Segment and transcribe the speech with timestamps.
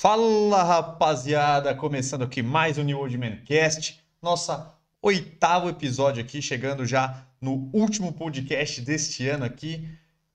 [0.00, 6.86] Fala rapaziada, começando aqui mais um New Old Man Cast, nossa oitavo episódio aqui, chegando
[6.86, 9.88] já no último podcast deste ano aqui,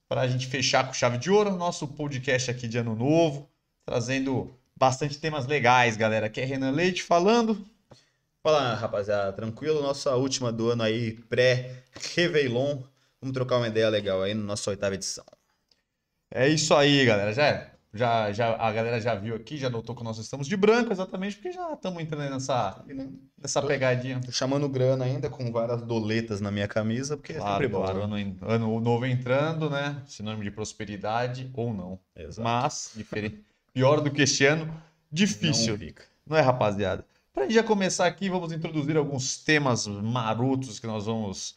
[0.06, 3.48] para a gente fechar com chave de ouro, nosso podcast aqui de ano novo,
[3.86, 6.26] trazendo bastante temas legais, galera.
[6.26, 7.66] Aqui é Renan Leite falando.
[8.42, 9.80] Fala rapaziada, tranquilo?
[9.80, 12.82] Nossa última do ano aí, pré-Réveillon.
[13.18, 15.24] Vamos trocar uma ideia legal aí na nossa oitava edição.
[16.30, 17.32] É isso aí, galera.
[17.32, 17.73] Já é.
[17.96, 21.36] Já, já, a galera já viu aqui, já notou que nós estamos de branco, exatamente
[21.36, 22.84] porque já estamos entrando nessa,
[23.40, 24.20] nessa Tô- pegadinha.
[24.20, 27.82] Tô chamando grana ainda com várias doletas na minha camisa, porque é Claro, sempre bom.
[27.82, 30.02] claro, ano, en- ano novo entrando, né?
[30.08, 32.00] Sinônimo de prosperidade ou não.
[32.16, 32.42] Exato.
[32.42, 34.74] Mas, diferente, pior do que este ano,
[35.12, 35.78] difícil.
[35.78, 35.94] Não.
[36.26, 37.06] Não é, rapaziada?
[37.42, 41.56] Gente já começar aqui, vamos introduzir alguns temas marotos que nós vamos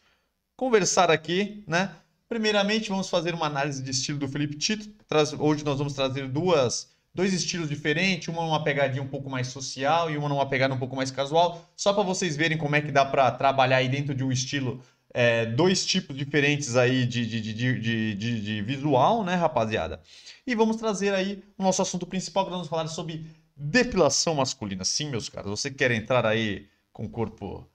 [0.56, 1.90] conversar aqui, né?
[2.28, 4.90] Primeiramente, vamos fazer uma análise de estilo do Felipe Tito.
[5.38, 10.10] Hoje nós vamos trazer duas, dois estilos diferentes, uma numa pegadinha um pouco mais social
[10.10, 12.92] e uma numa pegada um pouco mais casual, só para vocês verem como é que
[12.92, 14.82] dá para trabalhar aí dentro de um estilo,
[15.14, 20.02] é, dois tipos diferentes aí de, de, de, de, de- de- de visual, né, rapaziada?
[20.46, 23.24] E vamos trazer aí o nosso assunto principal, que nós vamos falar sobre
[23.56, 24.84] depilação masculina.
[24.84, 27.66] Sim, meus caros, você quer entrar aí com o corpo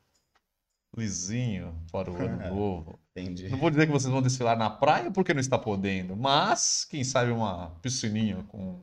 [0.95, 2.99] lisinho para o ano novo?
[3.15, 3.47] Entendi.
[3.49, 7.03] Não vou dizer que vocês vão desfilar na praia porque não está podendo, mas quem
[7.03, 8.81] sabe uma piscininha com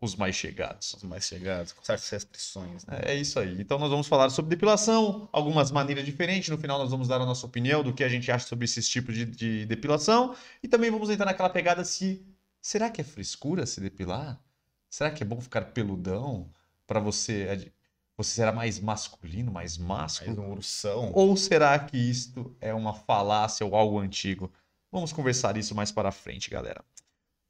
[0.00, 0.94] os mais chegados.
[0.94, 3.00] Os mais chegados, com certas restrições, né?
[3.02, 3.60] É isso aí.
[3.60, 6.48] Então nós vamos falar sobre depilação, algumas maneiras diferentes.
[6.48, 8.88] No final nós vamos dar a nossa opinião do que a gente acha sobre esses
[8.88, 12.26] tipos de, de depilação e também vamos entrar naquela pegada se
[12.60, 14.40] será que é frescura se depilar?
[14.88, 16.50] Será que é bom ficar peludão
[16.86, 17.72] para você
[18.16, 20.36] você será mais masculino, mais másculo?
[20.36, 21.12] Mais um ursão.
[21.14, 24.50] Ou será que isto é uma falácia ou algo antigo?
[24.90, 26.82] Vamos conversar isso mais para frente, galera.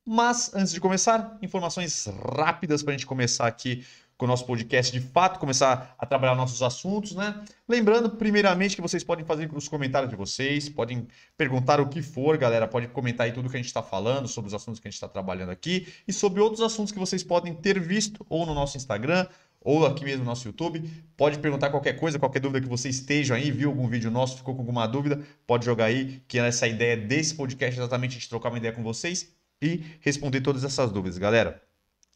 [0.04, 2.06] Mas, antes de começar, informações
[2.36, 3.84] rápidas para a gente começar aqui
[4.16, 7.44] com o nosso podcast de fato, começar a trabalhar nossos assuntos, né?
[7.68, 11.06] Lembrando, primeiramente, que vocês podem fazer os comentários de vocês, podem
[11.36, 14.48] perguntar o que for, galera, pode comentar aí tudo que a gente está falando, sobre
[14.48, 17.52] os assuntos que a gente está trabalhando aqui e sobre outros assuntos que vocês podem
[17.54, 19.26] ter visto ou no nosso Instagram
[19.66, 20.88] ou aqui mesmo no nosso YouTube.
[21.16, 24.54] Pode perguntar qualquer coisa, qualquer dúvida que vocês estejam aí, viu algum vídeo nosso, ficou
[24.54, 28.50] com alguma dúvida, pode jogar aí, que essa ideia desse podcast é exatamente gente trocar
[28.50, 31.60] uma ideia com vocês e responder todas essas dúvidas, galera.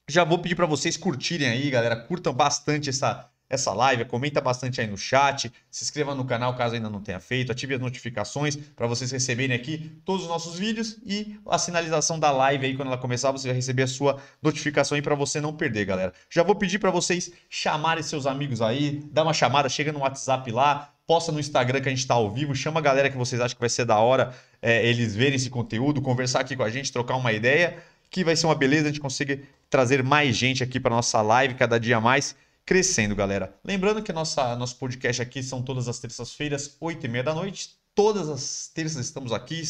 [0.09, 4.81] Já vou pedir para vocês curtirem aí, galera, curtam bastante essa essa live, comenta bastante
[4.81, 8.56] aí no chat, se inscreva no canal caso ainda não tenha feito, ative as notificações
[8.56, 12.88] para vocês receberem aqui todos os nossos vídeos e a sinalização da live aí quando
[12.88, 16.12] ela começar, você vai receber a sua notificação aí para você não perder, galera.
[16.31, 20.50] Já vou pedir para vocês chamarem seus amigos aí, dá uma chamada, chega no WhatsApp
[20.53, 23.41] lá, posta no Instagram que a gente está ao vivo, chama a galera que vocês
[23.41, 24.32] acham que vai ser da hora
[24.62, 27.78] é, eles verem esse conteúdo, conversar aqui com a gente, trocar uma ideia,
[28.09, 31.55] que vai ser uma beleza a gente conseguir trazer mais gente aqui para nossa live
[31.55, 33.54] cada dia mais crescendo, galera.
[33.65, 37.71] Lembrando que nossa nosso podcast aqui são todas as terças-feiras, 8 e meia da noite.
[37.94, 39.62] Todas as terças estamos aqui.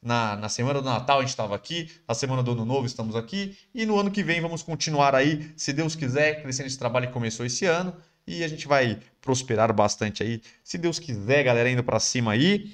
[0.00, 3.16] Na, na semana do Natal a gente estava aqui, na semana do Ano Novo estamos
[3.16, 7.08] aqui, e no ano que vem vamos continuar aí, se Deus quiser, crescendo esse trabalho
[7.08, 7.92] que começou esse ano,
[8.24, 12.72] e a gente vai prosperar bastante aí, se Deus quiser, galera, indo para cima aí.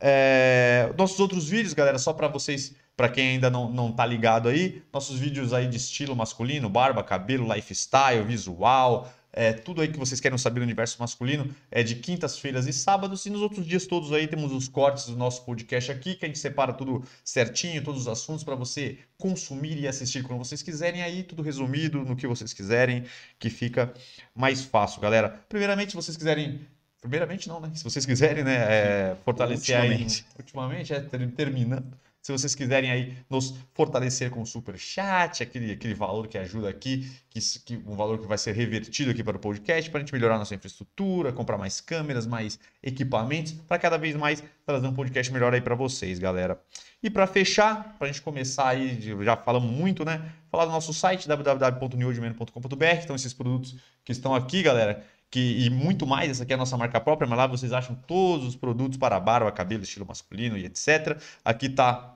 [0.00, 4.48] É, nossos outros vídeos, galera, só para vocês, para quem ainda não, não tá ligado
[4.48, 9.98] aí, nossos vídeos aí de estilo masculino, barba, cabelo, lifestyle, visual, é, tudo aí que
[9.98, 13.88] vocês querem saber do universo masculino é de quintas-feiras e sábados, e nos outros dias
[13.88, 17.82] todos aí temos os cortes do nosso podcast aqui, que a gente separa tudo certinho,
[17.82, 22.14] todos os assuntos para você consumir e assistir quando vocês quiserem aí, tudo resumido no
[22.14, 23.02] que vocês quiserem,
[23.36, 23.92] que fica
[24.32, 25.40] mais fácil, galera.
[25.48, 26.60] Primeiramente, se vocês quiserem
[27.00, 27.68] Primeiramente não, né?
[27.74, 30.24] Se vocês quiserem, né, é, fortalecer Ultimamente.
[30.24, 31.98] aí, ultimamente, é, ter- terminando.
[32.22, 36.68] Se vocês quiserem aí nos fortalecer com o super chat, aquele, aquele valor que ajuda
[36.68, 40.02] aqui, que, que um valor que vai ser revertido aqui para o podcast, para a
[40.02, 44.94] gente melhorar nossa infraestrutura, comprar mais câmeras, mais equipamentos, para cada vez mais trazer um
[44.94, 46.62] podcast melhor aí para vocês, galera.
[47.02, 50.32] E para fechar, para a gente começar aí, já falamos muito, né?
[50.48, 53.74] Falar do nosso site www.newordman.com.br, então esses produtos
[54.04, 57.26] que estão aqui, galera, que, e muito mais, essa aqui é a nossa marca própria,
[57.26, 61.18] mas lá vocês acham todos os produtos para barba, cabelo, estilo masculino e etc.
[61.42, 62.14] Aqui tá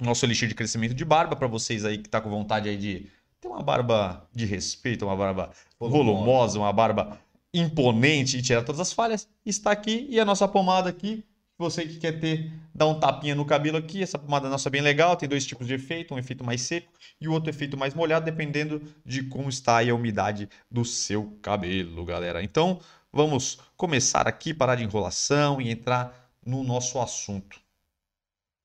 [0.00, 2.76] o nosso elixir de crescimento de barba para vocês aí que tá com vontade aí
[2.76, 3.06] de
[3.40, 7.20] ter uma barba de respeito, uma barba volumosa, uma barba
[7.54, 9.28] imponente e tirar todas as falhas.
[9.46, 11.24] Está aqui e a nossa pomada aqui.
[11.60, 14.80] Você que quer ter, dar um tapinha no cabelo aqui, essa pomada nossa é bem
[14.80, 16.90] legal, tem dois tipos de efeito, um efeito mais seco
[17.20, 21.36] e o outro efeito mais molhado, dependendo de como está aí a umidade do seu
[21.42, 22.42] cabelo, galera.
[22.42, 22.80] Então,
[23.12, 27.60] vamos começar aqui, parar de enrolação e entrar no nosso assunto.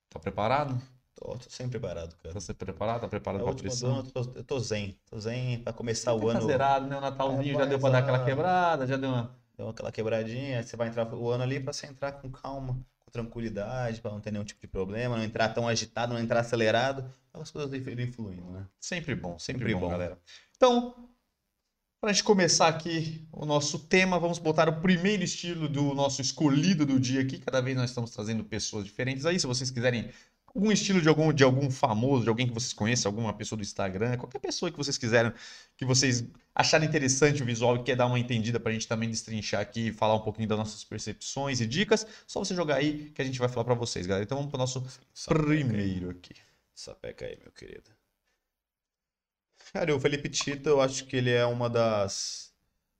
[0.09, 0.81] Tá preparado?
[1.15, 2.33] Tô Tô, sempre preparado, cara.
[2.33, 3.01] Tá se preparado?
[3.01, 3.97] Tá preparado pra pressão?
[3.97, 4.97] eu tô, eu tô zen.
[5.09, 6.47] Tô zen pra começar o Tá ano.
[6.47, 6.97] zerado, né?
[6.97, 9.44] O Natalzinho É, já deu pra dar aquela quebrada, já deu uma...
[9.57, 13.11] Deu aquela quebradinha, você vai entrar o ano ali pra você entrar com calma, com
[13.11, 17.09] tranquilidade, pra não ter nenhum tipo de problema, não entrar tão agitado, não entrar acelerado.
[17.29, 18.67] Aquelas coisas influindo, né?
[18.79, 19.89] Sempre bom, sempre, Sempre bom, bom.
[19.89, 20.19] galera.
[20.55, 21.09] Então,
[21.99, 26.21] para a gente começar aqui o nosso tema, vamos botar o primeiro estilo do nosso
[26.21, 27.39] escolhido do dia aqui.
[27.39, 29.39] Cada vez nós estamos trazendo pessoas diferentes aí.
[29.39, 30.11] Se vocês quiserem
[30.55, 33.63] algum estilo de algum, de algum famoso, de alguém que vocês conheçam, alguma pessoa do
[33.63, 35.33] Instagram, qualquer pessoa que vocês quiserem,
[35.75, 36.23] que vocês
[36.53, 39.89] acharem interessante o visual e quer dar uma entendida para a gente também destrinchar aqui
[39.89, 43.25] e falar um pouquinho das nossas percepções e dicas, só você jogar aí que a
[43.25, 44.23] gente vai falar para vocês, galera.
[44.23, 44.81] Então vamos para o nosso
[45.13, 45.65] Sapeca aí.
[45.65, 46.35] primeiro aqui.
[46.73, 47.91] Sapeca aí, meu querido.
[49.73, 52.53] Cara, o Felipe Tito, eu acho que ele é uma das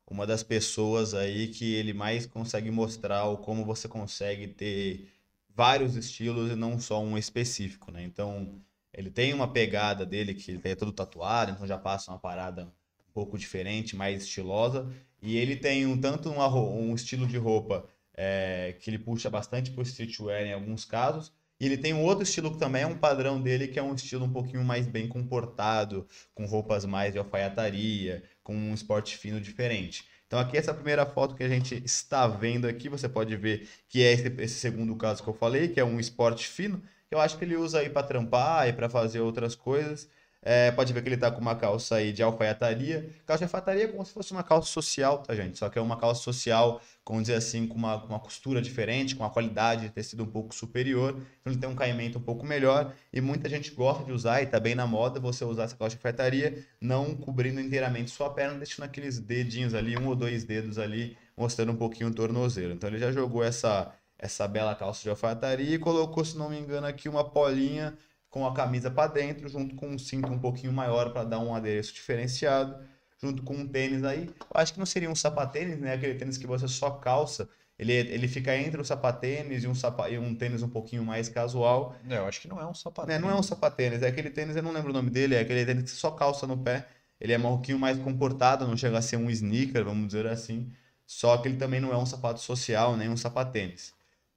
[0.08, 5.15] uma das pessoas aí que ele mais consegue mostrar o como você consegue ter
[5.56, 8.04] vários estilos e não só um específico, né?
[8.04, 8.62] Então,
[8.94, 12.66] ele tem uma pegada dele que ele é todo tatuado, então já passa uma parada
[12.66, 14.92] um pouco diferente, mais estilosa.
[15.22, 19.72] E ele tem um tanto uma um estilo de roupa é, que ele puxa bastante
[19.72, 21.34] pro streetwear em alguns casos.
[21.60, 23.96] E ele tem um outro estilo que também é um padrão dele, que é um
[23.96, 29.40] estilo um pouquinho mais bem comportado, com roupas mais de alfaiataria, com um esporte fino
[29.40, 30.04] diferente.
[30.28, 34.04] Então aqui essa primeira foto que a gente está vendo aqui, você pode ver que
[34.04, 37.20] é esse, esse segundo caso que eu falei, que é um esporte fino, que eu
[37.20, 40.10] acho que ele usa aí para trampar e para fazer outras coisas.
[40.48, 43.10] É, pode ver que ele tá com uma calça aí de alfaiataria.
[43.26, 45.58] Calça de alfaiataria é como se fosse uma calça social, tá, gente?
[45.58, 49.24] Só que é uma calça social, vamos dizer assim, com uma, uma costura diferente, com
[49.24, 51.18] uma qualidade de tecido um pouco superior.
[51.42, 52.94] Então ele tem um caimento um pouco melhor.
[53.12, 55.96] E muita gente gosta de usar, e tá bem na moda, você usar essa calça
[55.96, 60.78] de alfaiataria, não cobrindo inteiramente sua perna, deixando aqueles dedinhos ali, um ou dois dedos
[60.78, 62.74] ali, mostrando um pouquinho o tornozelo.
[62.74, 66.60] Então ele já jogou essa, essa bela calça de alfaiataria e colocou, se não me
[66.60, 67.98] engano, aqui uma polinha
[68.36, 71.56] com a camisa para dentro, junto com um cinto um pouquinho maior para dar um
[71.56, 72.78] adereço diferenciado,
[73.18, 74.28] junto com um tênis aí.
[74.28, 75.94] Eu acho que não seria um sapatênis, né?
[75.94, 77.48] Aquele tênis que você só calça.
[77.80, 81.30] Ele, ele fica entre o sapatênis e um, sapa, e um tênis um pouquinho mais
[81.30, 81.96] casual.
[82.10, 83.08] É, eu acho que não é um sapato.
[83.08, 83.18] Né?
[83.18, 85.66] Não é um sapatênis, é aquele tênis, eu não lembro o nome dele, é aquele
[85.66, 86.86] tênis que você só calça no pé.
[87.22, 90.74] Ele é um pouquinho mais comportado, não chega a ser um sneaker, vamos dizer assim.
[91.08, 93.94] Só que ele também não é um sapato social, nem um sapatênis.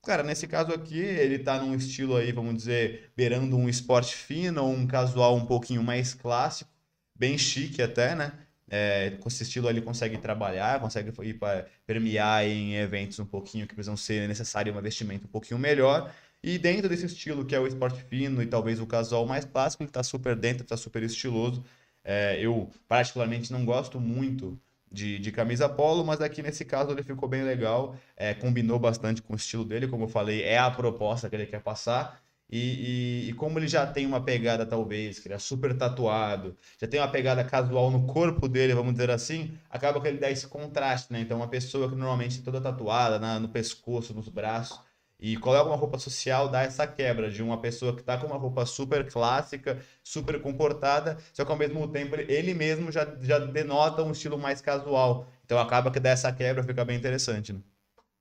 [0.08, 4.64] Cara, nesse caso aqui, ele tá num estilo aí, vamos dizer, beirando um esporte fino
[4.64, 6.70] ou um casual um pouquinho mais clássico,
[7.14, 8.32] bem chique até, né?
[8.70, 13.66] É, com esse estilo ele consegue trabalhar, consegue ir para permear em eventos um pouquinho
[13.66, 16.10] que precisam ser necessário uma vestimenta um pouquinho melhor.
[16.42, 19.82] E dentro desse estilo que é o esporte fino e talvez o casual mais clássico,
[19.82, 21.62] ele tá super dentro, tá super estiloso.
[22.02, 24.58] É, eu particularmente não gosto muito
[24.90, 29.22] de, de camisa polo, mas aqui nesse caso ele ficou bem legal, é, combinou bastante
[29.22, 32.20] com o estilo dele, como eu falei, é a proposta que ele quer passar.
[32.50, 36.56] E, e, e como ele já tem uma pegada, talvez, que ele é super tatuado,
[36.80, 40.30] já tem uma pegada casual no corpo dele, vamos dizer assim, acaba que ele dá
[40.30, 41.20] esse contraste, né?
[41.20, 44.80] Então, uma pessoa que normalmente é toda tatuada na- no pescoço, nos braços,
[45.20, 48.36] e coloca uma roupa social, dá essa quebra de uma pessoa que tá com uma
[48.36, 54.02] roupa super clássica, super comportada, só que ao mesmo tempo ele- mesmo já, já denota
[54.02, 55.26] um estilo mais casual.
[55.44, 57.60] Então acaba que dá essa quebra, fica bem interessante, né?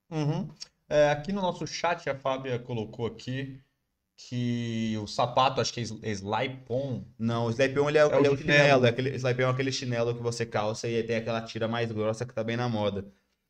[0.10, 0.48] Uhum.
[0.90, 3.62] É, aqui no nosso chat, a Fábia colocou aqui
[4.18, 7.06] que o sapato, acho que é é slide-on.
[7.20, 8.38] Não, o slap-on ele é, É o ele é o chinelo.
[8.38, 11.92] chinelo, é aquele, slap-on é aquele chinelo que você calça e tem aquela tira mais
[11.92, 13.06] grossa que tá bem na moda.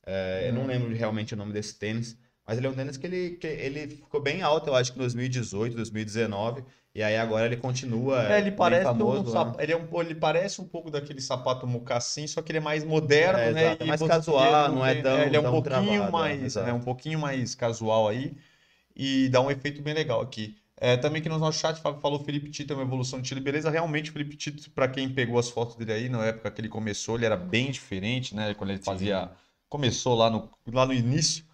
[0.06, 0.68] É, Eu não Hum.
[0.68, 3.88] lembro realmente o nome desse tênis, mas ele é um tênis que ele, que ele
[3.98, 6.64] ficou bem alto, eu acho que em 2018, 2019,
[6.96, 9.32] e aí agora ele continua É, ele parece famoso, um né?
[9.32, 12.62] sap- ele, é um, ele parece um pouco daquele sapato mocassim, só que ele é
[12.62, 13.78] mais moderno, É, né?
[13.80, 16.68] é mais casual, não é tem- tão- ele é um pouquinho travado, é, mais, exato.
[16.70, 18.36] é um pouquinho mais casual aí
[18.96, 20.58] e dá um efeito bem legal aqui.
[20.78, 23.70] É, também que no nosso chat, falou Felipe Tito é uma evolução de estilo, beleza?
[23.72, 26.70] Realmente, o Felipe Tito, para quem pegou as fotos dele aí, na época que ele
[26.70, 28.54] começou, ele era bem diferente, né?
[28.56, 29.32] Quando ele fazia.
[29.70, 31.46] Começou lá no, lá no início,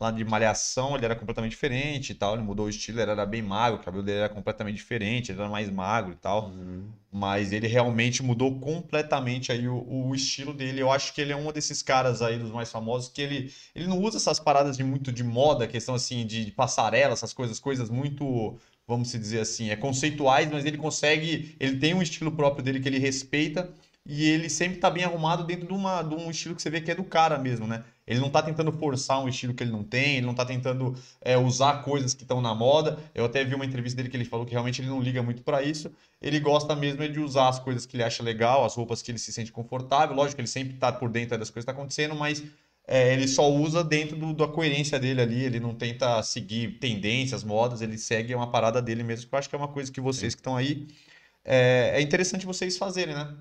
[0.00, 2.34] lá de malhação, ele era completamente diferente e tal.
[2.34, 5.40] Ele mudou o estilo, ele era bem magro, o cabelo dele era completamente diferente, ele
[5.40, 6.48] era mais magro e tal.
[6.48, 6.84] Uhum.
[7.10, 10.80] Mas ele realmente mudou completamente aí o, o estilo dele.
[10.80, 13.86] Eu acho que ele é um desses caras aí dos mais famosos que ele, ele
[13.86, 17.90] não usa essas paradas de muito de moda, questão assim de passarela, essas coisas, coisas
[17.90, 18.58] muito,
[18.88, 22.80] vamos se dizer assim, é conceituais, mas ele consegue, ele tem um estilo próprio dele
[22.80, 23.70] que ele respeita
[24.06, 26.80] e ele sempre tá bem arrumado dentro de, uma, de um estilo que você vê
[26.80, 27.84] que é do cara mesmo, né?
[28.06, 30.94] Ele não tá tentando forçar um estilo que ele não tem, ele não tá tentando
[31.20, 32.98] é, usar coisas que estão na moda.
[33.14, 35.42] Eu até vi uma entrevista dele que ele falou que realmente ele não liga muito
[35.42, 35.90] pra isso
[36.20, 39.10] ele gosta mesmo é de usar as coisas que ele acha legal, as roupas que
[39.10, 40.14] ele se sente confortável.
[40.14, 42.42] Lógico que ele sempre tá por dentro das coisas que tá acontecendo, mas
[42.86, 47.42] é, ele só usa dentro do- da coerência dele ali, ele não tenta seguir tendências,
[47.44, 50.00] modas, ele segue uma parada dele mesmo, que eu acho que é uma coisa que
[50.00, 50.86] vocês que estão aí,
[51.44, 53.36] é, é interessante vocês fazerem, né?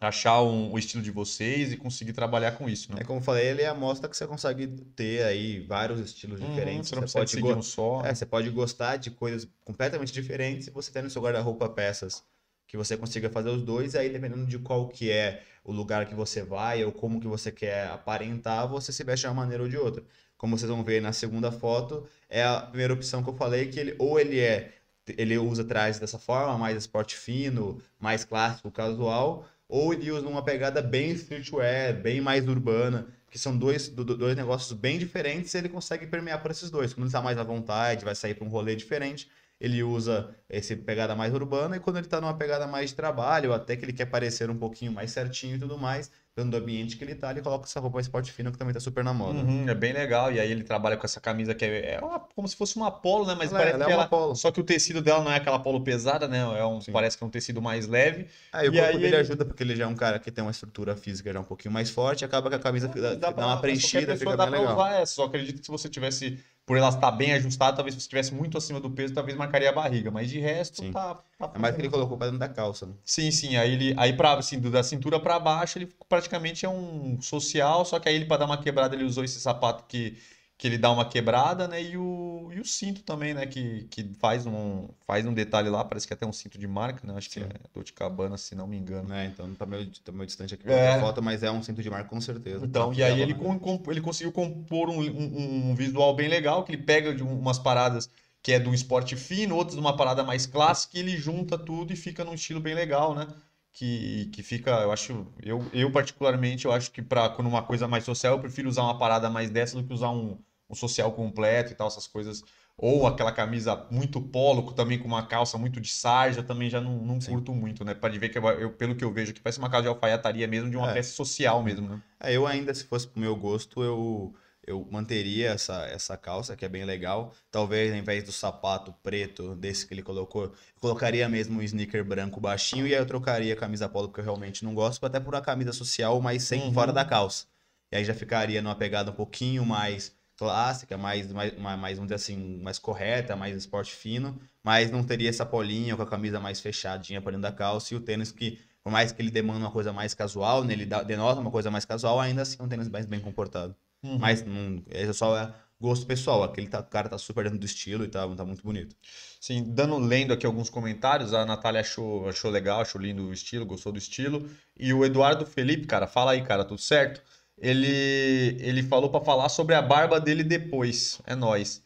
[0.00, 2.98] Achar um- o estilo de vocês e conseguir trabalhar com isso, né?
[3.00, 4.66] É como eu falei, ele é a mostra que você consegue
[4.96, 6.88] ter aí vários estilos Uhum, diferentes.
[6.88, 8.02] você não Você pode, seguir go- um só.
[8.04, 12.22] é, você pode gostar de coisas completamente diferentes e você tem no seu guarda-roupa peças
[12.66, 16.14] que você consiga fazer os dois, aí dependendo de qual que é o lugar que
[16.14, 19.68] você vai ou como que você quer aparentar, você se veste de uma maneira ou
[19.68, 20.02] de outra.
[20.38, 23.78] Como vocês vão ver na segunda foto, é a primeira opção que eu falei, que
[23.78, 24.72] ele ou ele é
[25.18, 30.44] ele usa trajes dessa forma, mais esporte fino, mais clássico, casual, ou ele usa uma
[30.44, 35.54] pegada bem streetwear, bem mais urbana, que são dois, do- do- dois negócios bem diferentes,
[35.54, 36.92] ele consegue permear por esses dois.
[36.92, 40.74] Quando ele está mais à vontade, vai sair para um rolê diferente, ele usa esse
[40.74, 43.92] pegada mais urbana, e quando ele está numa pegada mais de trabalho, até que ele
[43.92, 46.10] quer parecer um pouquinho mais certinho e tudo mais,
[46.44, 48.80] dentro do ambiente que ele tá, ele coloca essa roupa esporte fino que também tá
[48.80, 49.38] super na moda.
[49.40, 50.32] Uhum, é bem legal.
[50.32, 52.90] E aí ele trabalha com essa camisa que é, é uma- como se fosse uma
[52.90, 53.34] polo, né?
[53.38, 54.08] Mas Ela é- parece ela é que uma ela.
[54.08, 54.34] polo.
[54.34, 56.38] Só que o tecido dela não é aquela polo pesada, né?
[56.58, 56.92] É um, Sim.
[56.92, 58.26] parece que é um tecido mais leve.
[58.52, 60.30] Aí o E corpo aí dele ele- ajuda porque ele já é um cara que
[60.30, 63.32] tem uma estrutura física já um pouquinho mais forte, acaba que a camisa dá, dá
[63.32, 64.74] pra- uma preenchida, fica dá bem pra legal.
[64.76, 65.14] usar essa.
[65.14, 68.56] Só acredito que se você tivesse, por ela estar bem ajustada, talvez se estivesse muito
[68.56, 70.10] acima do peso, talvez marcaria a barriga.
[70.10, 70.92] Mas de resto, Sim.
[70.92, 71.16] tá.
[71.38, 72.94] tá É mais que ele colocou pra dentro da calça, né?
[73.04, 73.56] Sim, sim.
[73.56, 77.98] Aí ele, aí pra, assim, da cintura pra baixo, ele praticamente é um social, só
[77.98, 80.16] que aí ele pra dar uma quebrada ele usou esse sapato que,
[80.60, 81.82] que ele dá uma quebrada, né?
[81.82, 83.46] E o, e o cinto também, né?
[83.46, 86.68] Que, que faz um faz um detalhe lá, parece que é até um cinto de
[86.68, 87.14] marca, né?
[87.16, 87.46] Acho que Sim.
[87.46, 89.08] é Dolce se não me engano.
[89.08, 89.24] né?
[89.26, 90.96] Então tá meio, tá meio distante aqui É.
[90.96, 92.64] da foto, mas é um cinto de marca com certeza.
[92.64, 96.62] Então, e aí ele, com- com- ele conseguiu compor um, um- um visual bem legal,
[96.62, 98.10] que ele pega de um- umas paradas
[98.42, 101.58] que é de um esporte fino, outras de uma parada mais clássica, e ele junta
[101.58, 103.26] tudo e fica num estilo bem legal, né?
[103.72, 107.86] Que, que fica, eu acho, eu, eu particularmente, eu acho que para quando uma coisa
[107.86, 110.38] mais social, eu prefiro usar uma parada mais dessa do que usar um,
[110.70, 112.42] um social completo e tal, essas coisas.
[112.76, 116.96] Ou aquela camisa muito polo, também com uma calça muito de sarja, também já não,
[117.04, 117.32] não Sim.
[117.32, 117.92] curto muito, né?
[117.92, 120.46] Pode ver que eu, eu- pelo que eu vejo aqui, parece uma casa de alfaiataria
[120.46, 120.94] mesmo, de uma É.
[120.94, 122.00] peça social mesmo, né?
[122.20, 124.34] É, eu ainda, se fosse pro meu gosto, eu,
[124.66, 127.34] eu manteria essa, essa calça, que é bem legal.
[127.50, 132.02] Talvez, ao invés do sapato preto desse que ele colocou, eu colocaria mesmo um sneaker
[132.04, 135.20] branco baixinho e aí eu trocaria a camisa polo, porque eu realmente não gosto, até
[135.20, 136.72] por uma camisa social, mas sem Uhum.
[136.72, 137.44] fora da calça.
[137.92, 142.14] E aí já ficaria numa pegada um pouquinho mais clássica, mais, mais, mais, vamos dizer
[142.14, 146.58] assim, mais correta, mais esporte fino, mas não teria essa polinha com a camisa mais
[146.60, 149.70] fechadinha para dentro da calça e o tênis que, por mais que ele demanda uma
[149.70, 152.68] coisa mais casual, né, ele dá- denota uma coisa mais casual, ainda assim é um
[152.68, 153.76] tênis mais bem comportado.
[154.02, 154.18] Uhum.
[154.18, 157.66] Mas não, esse só é gosto pessoal, aquele tá, o cara tá super dentro do
[157.66, 158.96] estilo e tá, tá muito bonito.
[159.38, 163.66] Sim, dando, lendo aqui alguns comentários, a Natália achou, achou legal, achou lindo o estilo,
[163.66, 164.48] gostou do estilo.
[164.78, 167.22] E o Eduardo Felipe, cara, fala aí, cara, tudo certo?
[167.60, 171.20] Ele, ele falou pra falar sobre a barba dele depois.
[171.26, 171.82] É nóis.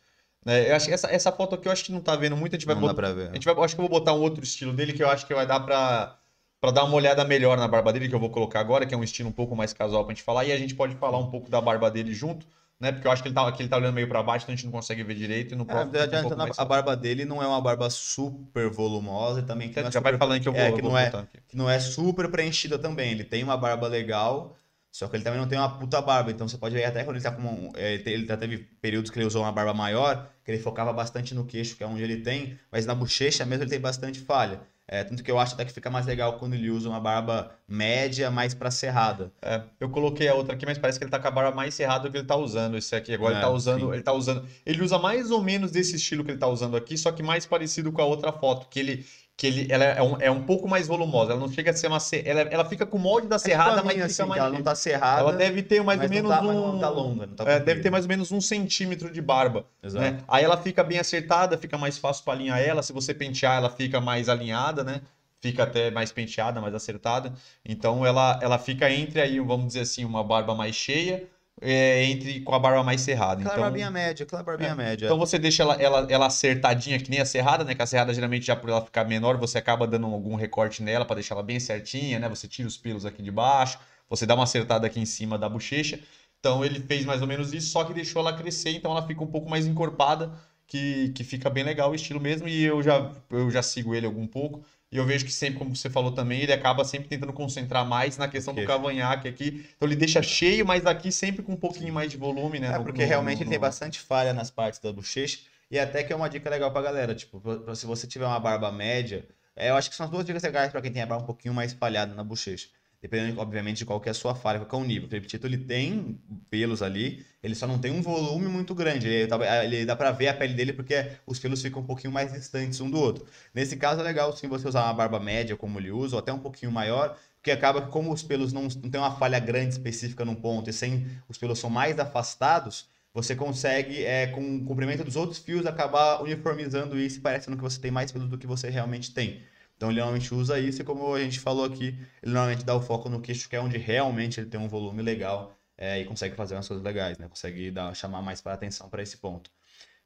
[0.47, 2.55] É, eu acho que essa, essa foto aqui eu acho que não tá vendo muito,
[2.55, 3.31] a gente vai não dá botar, pra ver.
[3.31, 5.27] a gente vai, acho que eu vou botar um outro estilo dele que eu acho
[5.27, 6.19] que vai dar pra,
[6.61, 8.97] pra dar uma olhada melhor na barba dele, que eu vou colocar agora, que é
[8.97, 11.31] um estilo um pouco mais casual pra gente falar, e a gente pode falar um
[11.31, 12.47] pouco da barba dele junto,
[12.79, 12.93] né?
[12.93, 14.57] Porque eu acho que ele tá, que ele tá olhando meio pra baixo, então a
[14.57, 17.47] gente não consegue ver direito, e no É, próximo um a barba dele não é
[17.47, 20.53] uma barba super volumosa e também que não é já vai super- falando que eu
[20.53, 21.11] vou, é, eu que vou não é,
[21.49, 23.13] que não é super preenchida também.
[23.13, 24.57] Ele tem uma barba legal,
[24.97, 26.31] só que ele também não tem uma puta barba.
[26.31, 27.43] Então você pode ver até quando ele tá com.
[27.43, 30.63] um- é, ele ele já teve períodos que ele usou uma barba maior, que ele
[30.63, 33.81] focava bastante no queixo, que é onde ele tem, mas na bochecha mesmo ele tem
[33.81, 34.61] bastante falha.
[34.87, 37.51] É, tanto que eu acho até que fica mais legal quando ele usa uma barba
[37.67, 39.33] média, mais pra cerrada.
[39.41, 41.75] É, eu coloquei a outra aqui, mas parece que ele tá com a barba mais
[41.75, 42.77] cerrada do que ele tá usando.
[42.77, 43.93] Esse aqui agora ele É, tá usando, sim.
[43.95, 44.47] ele tá usando.
[44.65, 47.47] Ele usa mais ou menos desse estilo que ele tá usando aqui, só que mais
[47.47, 50.69] parecido com a outra foto, que ele que ele ela é um, é um pouco
[50.69, 51.33] mais volumosa.
[51.33, 53.63] Ela não chega a ser uma ela, ela fica com o molde da mas Tipo
[53.63, 56.11] a minha, fica assim, mais ela não tá cerrada, ela deve ter mais ou mas
[56.11, 58.31] menos tá- mas um não tá longa, não tá é, deve ter mais ou menos
[58.31, 59.67] um centímetro de barba.
[59.83, 60.05] Exato.
[60.05, 60.21] né?
[60.29, 62.83] Aí ela fica bem acertada, fica mais fácil para alinhar ela.
[62.83, 65.01] Se você pentear, ela fica mais alinhada, né?
[65.41, 67.35] Fica até mais penteada, mais acertada.
[67.65, 71.29] Então ela, ela fica entre aí, vamos dizer assim, uma barba mais cheia,
[71.61, 73.41] é, entre com a barba mais cerrada.
[73.41, 74.75] Aquela Então, barbinha média, aquela barbinha É.
[74.75, 75.07] média.
[75.07, 77.75] então você deixa ela, ela, ela acertadinha, que nem a serrada, né?
[77.75, 81.05] Que a serrada geralmente já por ela ficar menor, você acaba dando algum recorte nela
[81.05, 82.29] para deixar ela bem certinha, né?
[82.29, 85.49] Você tira os pelos aqui de baixo, você dá uma acertada aqui em cima da
[85.49, 85.99] bochecha.
[86.41, 89.23] Então ele fez mais ou menos isso, só que deixou ela crescer, então ela fica
[89.23, 90.31] um pouco mais encorpada,
[90.67, 92.47] que, que fica bem legal o estilo mesmo.
[92.49, 94.63] E eu já, eu já sigo ele algum pouco.
[94.95, 98.17] E eu vejo que sempre, como você falou também, ele acaba sempre tentando concentrar mais
[98.17, 99.67] na questão do cavanhaque aqui.
[99.77, 102.69] Então ele deixa cheio, mas aqui sempre com um pouquinho mais de volume, né?
[102.69, 105.41] É, no- porque no- realmente ele tem no- bastante falha nas partes da bochecha.
[105.69, 107.13] E até que é uma dica legal pra galera.
[107.13, 107.43] Tipo,
[107.75, 110.71] se você tiver uma barba média, é, eu acho que são as duas dicas legais
[110.71, 112.69] pra quem tem a barba um pouquinho mais falhada na bochecha.
[113.05, 115.07] Dependendo, obviamente, de qual que é a sua falha, qual é o nível.
[115.07, 116.19] O Felipe ele tem
[116.49, 119.07] pelos ali, ele só não tem um volume muito grande.
[119.07, 119.29] Ele,
[119.63, 122.81] ele dá pra ver a pele dele porque os pelos ficam um pouquinho mais distantes
[122.81, 123.27] um do outro.
[123.53, 126.33] Nesse caso, é legal sim você usar uma barba média, como ele usa, ou até
[126.33, 129.75] um pouquinho maior, porque acaba que como os pelos não, não tem uma falha grande
[129.75, 134.65] específica num ponto, e sem os pelos são mais afastados, você consegue, é, com o
[134.65, 138.47] comprimento dos outros fios, acabar uniformizando isso parecendo que você tem mais pelos do que
[138.47, 139.43] você realmente tem.
[139.77, 142.81] Então ele normalmente usa isso e como a gente falou aqui, ele normalmente dá o
[142.81, 146.37] foco no queixo, que é onde realmente ele tem um volume legal é, e consegue
[146.37, 147.29] fazer umas coisas legais, né?
[147.29, 149.51] Consegue dar, chamar mais para atenção para esse ponto.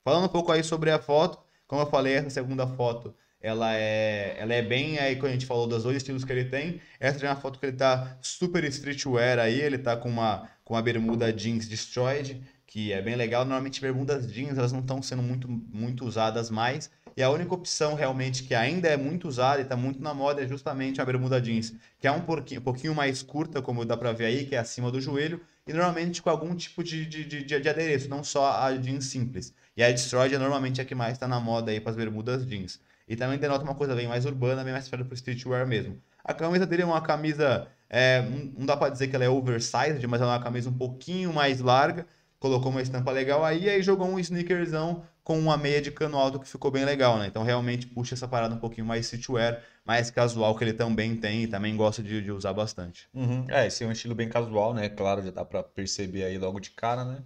[0.03, 4.37] Falando um pouco aí sobre a foto, como eu falei, essa segunda foto ela é,
[4.39, 6.81] ela é bem aí quando a gente falou dos dois estilos que ele tem.
[6.99, 10.75] Essa é uma foto que ele tá super streetwear aí, ele tá com uma com
[10.75, 13.45] uma bermuda jeans destroyed, que é bem legal.
[13.45, 16.91] Normalmente bermudas jeans elas não estão sendo muito muito usadas mais.
[17.19, 20.41] E a única opção realmente que ainda é muito usada e está muito na moda
[20.41, 23.97] é justamente a bermuda jeans, que é um pouquinho, um pouquinho mais curta, como dá
[23.97, 27.25] para ver aí, que é acima do joelho, e normalmente com algum tipo de, de,
[27.25, 29.53] de, de adereço, não só a jeans simples.
[29.77, 32.47] E a Destroyed é normalmente a que mais está na moda aí para as bermudas
[32.47, 32.81] jeans.
[33.09, 36.01] E também denota uma coisa bem mais urbana, bem mais para o streetwear mesmo.
[36.23, 38.23] A camisa dele é uma camisa, é,
[38.57, 41.33] não dá para dizer que ela é oversized, mas ela é uma camisa um pouquinho
[41.33, 42.07] mais larga.
[42.39, 46.17] Colocou uma estampa legal aí, e aí jogou um sneakerzão com uma meia de cano
[46.17, 47.27] alto que ficou bem legal, né?
[47.27, 51.43] Então realmente puxa essa parada um pouquinho mais streetwear, mais casual que ele também tem
[51.43, 53.07] e também gosta de, de usar bastante.
[53.13, 53.45] Uhum.
[53.47, 54.89] É, esse é um estilo bem casual, né?
[54.89, 57.19] Claro, já dá para perceber aí logo de cara, né?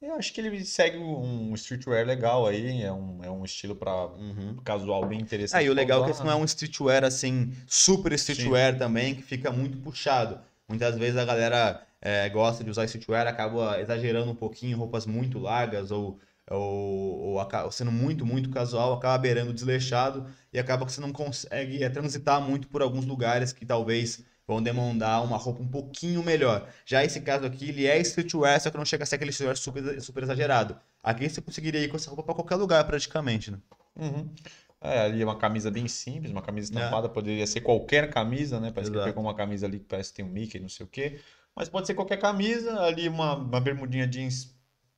[0.00, 4.06] Eu acho que ele segue um streetwear legal aí, é um, é um estilo para
[4.06, 4.56] uhum.
[4.64, 5.60] casual bem interessante.
[5.60, 8.78] Ah, e o legal é que esse não é um streetwear assim, super streetwear Sim.
[8.78, 10.40] também, que fica muito puxado.
[10.66, 15.38] Muitas vezes a galera é, gosta de usar streetwear, acaba exagerando um pouquinho, roupas muito
[15.38, 16.18] largas ou,
[16.52, 21.82] ou, ou, sendo muito, muito casual, acaba beirando desleixado e acaba que você não consegue
[21.82, 26.68] é, transitar muito por alguns lugares que talvez vão demandar uma roupa um pouquinho melhor.
[26.84, 29.56] Já esse caso aqui, ele é streetwear, só que não chega a ser aquele streetwear
[29.56, 30.76] super, super exagerado.
[31.02, 33.58] Aqui você conseguiria ir com essa roupa para qualquer lugar, praticamente, né?
[33.96, 34.28] Uhum.
[34.80, 37.10] É, ali é uma camisa bem simples, uma camisa estampada, é.
[37.10, 38.72] poderia ser qualquer camisa, né?
[38.72, 39.04] Parece Exato.
[39.04, 41.20] que pegou uma camisa ali que parece que tem um Mickey, não sei o quê.
[41.54, 44.51] Mas pode ser qualquer camisa, ali uma, uma bermudinha jeans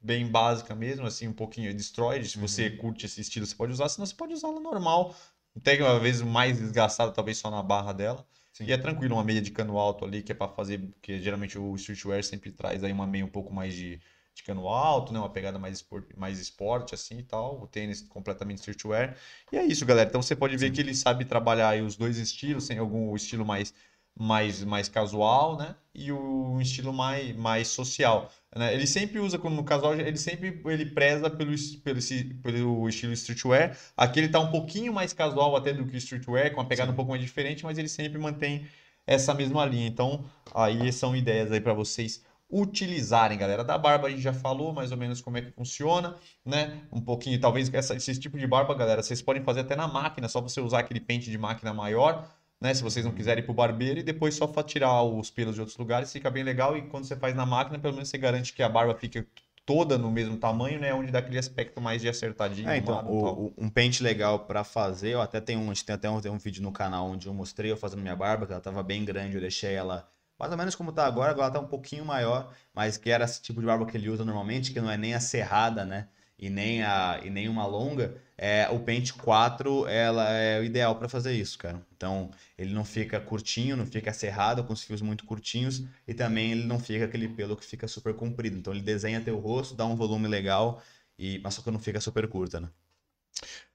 [0.04, 2.28] bem básica mesmo, assim, um pouquinho destroyed.
[2.28, 2.76] Se você uhum.
[2.76, 5.16] curte esse estilo, você pode usar, senão você pode usá-la normal.
[5.56, 8.26] Até uma vez mais desgastada, talvez só na barra dela.
[8.52, 8.66] Sim.
[8.66, 11.58] E é tranquilo, uma meia de cano alto ali, que é para fazer, porque geralmente
[11.58, 13.98] o streetwear sempre traz aí uma meia um pouco mais de,
[14.34, 15.18] de cano alto, né?
[15.18, 17.62] Uma pegada mais esporte, mais esporte assim e tal.
[17.62, 19.16] O tênis completamente streetwear.
[19.50, 20.08] E é isso, galera.
[20.08, 20.72] Então você pode ver Sim.
[20.72, 23.72] que ele sabe trabalhar aí os dois estilos, tem algum estilo mais
[24.18, 25.74] mais, mais casual, né?
[25.94, 28.30] E o estilo mais, mais social.
[28.54, 28.74] Né?
[28.74, 32.00] Ele sempre usa, quando no casual, ele sempre ele preza pelo, pelo,
[32.42, 33.76] pelo estilo streetwear.
[33.96, 36.92] Aqui ele tá um pouquinho mais casual até do que streetwear, com uma pegada Sim.
[36.92, 38.66] um pouco mais diferente, mas ele sempre mantém
[39.06, 39.86] essa mesma linha.
[39.86, 40.24] Então,
[40.54, 43.64] aí são ideias aí para vocês utilizarem, galera.
[43.64, 46.82] Da barba a gente já falou mais ou menos como é que funciona, né?
[46.92, 50.28] Um pouquinho, talvez essa, esse tipo de barba, galera, vocês podem fazer até na máquina,
[50.28, 52.28] só você usar aquele pente de máquina maior,
[52.60, 52.72] né?
[52.72, 55.78] Se vocês não quiserem ir pro barbeiro e depois só tirar os pelos de outros
[55.78, 56.76] lugares, fica bem legal.
[56.76, 59.26] E quando você faz na máquina, pelo menos você garante que a barba fique
[59.66, 60.92] toda no mesmo tamanho, né?
[60.92, 62.68] Onde dá aquele aspecto mais de acertadinho.
[62.68, 66.20] É, então, o, um pente legal para fazer, eu até tenho um, tem até um,
[66.20, 68.82] tem um vídeo no canal onde eu mostrei eu fazendo minha barba, que ela tava
[68.82, 71.68] bem grande, eu deixei ela mais ou menos como tá agora, agora ela tá um
[71.68, 74.90] pouquinho maior, mas que era esse tipo de barba que ele usa normalmente, que não
[74.90, 76.08] é nem a serrada, né?
[76.38, 80.96] E nem, a, e nem uma longa é, o Pente 4 ela é o ideal
[80.96, 81.80] para fazer isso, cara.
[81.96, 86.52] Então, ele não fica curtinho, não fica cerrado, com os fios muito curtinhos, e também
[86.52, 88.56] ele não fica aquele pelo que fica super comprido.
[88.56, 90.82] Então, ele desenha teu rosto, dá um volume legal,
[91.18, 92.68] e mas só que não fica super curta, né?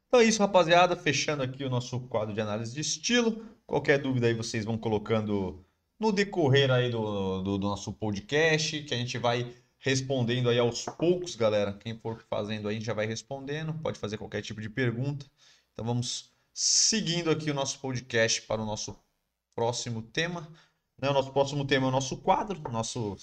[0.07, 0.95] Então é isso, rapaziada.
[0.95, 3.45] Fechando aqui o nosso quadro de análise de estilo.
[3.65, 5.63] Qualquer dúvida aí vocês vão colocando
[5.99, 10.85] no decorrer aí do, do, do nosso podcast, que a gente vai respondendo aí aos
[10.85, 11.73] poucos, galera.
[11.73, 15.25] Quem for fazendo aí já vai respondendo, pode fazer qualquer tipo de pergunta.
[15.73, 18.97] Então vamos seguindo aqui o nosso podcast para o nosso
[19.55, 20.47] próximo tema.
[21.01, 21.09] Né?
[21.09, 23.17] O nosso próximo tema é o nosso quadro, nosso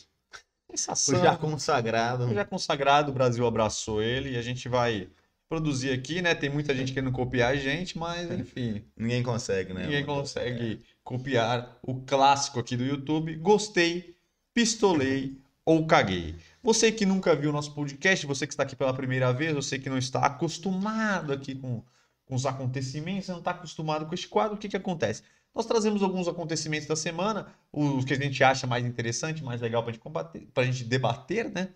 [0.70, 1.20] sensação.
[1.20, 2.24] O já consagrado.
[2.24, 5.08] O já consagrado, o Brasil abraçou ele e a gente vai
[5.48, 6.34] produzir aqui, né?
[6.34, 8.84] Tem muita gente querendo copiar a gente, mas enfim.
[8.96, 9.84] Ninguém consegue, né?
[9.84, 10.78] Ninguém consegue é.
[11.04, 13.36] copiar o clássico aqui do YouTube.
[13.36, 14.16] Gostei,
[14.52, 16.36] pistolei, ou caguei.
[16.62, 19.78] Você que nunca viu o nosso podcast, você que está aqui pela primeira vez, você
[19.78, 21.82] que não está acostumado aqui com,
[22.24, 25.22] com os acontecimentos, não está acostumado com este quadro, o que, que acontece?
[25.52, 29.82] Nós trazemos alguns acontecimentos da semana, os que a gente acha mais interessante, mais legal
[29.82, 31.70] para a gente, gente debater, né?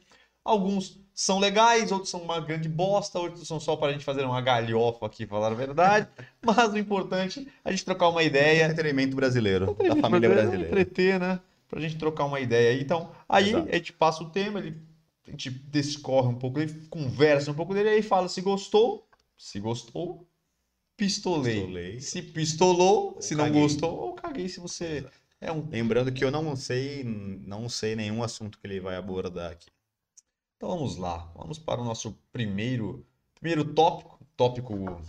[0.44, 4.40] Alguns são legais, outros são uma grande bosta, outros são só pra gente fazer uma
[4.40, 6.08] galhofa aqui, falar a verdade.
[6.42, 8.64] Mas o importante é a gente trocar uma ideia.
[8.64, 10.80] Entretenimento brasileiro, da Entretenimento família brasileiro, brasileira.
[10.80, 11.40] Entreter, né?
[11.70, 12.82] Pra gente trocar uma ideia aí.
[12.82, 13.68] Então, aí Exato.
[13.70, 14.76] a gente passa o tema, ele,
[15.26, 19.08] a gente discorre um pouco, ele conversa um pouco dele, aí fala se gostou.
[19.38, 20.28] Se gostou,
[20.96, 21.60] pistolei.
[21.60, 22.00] Pistolei.
[22.00, 23.62] Se pistolou, Ou se não caguei.
[23.62, 25.06] gostou, ou caguei se você
[25.40, 25.66] é um.
[25.70, 29.70] Lembrando que eu não sei, não sei nenhum assunto que ele vai abordar aqui.
[30.56, 35.00] Então vamos lá, vamos para o nosso primeiro, primeiro tópico, tópico,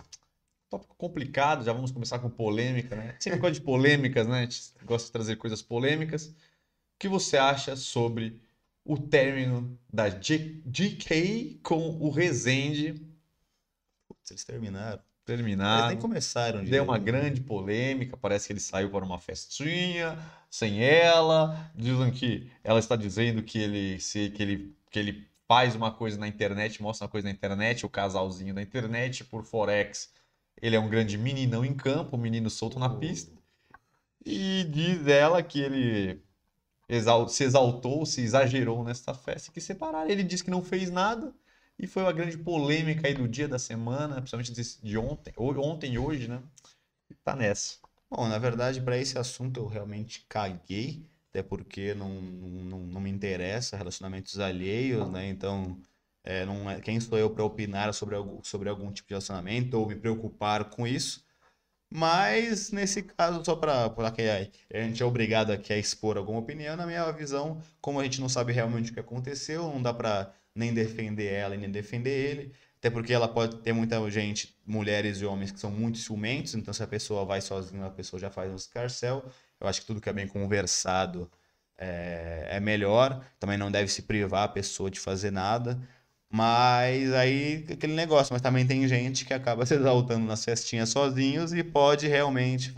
[0.70, 3.16] tópico complicado, já vamos começar com polêmica, né?
[3.20, 4.38] Sempre gosta de polêmicas, né?
[4.38, 6.34] A gente gosta de trazer coisas polêmicas.
[7.02, 8.40] O que você acha sobre
[8.86, 12.94] o término da GK com o Rezende
[14.08, 15.00] Putz, eles terminaram.
[15.00, 15.90] Eles terminar?
[15.90, 16.84] nem começaram Deu direito.
[16.84, 20.16] uma grande polêmica, parece que ele saiu para uma festinha
[20.48, 21.72] sem ela.
[21.74, 26.20] Dizem que ela está dizendo que ele se que ele que ele faz uma coisa
[26.20, 30.14] na internet, mostra uma coisa na internet, o casalzinho da internet por forex.
[30.62, 33.36] Ele é um grande meninão em campo, um menino solto na pista.
[34.24, 36.22] E diz ela que ele
[37.30, 40.10] se exaltou, se exagerou nesta festa que separaram.
[40.10, 41.34] Ele disse que não fez nada.
[41.80, 46.00] E foi uma grande polêmica aí do dia da semana, principalmente de ontem, ontem e
[46.00, 46.42] hoje, né?
[47.24, 47.78] Tá nessa.
[48.10, 53.10] Bom, na verdade, para esse assunto eu realmente caguei, até porque não, não, não me
[53.10, 55.28] interessa relacionamentos alheios, né?
[55.30, 55.82] Então,
[56.24, 59.80] é, não é, quem sou eu para opinar sobre algum, sobre algum tipo de relacionamento
[59.80, 61.26] ou me preocupar com isso?
[61.94, 66.88] Mas, nesse caso, só para a gente é obrigado aqui a expor alguma opinião, na
[66.88, 70.74] minha visão, como a gente não sabe realmente o que aconteceu, não dá para nem
[70.74, 72.54] defender ela e nem defender ele.
[72.80, 76.74] Até porque ela pode ter muita gente, mulheres e homens que são muito ciumentos, então
[76.74, 79.26] se a pessoa vai sozinha, a pessoa já faz um escarcel.
[79.60, 81.30] Eu acho que tudo que é bem conversado
[81.78, 83.24] é, é melhor.
[83.40, 85.78] Também não deve se privar a pessoa de fazer nada.
[86.32, 91.54] Mas aí aquele negócio, mas também tem gente que acaba se exaltando nas festinhas sozinhos
[91.54, 92.74] e pode realmente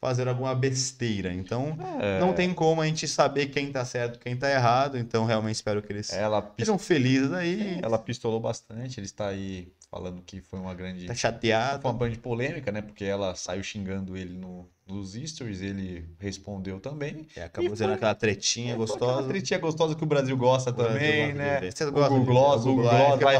[0.00, 1.32] fazer alguma besteira.
[1.32, 4.98] Então, É, não tem como a gente saber quem tá certo, quem tá errado.
[4.98, 7.78] Então, realmente espero que eles Ela, pis- sejam felizes aí.
[7.82, 11.06] ela pistolou bastante, ele está aí falando que foi uma grande.
[11.06, 11.82] Tá chateado.
[11.82, 12.82] Foi uma grande polêmica, né?
[12.82, 17.26] Porque ela saiu xingando ele no, nos stories, ele respondeu também.
[17.34, 19.28] É, acabou fazendo foi- aquela tretinha Aquela gostosa.
[19.28, 21.70] tretinha gostosa que o Brasil gosta O Brasil também, gosta de né?
[21.70, 22.24] Vocês O Google?
[22.26, 23.38] Gloss, o Google Gloss, é vai.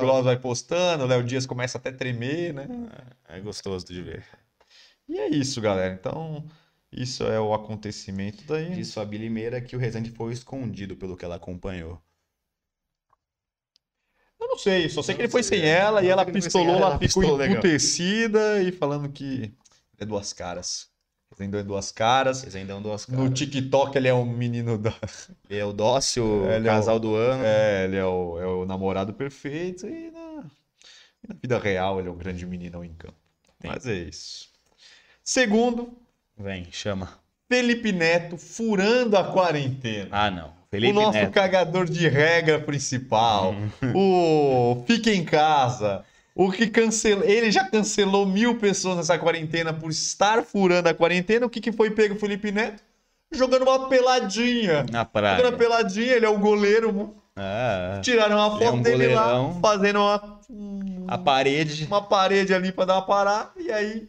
[0.00, 2.66] Gloss vai postando, o Léo Dias começa até a tremer, né?
[3.28, 4.24] É gostoso de ver.
[5.08, 5.94] E é isso, galera.
[5.94, 6.44] Então,
[6.90, 8.74] isso é o acontecimento daí.
[8.74, 12.00] Disse a Billy Meira que o Rezende foi escondido pelo que ela acompanhou.
[14.38, 15.68] Eu não sei, só sei que ele foi sem é.
[15.68, 19.52] ela e ela pistolou, ela, ficou emputecida e falando que
[19.98, 20.88] é duas caras.
[21.32, 21.60] Entendeu?
[21.60, 22.42] É duas caras.
[22.42, 23.38] Rezendão duas No caras.
[23.38, 24.94] TikTok ele é o menino da.
[25.50, 27.42] Ele é o dócil, Ele é casal o- do ano.
[27.44, 30.44] É, ele é o, é o namorado perfeito e na,
[31.24, 33.16] e na vida real ele é um grande meninão em campo.
[33.60, 33.68] Sim.
[33.68, 34.48] Mas é isso.
[35.28, 35.88] Segundo,
[36.38, 37.08] Vem, chama.
[37.50, 40.08] Felipe Neto furando a quarentena.
[40.12, 40.46] Ah, não.
[40.48, 41.32] o Felipe nosso Neto.
[41.32, 43.52] cagador de regra principal.
[43.82, 43.92] Hum.
[43.92, 46.04] o Fica em Casa.
[46.32, 47.24] O que cancela.
[47.26, 51.46] Ele já cancelou mil pessoas nessa quarentena por estar furando a quarentena.
[51.46, 52.80] O que, que foi pego o Felipe Neto?
[53.32, 54.84] Jogando uma peladinha.
[54.92, 55.42] Na Jogando praia.
[55.48, 57.16] uma peladinha, ele é o goleiro.
[57.34, 59.60] Ah, Tiraram uma é foto um dele lá, goleirão.
[59.60, 60.40] fazendo uma,
[61.08, 61.84] a parede.
[61.86, 63.50] uma parede ali pra dar uma parada.
[63.58, 64.06] E aí,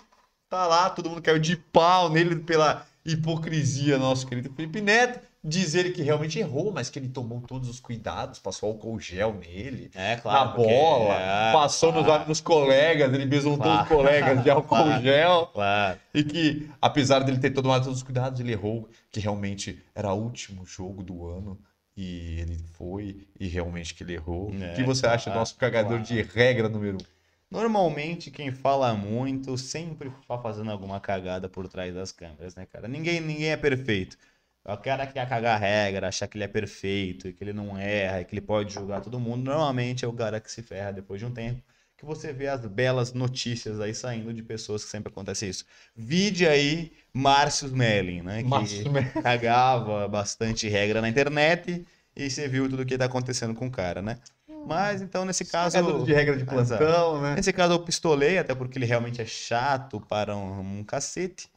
[0.50, 5.20] tá lá, todo mundo caiu de pau nele pela hipocrisia, nosso querido Felipe Neto.
[5.44, 9.34] Diz ele que realmente errou, mas que ele tomou todos os cuidados, passou álcool gel
[9.34, 10.54] nele, É, na claro.
[10.56, 13.84] porque- bola, é, passou nos, claro, nos colegas, ele besuntou Claro.
[13.84, 15.02] os colegas de álcool Claro.
[15.02, 15.48] gel.
[15.54, 16.00] Claro.
[16.14, 20.22] E que, apesar dele ter tomado todos os cuidados, ele errou, que realmente era o
[20.22, 21.58] último jogo do ano.
[21.96, 24.52] E ele foi, e realmente que ele errou.
[24.62, 27.16] É, o que você acha do nosso cagador de regra número um?
[27.50, 32.88] Normalmente, quem fala muito sempre tá fazendo alguma cagada por trás das câmeras, né, cara?
[32.88, 34.18] Ninguém, ninguém é perfeito.
[34.66, 38.24] O cara que quer cagar regra, achar que ele é perfeito, que ele não erra,
[38.26, 41.26] que ele pode julgar todo mundo, normalmente é o cara que se ferra depois de
[41.26, 41.64] um tempo.
[41.96, 45.66] Que você vê as belas notícias aí saindo de pessoas que sempre acontece isso.
[45.96, 48.44] Vide aí Márcio Smelling, né?
[48.44, 48.84] Que Márcio
[49.24, 53.72] cagava bastante regra na internet e você viu tudo o que tá acontecendo com o
[53.72, 54.20] cara, né?
[54.67, 55.75] Mas então, nesse caso.
[55.75, 57.36] Cagador de regra de plantão, né?
[57.36, 61.49] Nesse caso eu pistolei, até porque ele realmente é chato para um, um cacete.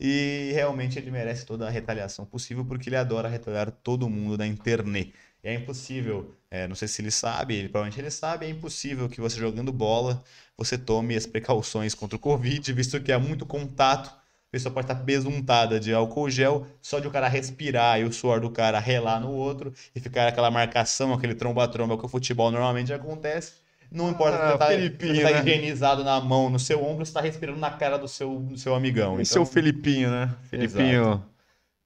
[0.00, 4.46] E realmente ele merece toda a retaliação possível, porque ele adora retaliar todo mundo da
[4.46, 5.14] internet.
[5.42, 9.08] E é impossível, é, não sei se ele sabe, ele, provavelmente ele sabe, é impossível
[9.08, 10.24] que você jogando bola,
[10.56, 14.10] você tome as precauções contra o Covid, visto que há muito contato
[14.54, 18.40] pessoa pode estar besuntada de álcool gel, só de o cara respirar e o suor
[18.40, 22.92] do cara relar no outro e ficar aquela marcação, aquele tromba-tromba que o futebol normalmente
[22.92, 23.64] acontece.
[23.90, 25.40] Não importa Ah, se você tá, você tá né?
[25.40, 28.74] higienizado na mão, no seu ombro, você tá respirando na cara do seu, do seu
[28.74, 29.20] amigão.
[29.20, 30.30] Esse é o Felipinho, né?
[30.48, 31.24] Felipinho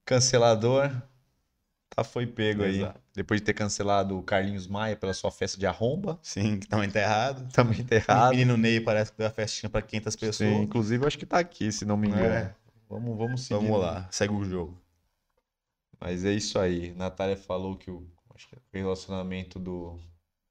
[0.05, 0.91] cancelador.
[1.95, 2.77] Tá, foi pego aí.
[2.77, 2.99] Exato.
[3.15, 6.17] Depois de ter cancelado o Carlinhos Maia pela sua festa de arromba.
[6.21, 7.51] Sim, que também tá errado.
[7.51, 8.29] Também tá O errado.
[8.31, 10.49] menino Ney parece que deu a festinha pra 500 pessoas.
[10.49, 12.25] Sim, inclusive eu acho que tá aqui, se não me engano.
[12.25, 12.55] É.
[12.89, 13.61] Vamos, vamos seguir.
[13.61, 14.77] Vamos lá, segue o jogo.
[15.99, 16.91] Mas é isso aí.
[16.93, 18.07] Natália falou que o,
[18.71, 19.99] que o relacionamento do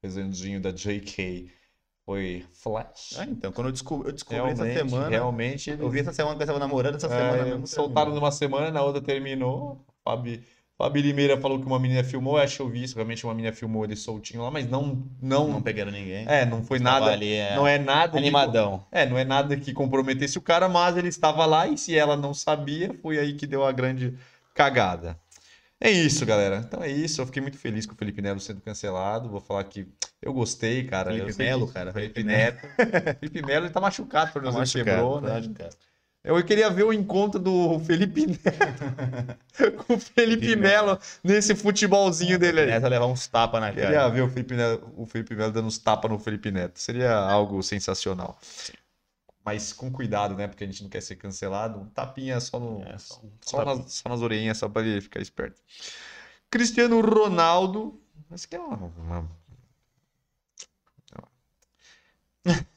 [0.01, 1.51] Rezandinho da JK
[2.05, 3.17] foi flash.
[3.17, 6.43] Ah, então, quando eu descobri, eu descobri essa semana, realmente eu vi essa semana que
[6.43, 7.67] eu tava namorando, essa semana É, mesmo.
[7.67, 9.85] soltaram numa semana, na outra terminou.
[10.03, 10.43] Fabi,
[10.81, 13.53] Fabi Limeira falou que uma menina filmou, acho que eu vi isso, realmente uma menina
[13.53, 16.25] filmou ele soltinho lá, mas não, não, Não pegaram ninguém.
[16.25, 18.85] é, não foi Tava nada, ali, é, não é nada que- animadão.
[18.89, 22.15] é, não é nada que comprometesse o cara, mas ele estava lá e se ela
[22.15, 24.17] não sabia, foi aí que deu a grande
[24.55, 25.19] cagada.
[25.81, 26.63] É isso, galera.
[26.67, 27.21] Então é isso.
[27.21, 29.29] Eu fiquei muito feliz com o Felipe Melo sendo cancelado.
[29.29, 29.87] Vou falar que
[30.21, 31.09] eu gostei, cara.
[31.13, 32.67] Felipe Melo, que- cara, Felipe Neto.
[33.21, 35.33] Felipe Melo, ele tá machucado, o Tá machucado, quebrou, tá né?
[35.35, 35.75] machucado.
[36.21, 38.43] Eu queria ver o encontro do Felipe Neto
[39.87, 42.67] com o Felipe Felipe Melo nesse futebolzinho dele aí.
[42.67, 44.09] Nessa levar uns tapas na Queria cara.
[44.09, 46.77] ver o Felipe, Neto, o Felipe Melo dando uns tapas no Felipe Neto.
[46.77, 48.37] Seria algo sensacional.
[49.45, 50.47] Mas com cuidado, né?
[50.49, 51.79] Porque a gente não quer ser cancelado.
[51.79, 55.21] Um tapinha só, no, É, só só, nas, só nas orelhinhas, só pra ele ficar
[55.21, 55.61] esperto.
[56.51, 57.97] Cristiano Ronaldo.
[58.31, 58.75] Isso aqui é uma.
[58.97, 59.29] uma-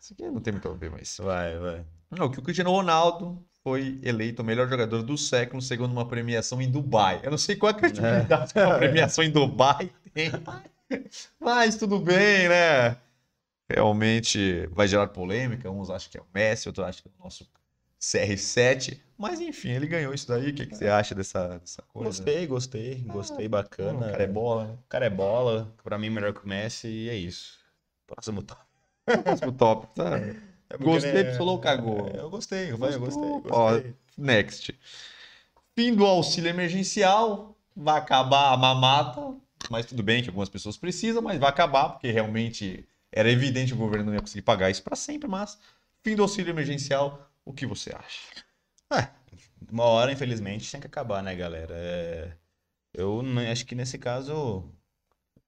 [0.00, 1.16] Isso aqui não tem muito a ver, mas.
[1.18, 1.84] Vai, vai.
[2.10, 6.62] Não, que o Cristiano Ronaldo foi eleito o melhor jogador do século segundo uma premiação
[6.62, 7.20] em Dubai.
[7.22, 10.30] Eu não sei qual é a credibilidade que uma premiação em Dubai tem,
[11.40, 12.96] mas tudo bem, né?
[13.68, 15.68] Realmente vai gerar polêmica.
[15.70, 17.44] Uns acham que é o Messi, outros acham que é o nosso
[18.00, 19.00] CR7.
[19.18, 20.50] Mas enfim, ele ganhou isso daí.
[20.50, 22.08] O que, que você acha dessa, dessa coisa?
[22.08, 24.10] Gostei, gostei, gostei, O bacana.
[24.10, 24.72] cara é bola, né?
[24.74, 27.58] O cara é bola, pra mim melhor que o Messi e é isso.
[28.06, 28.62] Próximo top.
[29.24, 30.10] Próximo tópico, tá?
[30.68, 32.10] É Gostei, né, pistolou, cagou.
[32.14, 33.94] é, Eu gostei, eu falei, eu gostei, gostei.
[34.18, 34.78] Next.
[35.74, 37.56] Fim do auxílio emergencial.
[37.74, 39.36] Vai acabar a mamata.
[39.70, 43.74] Mas tudo bem que algumas pessoas precisam, mas vai acabar, porque realmente era evidente que
[43.74, 45.28] o governo não ia conseguir pagar isso para sempre.
[45.28, 45.58] Mas
[46.02, 48.44] fim do auxílio emergencial, o que você acha?
[49.70, 51.74] Uma hora, infelizmente, tem que acabar, né, galera?
[51.76, 52.32] É,
[52.94, 54.64] Eu acho que nesse caso,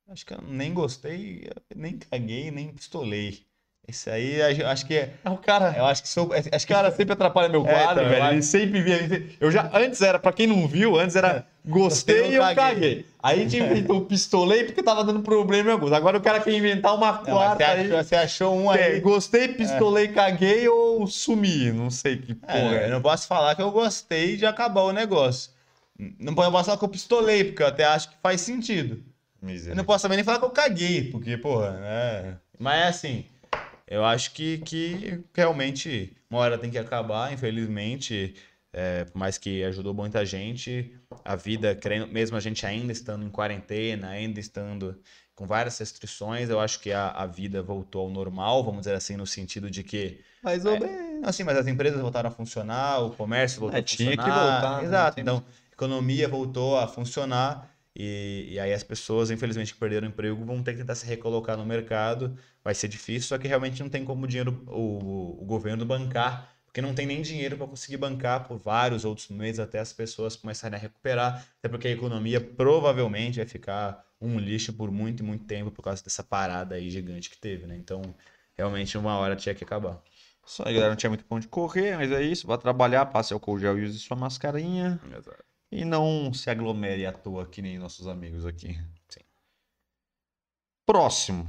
[0.09, 3.48] acho que eu nem gostei, nem caguei, nem pistolei.
[3.88, 5.14] Isso aí, acho que é.
[5.24, 5.74] É o cara.
[5.74, 6.31] Eu acho que sou.
[6.35, 8.22] Acho Esse que cara sempre atrapalha meu É, quadro, então, eu velho.
[8.24, 9.27] acho- Ele sempre via.
[9.40, 12.55] Eu já antes era, pra quem não viu, antes era gostei e eu caguei.
[12.55, 13.07] caguei.
[13.22, 15.90] Aí a gente inventou pistolei porque tava dando problema em alguns.
[15.92, 17.87] Agora o cara quer inventar uma Não, quarta você, aí.
[17.87, 19.01] achou, você achou um É, aí.
[19.01, 21.72] gostei, pistolei, caguei ou sumi.
[21.72, 22.53] Não sei que porra.
[22.59, 22.87] É, é.
[22.87, 25.51] eu não posso falar que eu gostei de acabar o negócio.
[26.20, 29.03] Não posso falar que eu pistolei, porque eu até acho que faz sentido.
[29.66, 32.37] Eu não posso também nem falar que eu caguei, porque, porra, né?
[32.59, 33.24] Mas é assim,
[33.90, 38.35] eu acho que, que realmente uma hora tem que acabar, infelizmente.
[38.70, 41.77] É, por mais que ajudou muita gente, a vida,
[42.12, 45.01] mesmo a gente ainda estando em quarentena, ainda estando
[45.35, 49.16] com várias restrições, eu acho que a, a vida voltou ao normal, vamos dizer assim,
[49.16, 51.27] no sentido de que Mais ou menos.
[51.27, 54.24] Assim, mas as empresas voltaram a funcionar, o comércio voltou É, a tinha funcionar.
[54.35, 54.85] que voltar, né?
[54.85, 55.14] Exato.
[55.16, 55.38] Tem- Então,
[55.70, 57.68] a economia voltou a funcionar
[57.99, 61.05] e, e aí as pessoas, infelizmente, que perderam o emprego vão ter que tentar se
[61.05, 62.39] recolocar no mercado.
[62.63, 66.55] Vai ser difícil, só que realmente não tem como o dinheiro, o, o governo bancar,
[66.65, 70.37] porque não tem nem dinheiro para conseguir bancar por vários outros meses até as pessoas
[70.37, 71.45] começarem a recuperar.
[71.59, 75.83] Até porque a economia provavelmente vai ficar um lixo por muito e muito tempo por
[75.83, 77.77] causa dessa parada aí gigante que teve, né?
[77.77, 78.01] Então,
[78.57, 80.01] realmente, uma hora tinha que acabar.
[80.47, 80.91] Isso aí, galera.
[80.91, 82.47] Não tinha muito pra onde correr, mas é isso.
[82.47, 85.01] Vá trabalhar, passe álcool gel e use sua mascarinha.
[85.71, 88.79] E não se aglomere à toa, que nem nossos amigos aqui.
[89.09, 89.21] Sim.
[90.87, 91.49] Próximo.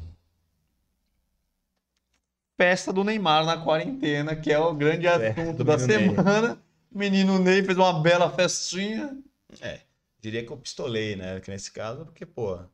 [2.58, 5.86] Festa do Neymar na quarentena, que é o grande assunto da Ney.
[5.86, 6.62] semana.
[6.92, 9.18] O menino Ney fez uma bela festinha.
[9.62, 9.80] É,
[10.20, 11.40] diria que eu pistolei, né?
[11.40, 12.68] Que nesse caso, porque, pô, o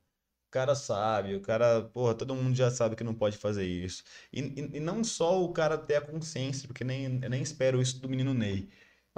[0.49, 4.03] cara sabe, o cara, porra, todo mundo já sabe que não pode fazer isso.
[4.33, 7.79] E, e, e não só o cara ter a consciência, porque nem, eu nem espero
[7.79, 8.67] isso do menino Ney.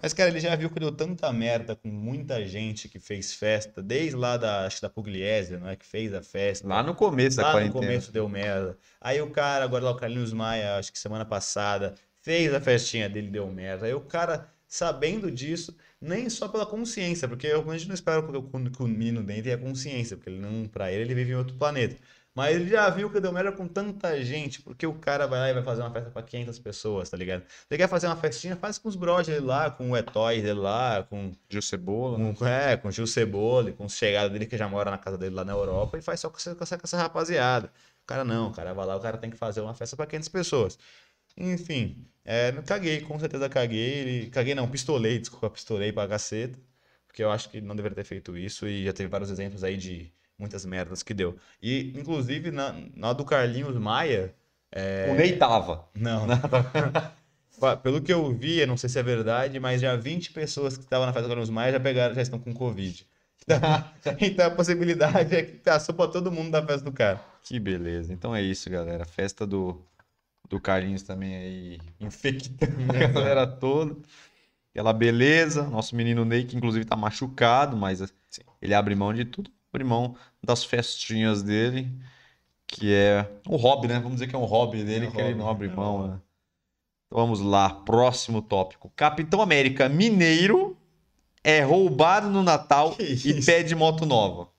[0.02, 3.82] Mas, cara, ele já viu que deu tanta merda com muita gente que fez festa,
[3.82, 5.76] desde lá da, acho que da Pugliese, não é?
[5.76, 6.68] Que fez a festa.
[6.68, 7.86] Lá no começo da Lá no quarentena.
[7.86, 8.78] começo deu merda.
[9.02, 13.10] Aí o cara, agora lá o Carlinhos Maia, acho que semana passada, fez a festinha
[13.10, 13.88] dele, deu merda.
[13.88, 18.38] Aí o cara, sabendo disso, nem só pela consciência, porque a gente não espera que
[18.38, 21.36] o, que o menino dele tenha consciência, porque ele não, pra ele, ele vive em
[21.36, 21.96] outro planeta.
[22.38, 25.50] Mas ele já viu que deu merda com tanta gente, porque o cara vai lá
[25.50, 27.44] e vai fazer uma festa pra 500 pessoas, tá ligado?
[27.68, 30.60] Você quer fazer uma festinha, faz com os brothers dele lá, com o Etóis dele
[30.60, 32.36] lá, com, Gil Cebola.
[32.36, 35.18] com, é, com o Gil Cebola, com os chegados dele que já mora na casa
[35.18, 37.72] dele lá na Europa, e faz só com essa, com essa, com essa rapaziada.
[38.04, 40.06] O cara não, o cara vai lá, o cara tem que fazer uma festa pra
[40.06, 40.78] 500 pessoas.
[41.36, 43.80] Enfim, é, caguei, com certeza caguei.
[43.80, 46.60] Ele, caguei não, pistolei, desculpa, pistolei pra caceta.
[47.08, 49.76] Porque eu acho que não deveria ter feito isso e já teve vários exemplos aí
[49.76, 51.38] de muitas merdas que deu.
[51.62, 54.34] E, inclusive, na, na do Carlinhos Maia.
[54.72, 55.88] é, O Ney tava.
[55.96, 56.28] Não,
[57.82, 60.84] Pelo que eu vi, eu não sei se é verdade, mas já 20 pessoas que
[60.84, 63.06] estavam na festa do Carlinhos Maia já pegaram, já estão com Covid.
[63.50, 67.22] Então, então a possibilidade é que passou pra todo mundo da festa do cara.
[67.44, 68.12] Que beleza.
[68.12, 69.06] Então é isso, galera.
[69.06, 69.82] Festa do,
[70.50, 73.96] do Carlinhos também aí infectando a galera toda.
[74.72, 75.64] Aquela beleza.
[75.64, 78.04] Nosso menino Ney, que inclusive tá machucado, mas
[78.62, 79.50] ele abre mão de tudo.
[79.74, 81.92] Abre mão das festinhas dele,
[82.68, 83.96] que é um hobby, né?
[83.96, 85.98] Vamos dizer que é um hobby dele, É que ele hobby, não abre é mão,
[85.98, 86.10] hobby.
[86.14, 86.22] né?
[87.08, 87.70] Então vamos lá.
[87.70, 88.92] Próximo tópico.
[88.96, 90.78] Capitão América Mineiro
[91.44, 94.50] é roubado no Natal e pede moto nova.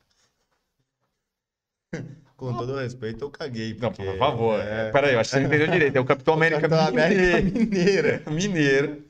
[2.36, 3.74] Com todo respeito, eu caguei.
[3.74, 4.60] Não, porque, por favor.
[4.60, 5.96] é, Peraí, eu acho que você não entendeu direito.
[5.96, 8.22] É o Capitão América Capitão América Mineiro.
[8.30, 9.04] Mineiro.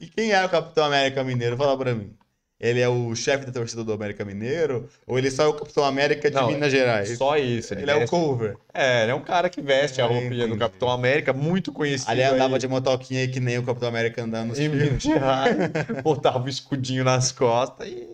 [0.00, 1.56] E quem é o Capitão América Mineiro?
[1.56, 2.16] Fala pra mim.
[2.60, 4.88] Ele é o chefe da torcida do América Mineiro?
[5.06, 7.16] Ou ele só é o Capitão América de Não, Minas Gerais?
[7.16, 7.72] Só isso.
[7.72, 8.56] Ele é o veste- cover.
[8.74, 10.56] É, ele é um cara que veste a É, roupinha do.
[10.56, 12.10] Capitão América, muito conhecido.
[12.10, 14.82] Ali andava aí de motoquinha aí que nem o Capitão América andando nos em filmes.
[14.88, 15.56] Minas Gerais,
[16.02, 18.08] botava o escudinho nas costas e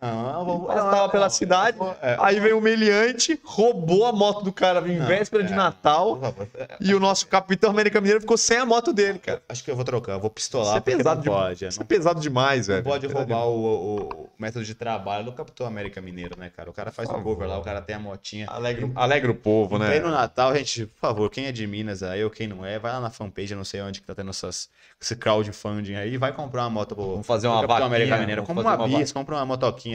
[0.00, 1.78] Não, vamos passava pela cidade.
[2.02, 5.56] É, Aí veio o meliante, roubou a moto do cara em véspera de é.
[5.56, 6.20] Natal.
[6.54, 9.42] É, e o nosso Capitão América Mineiro ficou sem a moto dele, cara.
[9.48, 11.66] Acho que eu vou trocar, eu vou pistolar, Isso é pesado de- pode.
[11.66, 12.84] Isso é pesado demais, velho.
[12.84, 16.68] Não pode roubar o, o- o método de trabalho do Capitão América Mineiro, né, cara?
[16.70, 18.46] O cara faz o cover lá, o cara tem a motinha.
[18.48, 19.98] Alegra, alegra o povo, né?
[20.00, 22.92] no Natal, gente, por favor, quem é de Minas aí ou quem não é, vai
[22.92, 24.68] lá na fanpage, eu não sei onde que tá tendo essas,
[25.00, 28.20] esse crowdfunding aí, vai comprar uma moto pro, Vamos fazer pro uma Capitão América vaquinha,
[28.20, 28.42] Mineiro.
[28.42, 29.46] vamos Compra uma uma bis, compra uma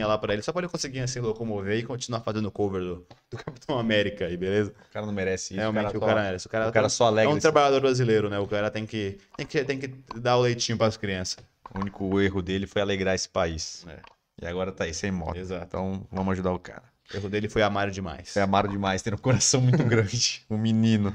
[0.06, 3.36] lá pra ele, só pra ele conseguir se locomover e continuar fazendo cover do, do
[3.44, 4.72] Capitão América aí, beleza?
[4.90, 5.60] O cara não merece isso.
[5.60, 6.46] Realmente, o só- cara, é esse.
[6.46, 8.38] O cara, o cara só é alegra um esse- trabalhador brasileiro, né?
[8.38, 11.38] O cara tem que, tem que, tem que dar o leitinho pras crianças.
[11.74, 13.84] O único erro dele foi alegrar esse país.
[13.88, 13.98] É.
[14.42, 15.36] E agora tá aí, sem moto.
[15.36, 15.64] Exato.
[15.66, 16.82] Então vamos ajudar o cara.
[17.12, 18.28] O erro dele foi amar demais.
[18.30, 20.42] Você amaram demais, tem um coração muito grande.
[20.50, 21.14] Um menino.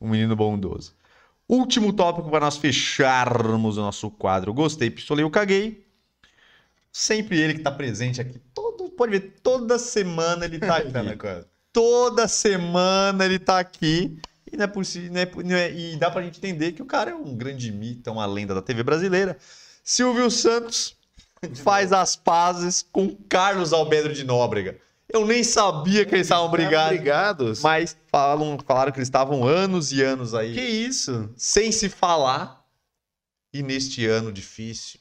[0.00, 0.94] Um menino bondoso.
[1.48, 4.52] Último tópico para nós fecharmos o nosso quadro.
[4.52, 5.85] Gostei, pistolei, eu caguei.
[6.98, 8.38] Sempre ele que tá presente aqui.
[8.54, 11.16] Todo, pode ver, toda semana ele tá Tá aqui.
[11.18, 11.46] coisa.
[11.70, 14.18] toda semana ele tá aqui.
[14.50, 16.86] E, não é possi- não é não é- e dá pra gente entender que o
[16.86, 19.36] cara é um grande mito, é uma lenda da TV brasileira.
[19.84, 20.96] Silvio Santos
[21.62, 24.78] faz as pazes com Carlos Alberto de Nóbrega.
[25.06, 27.60] Eu nem sabia que eles estavam brigados, Obrigados.
[27.60, 31.28] mas falam, falaram que eles estavam anos e anos aí Que isso?
[31.36, 32.64] sem se falar.
[33.52, 34.98] E neste ano difícil,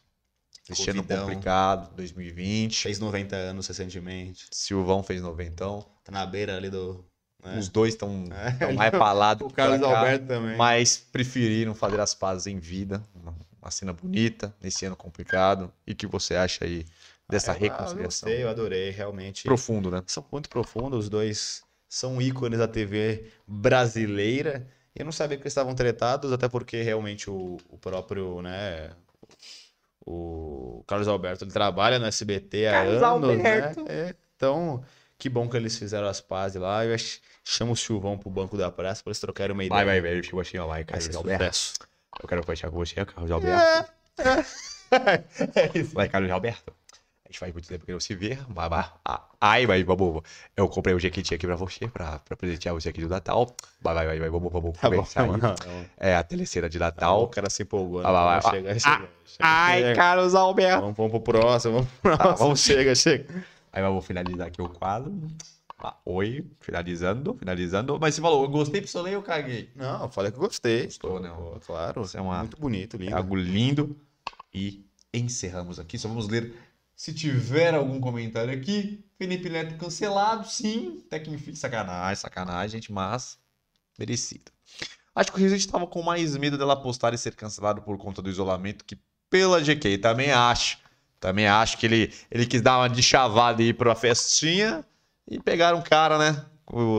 [0.69, 4.47] este ano complicado, 2020, Fez 90 anos recentemente.
[4.51, 5.85] Silvão fez noventão.
[6.03, 7.05] Tá na beira ali do.
[7.43, 7.57] né?
[7.59, 8.25] Os dois estão
[8.59, 10.57] É, mais falados O Carlos Alberto também.
[10.57, 13.03] mas preferiram fazer as pazes em vida.
[13.13, 15.71] Uma, uma cena bonita, nesse ano complicado.
[15.85, 16.85] E o que você acha aí
[17.29, 18.29] dessa Ah, eu- reconciliação?
[18.29, 19.43] Eu gostei, eu adorei, realmente.
[19.43, 20.03] Profundo, né?
[20.07, 24.67] São muito profundos, os dois são ícones da TV brasileira.
[24.95, 28.91] Eu não sabia que eles estavam tretados, até porque realmente o, o próprio, né,
[30.05, 33.83] o Carlos Alberto, ele trabalha no SBT há Carlos anos, Alberto.
[33.83, 33.85] né?
[33.89, 34.83] É, então,
[35.17, 36.85] que bom que eles fizeram as pazes lá.
[36.85, 39.85] Eu ach- chamo o Silvão pro banco da praça para eles trocarem uma ideia.
[39.85, 40.29] Vai, vai, vai.
[40.31, 41.43] Eu assim, ó, vai, Carlos Alberto.
[41.43, 41.73] sucesso.
[42.21, 43.91] Eu quero fechar com você, Carlos Alberto.
[45.55, 45.93] É isso.
[45.93, 46.71] Vai, Carlos Alberto.
[47.35, 48.37] Gente faz muito tempo que não se vê.
[49.03, 50.23] Ah, Ai, vai, babu.
[50.55, 53.53] Eu comprei o jequiti aqui pra você, pra, pra presentear você aqui do Natal.
[53.81, 55.27] Vai, vai, vai, vai, vamos, vamos Tá bom, conversar aí.
[55.31, 55.85] não, não.
[55.97, 57.27] É a teleceira de Tá, o Natal.
[57.27, 58.01] cara se empolgou.
[58.01, 58.07] né?
[58.07, 58.39] Ah, vai.
[58.39, 59.09] Vamos chega, chega,
[59.41, 59.95] Ai, chega.
[59.95, 60.79] Carlos Alberto.
[60.81, 62.37] Vamos, vamos pro próximo, vamos pro próximo.
[62.37, 63.45] vamos- chega, chega.
[63.73, 65.13] Aí eu vou finalizar aqui o quadro.
[65.77, 67.99] Ah, oi, finalizando, finalizando.
[67.99, 69.69] Mas você falou, eu gostei, pistolei ou caguei?
[69.75, 70.85] Não, eu falei que eu gostei.
[70.85, 71.29] Gostou, né?
[71.67, 72.01] Claro.
[72.03, 73.17] Isso é uma- Muito bonito, É lindo.
[73.17, 73.97] algo lindo.
[74.53, 75.97] E encerramos aqui.
[75.99, 76.53] Só vamos ler
[76.95, 79.03] se tiver algum comentário aqui.
[79.17, 81.03] Felipe Neto cancelado, sim.
[81.07, 83.37] Até que enfim, sacanagem, sacanagem, gente, mas
[83.97, 84.51] merecido.
[85.13, 88.21] Acho que o Resiste estava com mais medo dela postar e ser cancelado por conta
[88.21, 88.97] do isolamento que
[89.29, 89.97] pela GK.
[89.97, 90.77] Também acho.
[91.19, 94.85] Também acho que ele, ele quis dar uma de chavada aí pra festinha
[95.27, 96.45] e pegaram um cara, né?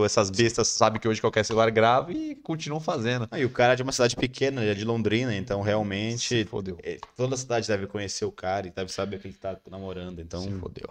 [0.05, 3.27] Essas bestas sabem que hoje qualquer celular grave e continuam fazendo.
[3.29, 5.65] Ah, e o cara é de uma cidade pequena, ele é de Londrina, então Se
[5.67, 6.77] realmente fodeu.
[6.81, 10.19] é, toda a cidade deve conhecer o cara e deve saber que ele tá namorando.
[10.21, 10.89] Então, Se fodeu.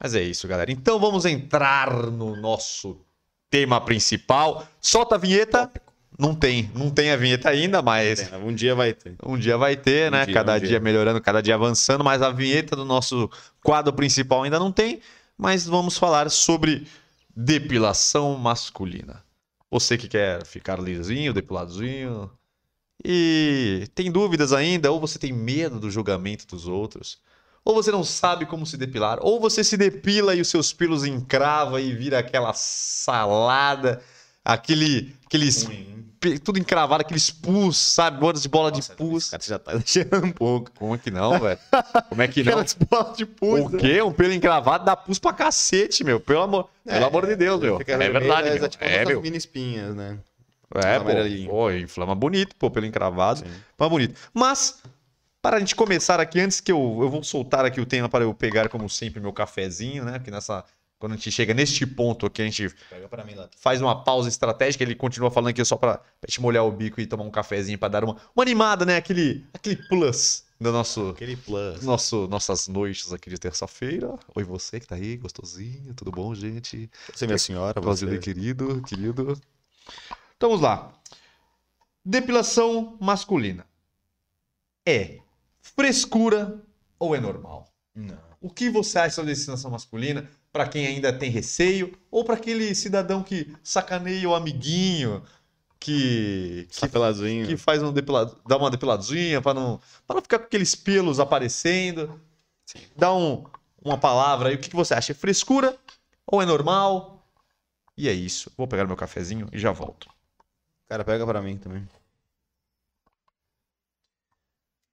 [0.00, 0.70] Mas é isso, galera.
[0.70, 2.96] Então vamos entrar no nosso
[3.50, 4.66] tema principal.
[4.80, 5.70] Solta a vinheta.
[6.16, 9.16] Não tem, não tem a vinheta ainda, mas Um dia vai ter.
[9.26, 10.24] um dia vai ter, Um né?
[10.24, 10.68] dia, cada um dia.
[10.68, 10.80] dia.
[10.80, 13.28] melhorando, cada dia avançando, mas a vinheta do nosso
[13.60, 15.00] quadro principal ainda não tem.
[15.36, 16.86] Mas vamos falar sobre
[17.36, 19.24] depilação masculina.
[19.70, 22.30] Você que quer ficar lisinho, depiladinho,
[23.04, 27.20] e tem dúvidas ainda, ou você tem medo do julgamento dos outros,
[27.64, 31.04] ou você não sabe como se depilar, ou você se depila e os seus pelos
[31.04, 34.02] encrava e vira aquela salada,
[34.44, 35.66] aquele, aqueles
[36.42, 38.18] tudo encravado, aqueles pus, sabe?
[38.18, 39.30] Bordas de bola Nossa, de pus.
[39.30, 40.70] cara já tá exagerando um pouco.
[40.72, 41.58] Como é que não, velho?
[42.08, 42.52] Como é que não?
[42.52, 43.60] Aquelas bolas de pus.
[43.60, 44.00] O quê?
[44.02, 46.18] Um pelo encravado dá pus pra cacete, meu.
[46.20, 47.78] Pelo amor, pelo amor de Deus, meu.
[47.80, 48.68] É vermelho, verdade, é meu.
[48.68, 49.20] tipo É, meu.
[49.20, 50.18] mini espinhas, né?
[50.74, 51.50] É, pô.
[51.50, 53.40] Pô, inflama bonito, pô, pelo encravado.
[53.40, 53.54] Sim.
[53.78, 54.18] Mas bonito.
[54.32, 54.82] Mas,
[55.42, 58.24] para a gente começar aqui, antes que eu, eu vou soltar aqui o tema para
[58.24, 60.12] eu pegar, como sempre, meu cafezinho, né?
[60.18, 60.64] Porque nessa.
[61.04, 62.62] Quando a gente chega neste ponto aqui, a gente
[63.26, 66.72] mim faz uma pausa estratégica, ele continua falando aqui só pra, pra gente molhar o
[66.72, 68.96] bico e tomar um cafezinho pra dar uma, uma animada, né?
[68.96, 71.82] Aquele, aquele plus do nosso, Aquele plus.
[71.82, 74.18] nosso, nossas noites aqui de terça-feira.
[74.34, 76.90] Oi, você que tá aí, gostosinho, tudo bom, gente?
[77.12, 78.06] Você, minha senhora, você.
[78.06, 79.38] Prazer, querido, querido.
[80.38, 80.90] Então vamos lá.
[82.02, 83.66] Depilação masculina.
[84.86, 85.18] É
[85.60, 86.62] frescura
[86.98, 87.70] ou é normal?
[87.94, 88.16] Não.
[88.40, 92.72] O que você acha sobre depilação masculina para quem ainda tem receio ou para aquele
[92.76, 95.20] cidadão que sacaneia o amiguinho,
[95.80, 96.88] que que,
[97.48, 101.18] que faz um depilado, dá uma depiladinha para não para não ficar com aqueles pelos
[101.18, 102.20] aparecendo?
[102.64, 102.78] Sim.
[102.96, 103.44] Dá um,
[103.84, 104.54] uma palavra aí.
[104.54, 105.10] O que que você acha?
[105.10, 105.76] É frescura
[106.24, 107.28] ou é normal?
[107.96, 108.48] E é isso.
[108.56, 110.08] Vou pegar meu cafezinho e já volto.
[110.88, 111.84] Cara, pega pra mim também.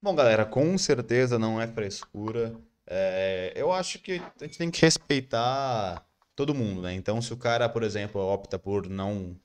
[0.02, 2.52] Bom, galera, com certeza não é frescura.
[2.86, 6.94] É, eu acho que a gente tem que respeitar todo mundo, né?
[6.94, 9.36] Então, se o cara, por exemplo, opta por não,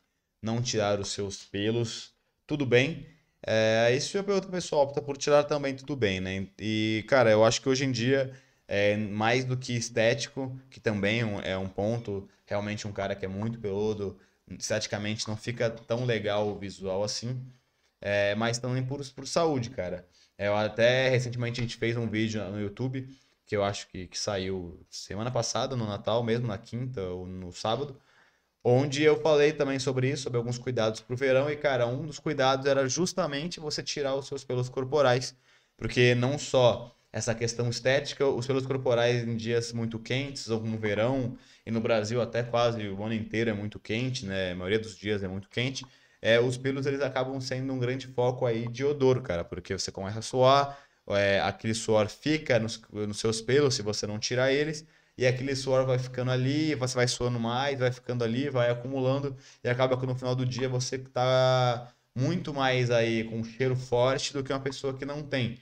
[0.41, 2.13] não tirar os seus pelos,
[2.45, 3.05] tudo bem.
[3.45, 6.47] É, se a outra pessoa opta por tirar também, tudo bem, né?
[6.59, 8.33] E, cara, eu acho que hoje em dia,
[8.67, 13.25] é, mais do que estético, que também é um- é ponto, realmente um cara que
[13.25, 14.19] é muito peludo,
[14.49, 17.39] esteticamente não fica tão legal o visual assim,
[18.01, 20.07] é, mas também por, por saúde, cara.
[20.37, 23.07] Eu até recentemente a gente fez um vídeo no YouTube,
[23.47, 27.51] que eu acho que, que saiu semana passada, no Natal mesmo, na quinta ou no
[27.53, 27.99] sábado,
[28.63, 32.19] onde eu falei também sobre isso, sobre alguns cuidados pro verão, e cara, um dos
[32.19, 35.35] cuidados era justamente você tirar os seus pelos corporais,
[35.77, 40.77] porque não só essa questão estética, os pelos corporais em dias muito quentes, ou no
[40.77, 44.51] verão, e no Brasil até quase o ano inteiro é muito quente, né?
[44.51, 45.85] A maioria dos dias é muito quente.
[46.21, 49.91] É, os pelos eles acabam sendo um grande foco aí de odor, cara, porque você
[49.91, 50.77] começa a suar,
[51.09, 54.85] é, aquele suor fica nos, nos seus pelos se você não tirar eles,
[55.17, 59.35] e aquele suor vai ficando ali, você vai suando mais, vai ficando ali, vai acumulando,
[59.63, 63.75] e acaba que no final do dia você tá muito mais aí com um cheiro
[63.75, 65.59] forte do que uma pessoa que não tem.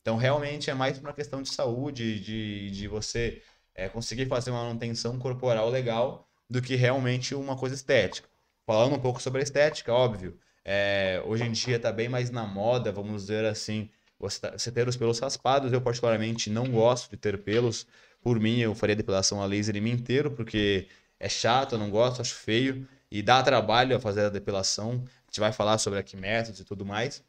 [0.00, 3.42] Então, realmente é mais uma questão de saúde, de, de você
[3.74, 8.28] é, conseguir fazer uma manutenção corporal legal do que realmente uma coisa estética.
[8.66, 12.46] Falando um pouco sobre a estética, óbvio, é, hoje em dia está bem mais na
[12.46, 15.72] moda, vamos dizer assim, você, tá- você ter os pelos raspados.
[15.72, 17.86] Eu, particularmente, não gosto de ter pelos.
[18.22, 20.88] Por mim, eu faria depilação a laser em mim inteiro, porque
[21.20, 22.86] é chato, eu não gosto, acho feio.
[23.10, 25.04] E dá trabalho a fazer a depilação.
[25.04, 27.22] A gente vai falar sobre aqui métodos e tudo mais.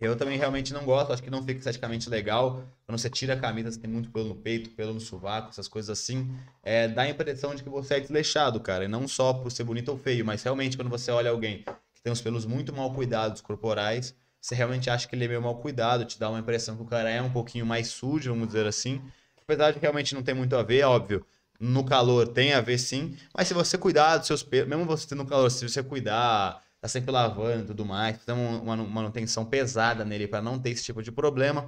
[0.00, 2.64] Eu também realmente não gosto, acho que não fica esteticamente legal.
[2.84, 5.68] Quando você tira a camisa, você tem muito pelo no peito, pelo no sovaco, essas
[5.68, 6.36] coisas assim.
[6.62, 8.84] É, dá a impressão de que você é desleixado, cara.
[8.84, 12.02] E não só por ser bonito ou feio, mas realmente quando você olha alguém que
[12.02, 15.56] tem os pelos muito mal cuidados corporais, você realmente acha que ele é meio mal
[15.56, 18.66] cuidado, te dá uma impressão que o cara é um pouquinho mais sujo, vamos dizer
[18.66, 19.00] assim.
[19.42, 21.24] Apesar de realmente não ter muito a ver, óbvio.
[21.58, 25.08] No calor tem a ver sim, mas se você cuidar dos seus pelos, mesmo você
[25.08, 30.04] tendo calor, se você cuidar, tá sempre lavando e tudo mais, uma, uma manutenção pesada
[30.04, 31.66] nele para não ter esse tipo de problema,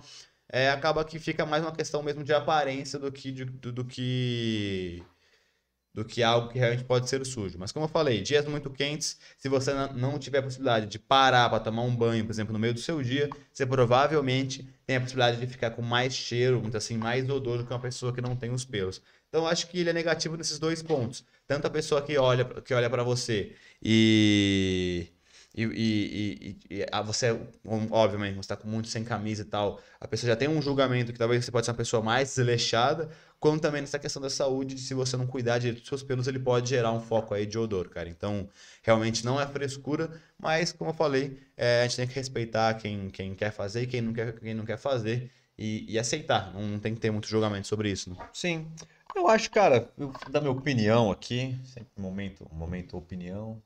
[0.52, 3.84] é, acaba que fica mais uma questão mesmo de aparência do que de- do, do
[3.86, 5.02] que
[5.96, 7.58] do que algo que realmente pode ser sujo.
[7.58, 11.48] Mas como eu falei, dias muito quentes, se você não tiver a possibilidade de parar
[11.48, 15.00] para tomar um banho, por exemplo, no meio do seu dia, você provavelmente tem a
[15.00, 18.20] possibilidade de ficar com mais cheiro, muito assim, mais odor do que uma pessoa que
[18.20, 19.00] não tem os pelos.
[19.28, 21.24] Então acho que ele é negativo nesses dois pontos.
[21.46, 25.08] Tanto a pessoa que olha que olha para você e
[25.54, 27.34] e, e, e- e- a você,
[27.90, 31.12] obviamente, você está com muito sem camisa e tal, a pessoa já tem um julgamento
[31.12, 33.08] que talvez você pode ser uma pessoa mais desleixada,
[33.46, 36.26] como também nessa questão da saúde, de se você não cuidar direito dos seus pelos,
[36.26, 38.08] ele pode gerar um foco aí de odor, cara.
[38.08, 38.48] Então,
[38.82, 43.08] realmente não é frescura, mas, como eu falei, é, a gente tem que respeitar quem,
[43.08, 46.52] quem quer fazer e quem não quer, quem não quer fazer e, e aceitar.
[46.54, 48.16] Não tem que ter muito julgamento sobre isso, né?
[48.32, 48.66] Sim.
[49.14, 53.52] Eu acho, cara, eu vou dar minha opinião aqui, sempre momento, momento opinião.
[53.52, 53.62] O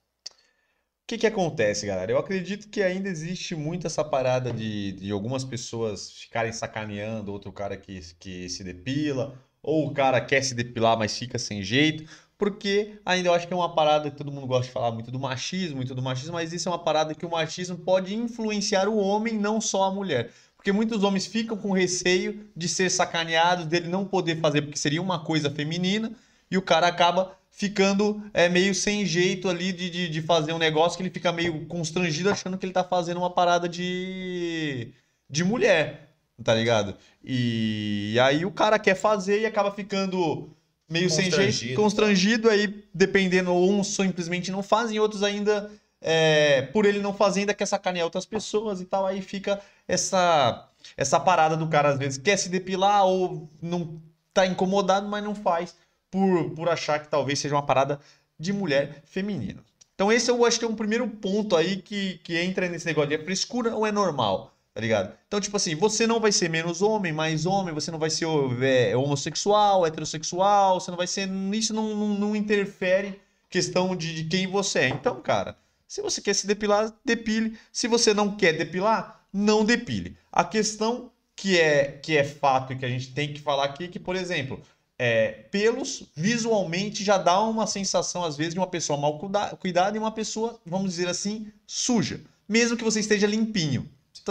[1.06, 2.12] que que acontece, galera?
[2.12, 7.50] Eu acredito que ainda existe muito essa parada de, de algumas pessoas ficarem sacaneando outro
[7.50, 12.04] cara que, que se depila, ou o cara quer se depilar, mas fica sem jeito,
[12.38, 15.10] porque ainda eu acho que é uma parada que todo mundo gosta de falar muito
[15.10, 18.88] do machismo, muito do machismo, mas isso é uma parada que o machismo pode influenciar
[18.88, 20.30] o homem, não só a mulher.
[20.56, 25.02] Porque muitos homens ficam com receio de ser sacaneados, dele não poder fazer porque seria
[25.02, 26.12] uma coisa feminina,
[26.50, 30.58] e o cara acaba ficando é, meio sem jeito ali de, de, de fazer um
[30.58, 34.94] negócio que ele fica meio constrangido achando que ele tá fazendo uma parada de,
[35.28, 36.09] de mulher,
[36.42, 36.96] tá ligado?
[37.24, 40.50] E, e aí o cara quer fazer e acaba ficando
[40.88, 42.50] meio sem jeito, Constrangido.
[42.50, 45.70] aí dependendo, uns simplesmente não fazem, outros ainda,
[46.00, 50.68] é, por ele não fazer, ainda quer sacanear outras pessoas e tal, aí fica essa,
[50.96, 54.00] essa parada do cara, às vezes, quer se depilar ou não
[54.34, 55.76] tá incomodado, mas não faz,
[56.10, 58.00] por, por achar que talvez seja uma parada
[58.38, 59.62] de mulher feminina.
[59.94, 63.10] Então esse eu acho que é um primeiro ponto aí que, que entra nesse negócio
[63.10, 65.16] de é frescura ou é normal, tá ligado?
[65.26, 68.26] Então, tipo assim, você não vai ser menos homem, mais homem, você não vai ser
[68.62, 71.28] é, homossexual, heterossexual, você não vai ser.
[71.52, 74.88] Isso não, não, não interfere questão de, de quem você é.
[74.88, 75.56] Então, cara,
[75.86, 77.58] se você quer se depilar, depile.
[77.72, 80.16] Se você não quer depilar, não depile.
[80.30, 83.84] A questão que é, que é fato e que a gente tem que falar aqui
[83.84, 84.62] é que, por exemplo,
[84.98, 89.96] é, pelos visualmente já dá uma sensação, às vezes, de uma pessoa mal cuida- cuidada
[89.96, 92.20] e uma pessoa, vamos dizer assim, suja.
[92.48, 93.88] Mesmo que você esteja limpinho.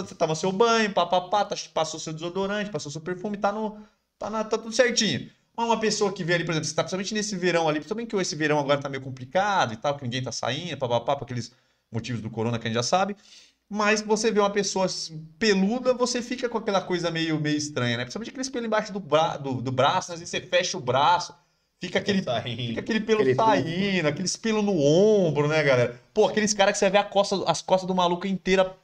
[0.08, 3.78] Você tava seu banho, papapá, tá, passou seu desodorante, passou seu perfume, tá, no,
[4.18, 5.30] tá, na- tá tudo certinho.
[5.56, 8.10] Mas uma pessoa que vê ali, por exemplo, você tá principalmente nesse verão ali, principalmente
[8.10, 11.26] que esse verão agora tá meio complicado e tal, que ninguém tá saindo, papapá, por
[11.26, 11.52] aqueles
[11.91, 13.16] motivos do corona que a gente já sabe.
[13.70, 14.88] Mas você vê uma pessoa
[15.38, 18.04] peluda, você fica com aquela coisa meio, meio estranha, né?
[18.04, 20.16] Principalmente aquele pelo embaixo do, bra do, do braço, né?
[20.16, 21.36] às vezes você fecha o braço,
[21.80, 22.24] fica aquele,
[22.68, 26.02] fica aquele pelo Aquele saindo, aqueles pelos no ombro, né, galera?
[26.14, 28.76] Pô, aqueles caras que você vê a costa, as costas do maluco inteira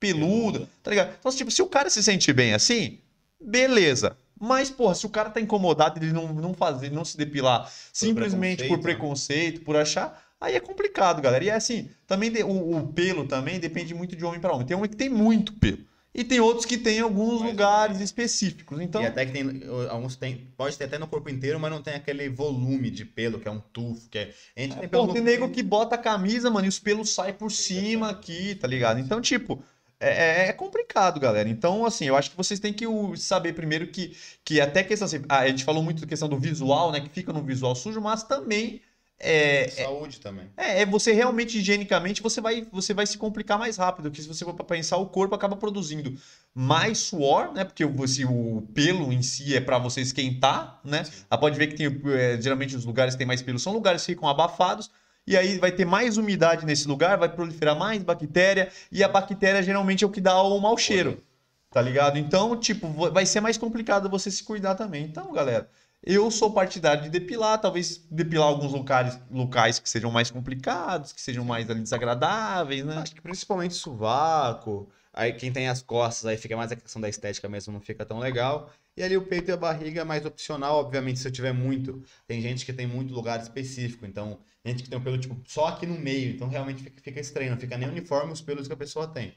[0.00, 1.14] peluda, tá ligado?
[1.20, 2.98] Então, tipo, se o cara se sentir bem assim,
[3.40, 4.16] beleza.
[4.42, 8.64] Mas, porra, se o cara tá incomodado ele não, não fazer, não se depilar simplesmente
[8.66, 8.82] por preconceito, né?
[8.82, 11.44] preconceito, por achar, aí é complicado, galera.
[11.44, 14.66] E é assim, também de- o, o pelo também depende muito de homem para homem.
[14.66, 15.90] Tem homem que tem muito pelo.
[16.12, 18.80] E tem outros que tem alguns Mais ou lugares específicos.
[18.80, 21.80] Então, E até que tem, alguns tem, pode ter até no corpo inteiro, mas não
[21.82, 24.34] tem aquele volume de pelo, que é um tufo, que é...
[24.56, 27.10] A gente tem pelo Pô, tem nego que bota a camisa, mano, e os pelos
[27.10, 28.98] saem por cima aqui, tá ligado?
[28.98, 29.62] Então, tipo,
[30.00, 31.48] é, é complicado, galera.
[31.48, 32.86] Então, assim, eu acho que vocês têm que
[33.16, 36.90] saber primeiro que, que até questão assim, a gente falou muito da questão do visual,
[36.90, 37.00] né?
[37.00, 38.80] Que fica no visual sujo, mas também
[39.22, 40.50] é, Saúde também.
[40.56, 44.04] é, é você realmente, higienicamente, você vai, você vai se complicar mais rápido.
[44.08, 46.18] Porque se você for pensar, o corpo acaba produzindo
[46.54, 47.62] mais suor, né?
[47.62, 51.02] Porque você, o pelo em si é pra você esquentar, né?
[51.28, 54.00] Ah, pode ver que tem, é, geralmente os lugares que tem mais pelo são lugares
[54.00, 54.90] que ficam abafados.
[55.30, 58.68] E aí vai ter mais umidade nesse lugar, vai proliferar mais bactéria.
[58.90, 61.22] E a bactéria geralmente é o que dá o mau cheiro.
[61.70, 62.18] Tá ligado?
[62.18, 65.04] Então, tipo, vai ser mais complicado você se cuidar também.
[65.04, 65.70] Então, galera,
[66.02, 71.20] eu sou partidário de depilar, talvez depilar alguns locais, locais que sejam mais complicados, que
[71.20, 72.96] sejam mais ali desagradáveis, né?
[72.96, 74.90] Acho que principalmente sovaco.
[75.12, 78.04] Aí quem tem as costas, aí fica mais a questão da estética mesmo, não fica
[78.04, 78.68] tão legal.
[78.96, 82.02] E ali o peito e a barriga é mais opcional, obviamente, se eu tiver muito.
[82.26, 85.68] Tem gente que tem muito lugar específico, então, gente que tem o pelo, tipo, só
[85.68, 88.72] aqui no meio, então realmente fica, fica estranho, não fica nem uniforme os pelos que
[88.72, 89.34] a pessoa tem.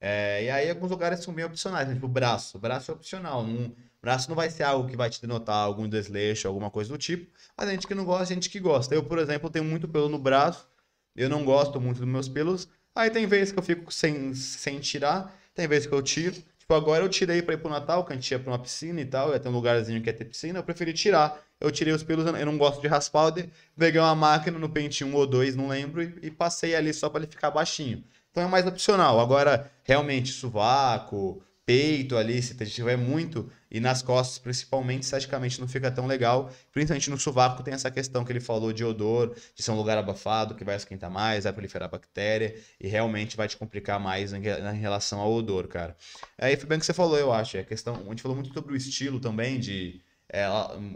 [0.00, 1.94] É, e aí alguns lugares são bem opcionais, né?
[1.94, 2.56] tipo o braço.
[2.58, 3.46] O braço é opcional.
[3.46, 6.98] Não, braço não vai ser algo que vai te denotar algum desleixo, alguma coisa do
[6.98, 7.30] tipo.
[7.56, 8.94] Mas gente que não gosta, gente que gosta.
[8.94, 10.68] Eu, por exemplo, tenho muito pelo no braço.
[11.14, 12.68] Eu não gosto muito dos meus pelos.
[12.94, 16.34] Aí tem vezes que eu fico sem, sem tirar, tem vezes que eu tiro.
[16.72, 18.98] Tipo, agora eu tirei pra ir pro Natal, que a gente ia pra uma piscina
[18.98, 21.38] e tal, ia ter um lugarzinho que ia ter piscina, eu preferi tirar.
[21.60, 23.30] Eu tirei os pelos, eu não gosto de raspar,
[23.76, 27.10] peguei uma máquina no pente 1 ou 2, não lembro, e, e passei ali só
[27.10, 28.02] pra ele ficar baixinho.
[28.30, 29.20] Então é mais opcional.
[29.20, 35.90] Agora, realmente, sovaco, peito ali, se tiver muito, e nas costas, principalmente, esteticamente não fica
[35.90, 36.50] tão legal.
[36.72, 39.96] Principalmente no sovaco tem essa questão que ele falou de odor, de ser um lugar
[39.96, 44.40] abafado, que vai esquentar mais, vai proliferar bactéria, e realmente vai te complicar mais em,
[44.40, 45.96] re- em relação ao odor, cara.
[46.38, 47.56] Aí foi bem o que você falou, eu acho.
[47.56, 50.46] É a questão, a gente falou muito sobre o estilo também, de é,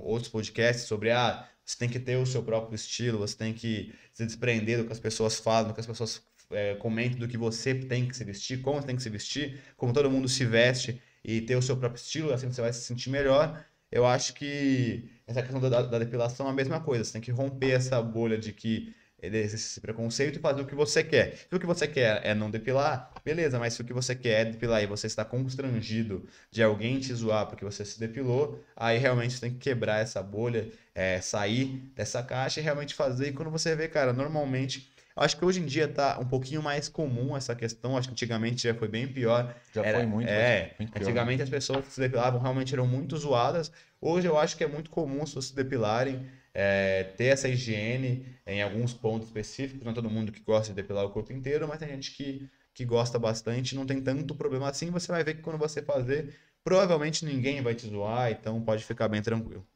[0.03, 3.93] outros podcasts sobre ah, você tem que ter o seu próprio estilo, você tem que
[4.13, 7.37] se desprender do que as pessoas falam, do que as pessoas é, comentam, do que
[7.37, 10.45] você tem que se vestir, como você tem que se vestir, como todo mundo se
[10.45, 13.65] veste e ter o seu próprio estilo, assim você vai se sentir melhor.
[13.91, 17.31] Eu acho que essa questão da, da depilação é a mesma coisa, você tem que
[17.31, 21.37] romper essa bolha de que esse preconceito e fazer o que você quer.
[21.37, 24.43] Se o que você quer é não depilar, beleza, mas se o que você quer
[24.43, 28.99] é depilar e você está constrangido de alguém te zoar porque você se depilou, aí
[28.99, 33.29] realmente você tem que quebrar essa bolha, é, sair dessa caixa e realmente fazer.
[33.29, 36.91] E quando você vê, cara, normalmente Acho que hoje em dia tá um pouquinho mais
[36.91, 37.97] comum essa questão.
[37.97, 39.57] Acho que antigamente já foi bem pior.
[39.75, 40.29] Já Era, foi muito.
[40.29, 41.45] É, muito pior, antigamente né?
[41.45, 43.73] as pessoas que se depilavam realmente eram muito zoadas.
[43.99, 48.27] Hoje eu acho que é muito comum as pessoas se depilarem, é, ter essa higiene
[48.47, 49.83] em alguns pontos específicos.
[49.83, 52.47] Não é todo mundo que gosta de depilar o corpo inteiro, mas tem gente que,
[52.75, 53.75] que gosta bastante.
[53.75, 54.91] Não tem tanto problema assim.
[54.91, 59.09] Você vai ver que quando você fazer, provavelmente ninguém vai te zoar, então pode ficar
[59.09, 59.67] bem tranquilo.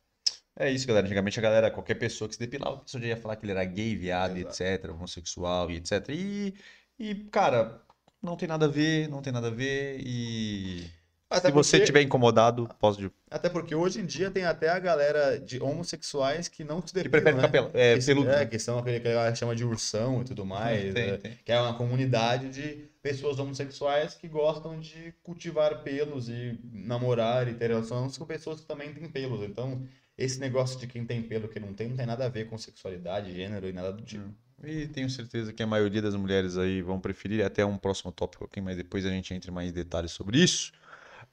[0.57, 1.07] É isso, galera.
[1.07, 3.53] Antigamente a galera, qualquer pessoa que se depilava, a pessoa já ia falar que ele
[3.53, 4.63] era gay, viado, Exato.
[4.63, 6.09] etc, homossexual e etc.
[6.11, 6.55] E,
[6.99, 7.81] e, cara,
[8.23, 9.99] não tem nada a ver, não tem nada a ver.
[10.05, 10.85] E
[11.31, 13.11] Até se você estiver incomodado, posso.
[13.31, 17.05] Até porque hoje em dia tem até a galera de homossexuais que não se Que
[17.05, 17.43] depilam, prefere né?
[17.47, 18.31] ficar pela, é, Que- peludo.
[18.31, 20.93] É, que são aquele que a galera chama de ursão e tudo mais.
[20.93, 21.17] Tem, né?
[21.17, 21.39] tem.
[21.45, 27.55] Que é uma comunidade de pessoas homossexuais que gostam de cultivar pelos e namorar e
[27.55, 29.43] ter relações com pessoas que também têm pelos.
[29.43, 29.83] Então,
[30.17, 32.49] esse negócio de quem tem pelo e quem não tem, não tem nada a ver
[32.49, 34.35] com sexualidade, gênero e nada do tipo.
[34.63, 38.45] E tenho certeza que a maioria das mulheres aí vão preferir até um próximo tópico
[38.45, 40.73] aqui, mas depois a gente entra em mais detalhes sobre isso.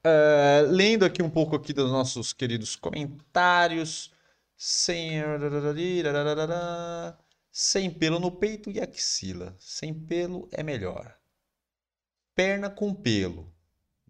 [0.04, 4.14] É, lendo aqui um pouco aqui dos nossos queridos comentários.
[4.56, 5.22] Sem...
[7.52, 9.56] Sem pelo no peito e axila.
[9.60, 11.18] Sem pelo é melhor.
[12.34, 13.54] Perna com pelo.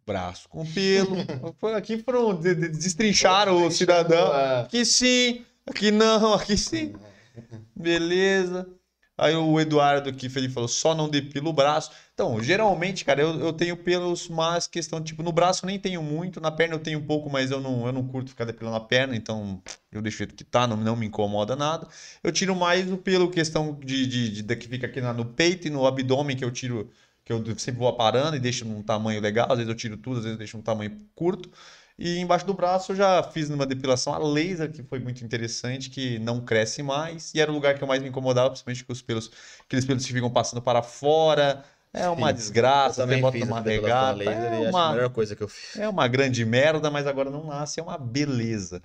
[0.07, 1.17] Braço com pelo.
[1.75, 4.31] Aqui foram, de- de- destrincharam o cidadão.
[4.61, 6.93] Aqui sim, aqui não, aqui sim.
[7.75, 8.67] Beleza.
[9.19, 11.89] Aí o Eduardo aqui ele falou, só não depila o braço.
[12.13, 16.03] Então, geralmente, cara, eu, eu tenho pelos, mas questão, tipo, no braço eu nem tenho
[16.03, 18.77] muito, na perna eu tenho um pouco, mas eu não, eu não curto ficar depilando
[18.77, 19.59] a perna, então
[19.91, 21.87] eu deixo que tá, não, não me incomoda nada.
[22.23, 25.25] Eu tiro mais o pelo, questão de, de, de- da que fica aqui na- no
[25.25, 26.91] peito e no abdômen, que eu tiro,
[27.27, 30.17] que eu sempre vou aparando e deixo num tamanho legal, às vezes eu tiro tudo,
[30.17, 31.51] às vezes eu deixo um tamanho curto.
[31.99, 35.89] E embaixo do braço eu já fiz uma depilação a laser, que foi muito interessante,
[35.89, 37.33] que não cresce mais.
[37.33, 39.31] E era o lugar que eu mais me incomodava, principalmente com os pelos,
[39.65, 41.63] aqueles pelos que ficam passando para fora.
[41.91, 42.35] É uma Sim.
[42.35, 44.13] desgraça, eu você bota uma a depilação a regata.
[44.13, 45.75] laser É a melhor coisa que eu fiz.
[45.79, 48.81] é uma grande merda, mas agora não nasce, é uma beleza.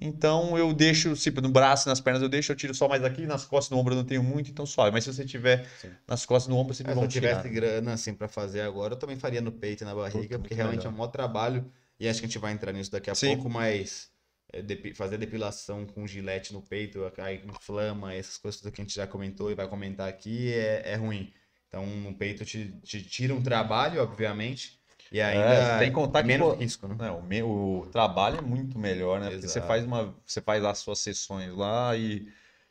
[0.00, 3.02] Então eu deixo, tipo, no braço e nas pernas eu deixo, eu tiro só mais
[3.02, 4.90] aqui, nas costas e no ombro eu não tenho muito, então suave.
[4.92, 5.96] Mas se você tiver Sim.
[6.06, 7.54] nas costas no ombro, sempre É, se vão eu tivesse tirar.
[7.54, 10.80] grana assim pra fazer agora, eu também faria no peito e na barriga, porque realmente
[10.80, 10.92] melhor.
[10.92, 13.36] é um maior trabalho e acho que a gente vai entrar nisso daqui a Sim.
[13.36, 14.10] pouco, mas
[14.52, 14.62] é,
[14.94, 19.50] fazer depilação com gilete no peito, aí inflama, essas coisas que a gente já comentou
[19.50, 21.32] e vai comentar aqui, é, é ruim.
[21.68, 24.78] Então, no peito te, te tira um trabalho, obviamente,
[25.10, 26.94] e ainda É, tem que contar que, menos pô, risco, né?
[26.98, 29.30] Não, o, meu, o trabalho é muito melhor, né?
[29.30, 29.66] Porque você Exato.
[29.66, 32.26] faz uma, você faz as suas sessões lá e,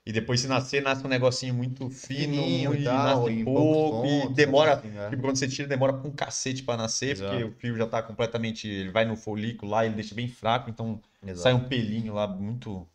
[0.06, 4.12] e depois se nascer, nasce um negocinho muito fino Fininho e tal, nasce pouco poucos
[4.12, 5.10] e pontos, demora, assim, é.
[5.10, 7.48] tipo, quando você tira, demora pra um cacete pra nascer, porque Exato.
[7.48, 11.02] o fio já tá completamente, ele vai no folículo lá, ele deixa bem fraco, então
[11.22, 11.42] Exato.
[11.42, 12.88] sai um pelinho lá muito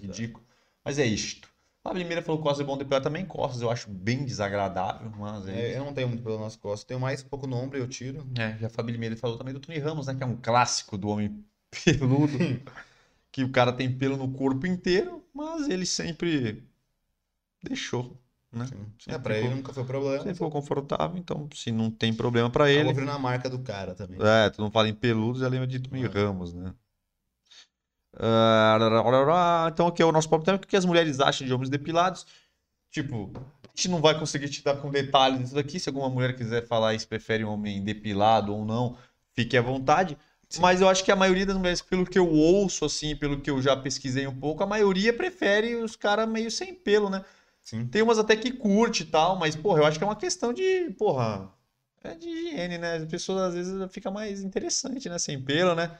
[0.00, 0.44] ridículo.
[0.84, 1.48] Mas é isto.
[1.86, 5.72] A primeira falou costas é bom depilar também, costas eu acho bem desagradável, mas é
[5.74, 7.80] É, eu não tenho muito pelo nas costas, tenho mais um pouco no ombro e
[7.80, 8.26] eu tiro.
[8.36, 10.14] É, já a Fabi Limeira falou também do Tony Ramos, né?
[10.14, 11.44] Que é um clássico do homem
[11.84, 12.38] peludo.
[13.32, 16.62] que o cara tem pelo no corpo inteiro, mas ele sempre
[17.62, 18.16] deixou,
[18.52, 18.64] né?
[18.64, 20.18] É, Sempre pra ele ficou, nunca foi problema.
[20.18, 22.84] sempre ficou confortável, então se não tem problema pra Eu ele.
[22.84, 24.20] vou vir na marca do cara também.
[24.20, 26.06] É, tu não fala em peludo, já lembra de Tony É.
[26.06, 26.74] Ramos, né?
[28.18, 30.56] Ah, então aqui é o nosso próprio tema.
[30.56, 32.26] O que as mulheres acham de homens depilados?
[32.90, 35.78] Tipo, a gente não vai conseguir te dar com detalhes isso daqui.
[35.78, 38.96] Se alguma mulher quiser falar se prefere um homem depilado ou não,
[39.34, 40.16] fique à vontade.
[40.48, 40.62] Sim.
[40.62, 43.50] Mas eu acho que a maioria das mulheres, pelo que eu ouço, assim, pelo que
[43.50, 47.24] eu já pesquisei um pouco, a maioria prefere os caras meio sem pelo, né?
[47.62, 47.84] Sim.
[47.86, 50.52] Tem umas até que curte e tal, mas, porra, eu acho que é uma questão
[50.52, 51.52] de, porra,
[52.04, 52.96] é de higiene, né?
[52.96, 55.18] As pessoas às vezes fica mais interessante, né?
[55.18, 55.98] Sem pelo, né?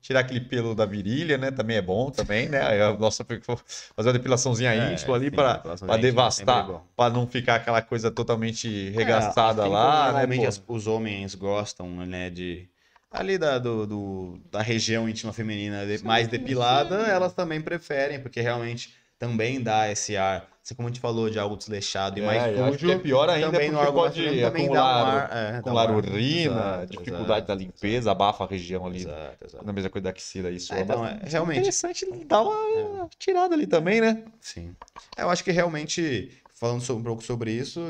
[0.00, 1.50] Tirar aquele pelo da virilha, né?
[1.50, 2.62] Também é bom, também, né?
[2.62, 5.60] Aí, a Nossa, fazer uma depilaçãozinha É, íntima ali para
[6.00, 6.82] devastar, é bom.
[6.96, 10.26] para não ficar aquela coisa totalmente É, regaçada assim como lá, né?
[10.26, 12.68] Normalmente as- os homens gostam, né, de
[13.10, 18.94] ali da, do, do- da região íntima feminina mais depilada, elas também preferem, porque realmente
[19.18, 22.60] também dá esse ar, assim como a gente falou, de algo desleixado e mais É,
[22.60, 22.90] acho sujo.
[22.90, 25.96] é pior ainda também no porque pode um acumular, ar, é, um acumular ar.
[25.96, 29.02] urina, Exato, dificuldade exato, da limpeza, abafa a região ali.
[29.02, 29.64] Exato, exato.
[29.64, 31.58] Na mesma coisa da axila, isso É, então, é, realmente.
[31.58, 34.24] interessante dar uma tirada ali também, né?
[34.40, 34.74] Sim.
[35.16, 37.80] Eu acho que realmente, falando so- um pouco sobre isso,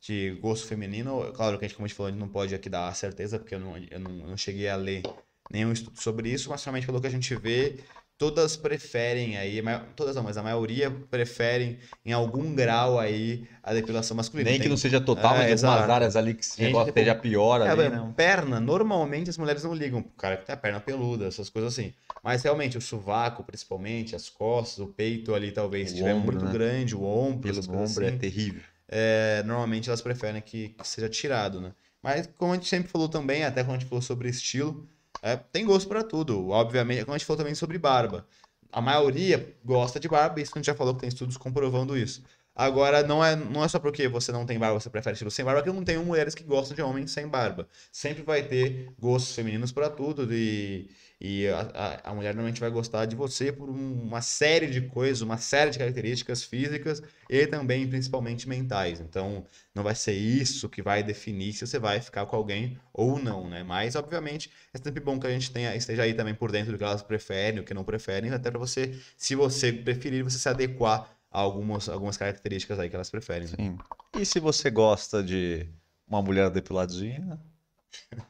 [0.00, 2.52] de gosto feminino, claro que a gente, como a gente falou, a gente não pode
[2.56, 5.02] aqui dar certeza, porque eu não, eu não, eu não cheguei a ler
[5.48, 7.76] nenhum estudo sobre isso, mas realmente pelo que a gente vê,
[8.18, 9.62] todas preferem aí,
[9.94, 14.48] todas não, mas a maioria preferem em algum grau aí a depilação masculina.
[14.50, 16.86] Nem que Tem- não seja total, É, mas em algumas áreas ali que Gente, negócio
[16.86, 18.12] tipo, esteja pior É, ali, né?
[18.16, 20.00] perna, normalmente as mulheres não ligam.
[20.00, 21.92] O cara que tem a perna peluda, essas coisas assim.
[22.22, 26.34] Mas realmente o sovaco, principalmente, as costas, o peito ali, talvez, O se estiver ombro,
[26.34, 26.52] muito né?
[26.52, 28.62] grande, o ombro, coisas ombro é assim, terrível.
[28.88, 31.72] é, normalmente elas preferem que, que seja tirado, né?
[32.02, 34.88] Mas como a gente sempre falou também, até quando a gente falou sobre estilo,
[35.22, 36.50] é, tem gosto pra tudo.
[36.50, 38.26] Obviamente, como a gente falou também sobre barba.
[38.72, 42.22] A maioria gosta de barba, isso a gente já falou que tem estudos comprovando isso.
[42.58, 45.44] Agora, não é, não é só porque você não tem barba, você prefere estilo sem
[45.44, 47.68] barba, que eu não tenho mulheres que gostam de homens sem barba.
[47.92, 50.88] Sempre vai ter gostos femininos pra tudo e,
[51.20, 55.20] e a, a, mulher normalmente vai gostar de você por um- uma série de coisas,
[55.20, 59.00] uma série de características físicas e também, principalmente, mentais.
[59.00, 59.44] Então,
[59.74, 63.48] não vai ser isso que vai definir se você vai ficar com alguém ou não,
[63.48, 63.62] né?
[63.62, 66.78] Mas, obviamente, é sempre bom que a gente tenha, esteja aí também por dentro do
[66.78, 70.48] que elas preferem, o que não preferem, até pra você, se você preferir, você se
[70.48, 73.48] adequar algumas, algumas características aí que elas preferem.
[73.48, 73.54] né?
[73.56, 73.78] Sim.
[74.18, 75.68] E se você gosta de
[76.06, 77.38] uma mulher depiladinha,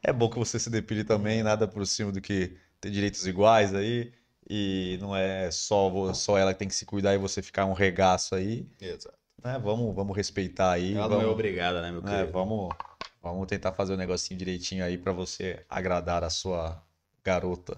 [0.02, 3.74] é bom que você se depile também, nada por cima do que ter direitos iguais
[3.74, 4.12] aí.
[4.48, 7.72] E não é só, só ela que tem que se cuidar e você ficar um
[7.72, 9.18] regaço aí, Exato.
[9.42, 9.58] né?
[9.58, 10.94] Vamos, vamos respeitar aí.
[10.94, 12.32] Ela não é vamos, obrigada, né, meu né, querido?
[12.32, 12.72] vamos,
[13.20, 16.80] vamos tentar fazer um negocinho direitinho aí pra você agradar a sua
[17.24, 17.76] garota,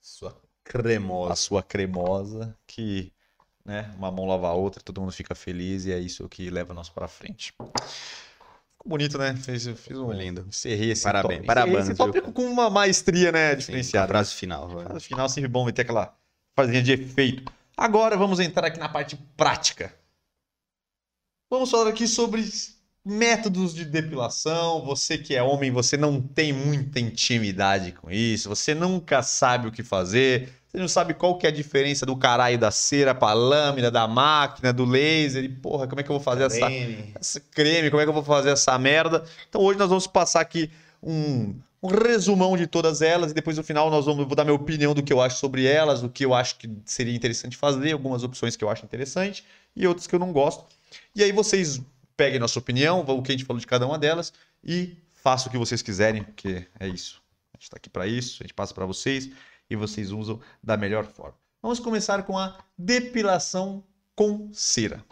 [0.00, 1.34] Sua a cremosa.
[1.34, 3.12] sua cremosa, que,
[3.64, 6.74] né, uma mão lava a outra, todo mundo fica feliz e é isso que leva
[6.74, 7.52] nós pra frente.
[7.52, 7.72] Ficou
[8.86, 9.34] bonito, né?
[9.36, 10.44] Fiz, fiz um lindo.
[10.48, 11.46] Encerrei esse Parabéns, tópico.
[11.46, 14.08] parabéns, esse tópico com uma maestria, né, Sim, com a diferenciada.
[14.08, 14.68] frase final.
[14.68, 14.84] vai.
[14.92, 16.14] No final sempre bom meter aquela
[16.54, 17.50] frasinha de efeito.
[17.76, 19.94] Agora vamos entrar aqui na parte prática.
[21.50, 22.44] Vamos falar aqui sobre
[23.04, 24.84] métodos de depilação.
[24.84, 29.72] Você que é homem, você não tem muita intimidade com isso, você nunca sabe o
[29.72, 33.32] que fazer, você não sabe qual que é a diferença do caralho da cera pra
[33.32, 37.14] lâmina, da máquina, do laser, e porra, como é que eu vou fazer essa, Creme.
[37.20, 39.22] esse creme, como é que eu vou fazer essa merda.
[39.48, 40.68] Então hoje nós vamos passar aqui
[41.00, 44.42] um, um resumão de todas elas e depois no final nós vamos eu vou dar
[44.42, 47.56] minha opinião do que eu acho sobre elas, o que eu acho que seria interessante
[47.56, 49.44] fazer, algumas opções que eu acho interessante
[49.76, 50.64] e outras que eu não gosto.
[51.14, 51.80] E aí vocês
[52.16, 54.32] peguem nossa opinião, o que a gente falou de cada uma delas
[54.64, 57.22] e façam o que vocês quiserem, porque é isso.
[57.52, 59.30] A gente está aqui para isso, a gente passa para vocês
[59.70, 61.36] e vocês usam da melhor forma.
[61.62, 63.82] Vamos começar com a depilação
[64.14, 65.04] com cera.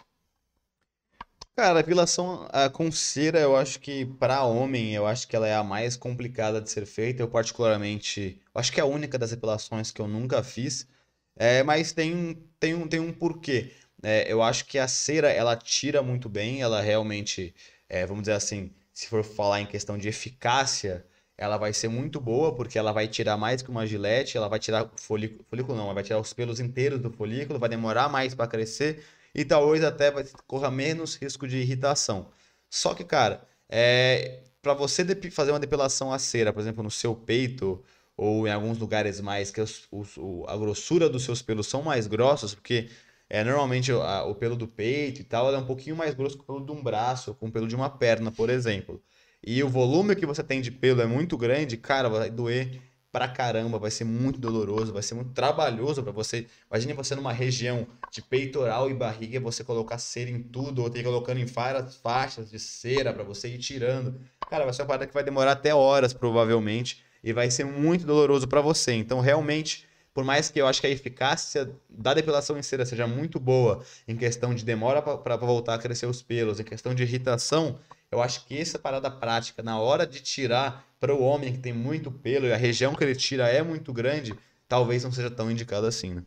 [1.55, 5.47] Cara, a depilação ah, com cera, eu acho que pra homem, eu acho que ela
[5.47, 7.21] é a mais complicada de ser feita.
[7.21, 10.87] Eu particularmente, eu acho que é a única das depilações que eu nunca fiz.
[11.35, 13.71] É, mas tem, um- tem, um, tem um porquê.
[14.01, 17.53] É, eu acho que a cera, ela tira muito bem, ela realmente,
[17.87, 21.05] é, vamos dizer assim, se for falar em questão de eficácia,
[21.43, 24.59] ela vai ser muito boa, porque ela vai tirar mais que uma gilete, ela vai
[24.59, 28.33] tirar folículo, folículo não, ela vai tirar os pelos inteiros do folículo, vai demorar mais
[28.35, 29.03] para crescer
[29.35, 32.29] e talvez até vai corra menos risco de irritação.
[32.69, 37.15] Só que, cara, é, para você fazer uma depilação a cera, por exemplo, no seu
[37.15, 37.83] peito
[38.15, 40.17] ou em alguns lugares mais que os- os-
[40.47, 42.89] a grossura dos seus pelos são mais grossos, porque
[43.29, 46.37] é, normalmente o, a- o pelo do peito e tal é um pouquinho mais grosso
[46.37, 49.01] que o pelo de um braço com o pelo de uma perna, por exemplo.
[49.45, 52.79] E o volume que você tem de pelo é muito grande, cara, vai doer
[53.11, 56.47] pra caramba, vai ser muito doloroso, vai ser muito trabalhoso pra você.
[56.71, 61.03] Imagine você numa região de peitoral e barriga, você colocar cera em tudo, ou ter
[61.03, 64.19] colocando em várias faixas de cera pra você ir tirando.
[64.49, 68.05] Cara, vai ser uma parada que vai demorar até horas, provavelmente, e vai ser muito
[68.05, 68.93] doloroso pra você.
[68.93, 73.05] Então, realmente, por mais que eu acho que a eficácia da depilação em cera seja
[73.05, 77.03] muito boa, em questão de demora para voltar a crescer os pelos, em questão de
[77.03, 77.77] irritação,
[78.13, 81.73] eu acho que essa parada prática, na hora de tirar para o homem que tem
[81.73, 85.51] muito pelo e a região que ele tira é muito grande, talvez não seja tão
[85.51, 86.23] indicado assim, né?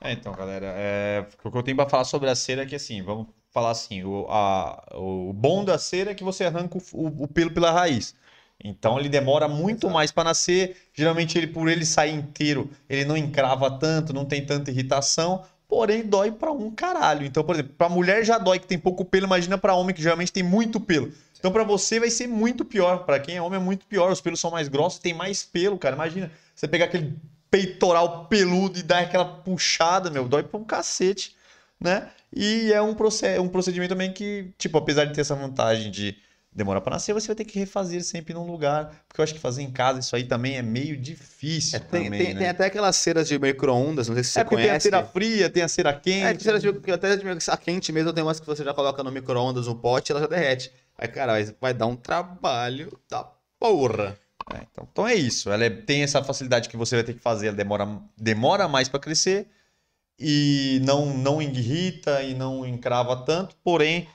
[0.00, 2.74] É, então, galera, é, o que eu tenho pra falar sobre a cera é que,
[2.74, 6.82] assim, vamos falar assim, o, a- o bom da cera é que você arranca o,
[6.92, 8.14] o- o pelo pela raiz.
[8.62, 10.76] Então, ele demora muito mais para nascer.
[10.92, 15.44] Geralmente, ele por ele sair inteiro, ele não encrava tanto, não tem tanta irritação,
[15.74, 17.26] porém, dói pra um caralho.
[17.26, 20.00] Então, por exemplo, pra mulher já dói que tem pouco pelo, imagina pra homem que
[20.00, 21.12] geralmente tem muito pelo.
[21.36, 23.04] Então, pra você vai ser muito pior.
[23.04, 24.12] Pra quem é homem é muito pior.
[24.12, 25.96] Os pelos são mais grossos, tem mais pelo, cara.
[25.96, 27.12] Imagina você pegar aquele
[27.50, 31.34] peitoral peludo e dar aquela puxada, meu, dói pra um cacete,
[31.80, 32.08] né?
[32.32, 36.16] E é um, proced um procedimento também que, tipo, apesar de ter essa vantagem de
[36.54, 39.40] demorar pra nascer, você vai ter que refazer sempre num lugar, porque eu acho que
[39.40, 42.40] fazer em casa isso aí também é meio difícil É, tem, também, tem- né?
[42.40, 44.84] tem até aquelas ceras de micro-ondas, não sei se você É porque tem a conhece.
[44.90, 46.24] cera fria, tem a cera quente.
[46.24, 49.02] É, tem ceras de, até de a quente mesmo tem umas que você já coloca
[49.02, 50.70] no micro-ondas, no pote, ela já derrete.
[50.96, 53.24] Aí, cara, vai- vai dar um trabalho da
[53.58, 54.16] porra.
[54.52, 55.50] É, então, então é isso.
[55.50, 58.88] Ela é- tem essa facilidade que você vai ter que fazer, ela demora, demora mais
[58.88, 59.48] para crescer
[60.18, 64.06] e não, não irrita e não encrava tanto, porém,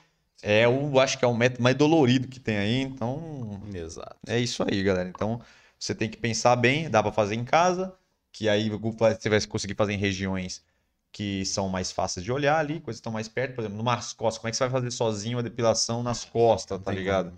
[0.42, 4.18] é o, acho que é o método mais dolorido que tem aí, então Exato.
[4.28, 5.10] é isso aí, galera.
[5.10, 5.42] Então
[5.78, 7.94] você tem que pensar bem, dá para fazer em casa,
[8.32, 10.64] que aí você vai conseguir fazer em regiões
[11.12, 14.14] que são mais fáceis de olhar ali, coisas que estão mais perto, por exemplo, nas
[14.14, 14.38] costas.
[14.40, 17.32] Como é que você vai fazer sozinho a depilação nas costas, tá ligado?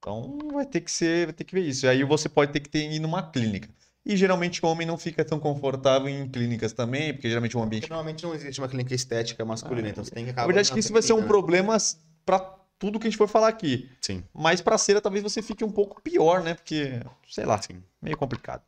[0.00, 0.36] como.
[0.38, 1.86] Então vai ter que ser, vai ter que ver isso.
[1.86, 3.68] E aí você pode ter que ter, ir numa clínica.
[4.04, 7.82] E geralmente o homem não fica tão confortável em clínicas também, porque geralmente o ambiente.
[7.82, 10.46] Porque normalmente não existe uma clínica estética masculina, Ah, então você tem que Na acabar.
[10.46, 11.26] verdade, que na isso vai ser um né?
[11.26, 11.76] problema
[12.26, 12.40] para
[12.78, 13.88] tudo que a gente for falar aqui.
[14.00, 16.54] Sim, Mas para cera talvez você fique um pouco pior, né?
[16.54, 17.82] Porque, sei lá, sim.
[18.02, 18.62] meio complicado.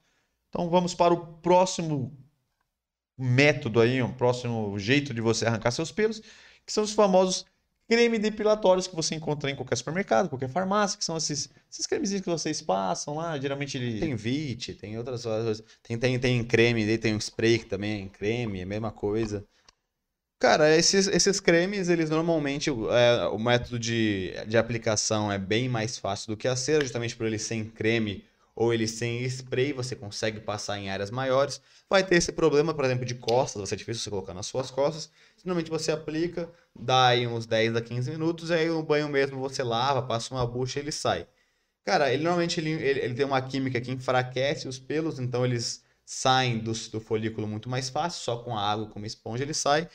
[0.49, 2.17] Então vamos para o próximo
[3.19, 6.21] método aí, um próximo jeito de você arrancar seus pelos,
[6.65, 7.45] que são os famosos
[7.89, 12.23] creme depilatórios que você encontra em qualquer supermercado, qualquer farmácia, que são esses, esses cremezinhos
[12.23, 13.99] que vocês passam lá, geralmente ele...
[13.99, 15.65] Tem VIT, tem outras coisas.
[15.83, 19.45] Tem, tem, tem creme, tem um spray que também é creme, é a mesma coisa.
[20.39, 25.99] Cara, esses, esses cremes, eles normalmente, é, o método de, de aplicação é bem mais
[25.99, 28.25] fácil do que a cera, justamente por ele sem creme
[28.55, 31.61] ou ele sem spray, você consegue passar em áreas maiores.
[31.91, 34.71] Vai ter esse problema, por exemplo, de costas, vai ser difícil você colocar nas suas
[34.71, 35.11] costas.
[35.45, 39.41] Normalmente você aplica, dá aí uns 10 a 15 minutos, e aí no banho mesmo
[39.41, 41.27] você lava, passa uma bucha e ele sai.
[41.85, 45.83] Cara, ele normalmente ele, ele, ele tem uma química que enfraquece os pelos, então eles
[46.05, 49.55] saem do, do folículo muito mais fácil, só com a água, com uma esponja ele
[49.55, 49.89] sai.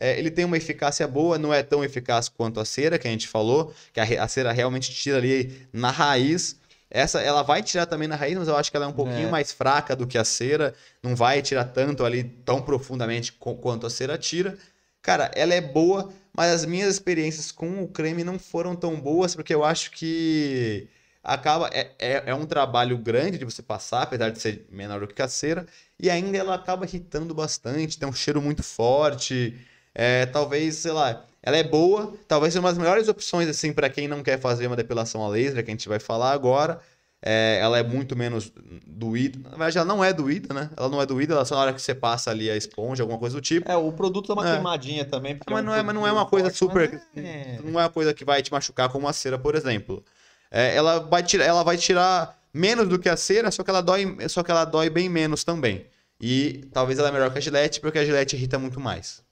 [0.00, 3.10] É, ele tem uma eficácia boa, não é tão eficaz quanto a cera que a
[3.10, 6.58] gente falou, que a, a cera realmente tira ali na raiz.
[6.90, 9.28] Essa ela vai tirar também na raiz, mas eu acho que ela é um pouquinho
[9.28, 9.30] É.
[9.30, 13.90] mais fraca do que a cera, não vai tirar tanto ali tão profundamente quanto a
[13.90, 14.56] cera tira.
[15.02, 19.34] Cara, ela é boa, mas as minhas experiências com o creme não foram tão boas,
[19.34, 20.88] porque eu acho que
[21.22, 21.70] acaba.
[21.72, 25.22] É, é, é um trabalho grande de você passar, apesar de ser menor do que
[25.22, 25.66] a cera,
[25.98, 29.54] e ainda ela acaba irritando bastante, tem um cheiro muito forte.
[30.02, 33.90] É, talvez, sei lá, ela é boa, talvez seja uma das melhores opções, assim, para
[33.90, 36.80] quem não quer fazer uma depilação a laser, que a gente vai falar agora.
[37.22, 38.50] É, ela é muito menos
[38.86, 39.38] doída.
[39.44, 40.70] Na verdade, ela não é doída, né?
[40.74, 43.18] Ela não é doída, ela só na hora que você passa ali a esponja, alguma
[43.18, 43.70] coisa do tipo.
[43.70, 44.52] É, o produto dá uma É.
[44.54, 45.36] queimadinha também.
[45.36, 47.02] porque Mas um não é, mas não é uma coisa forte, super.
[47.14, 50.02] é- Não é uma coisa que vai te machucar como a cera, por exemplo.
[50.50, 53.82] É, ela, vai tirar, ela vai tirar menos do que a cera, só que ela
[53.82, 55.84] dói, só que ela dói bem menos também.
[56.18, 59.22] E talvez ela é melhor que a Gillette, porque a Gillette irrita muito mais.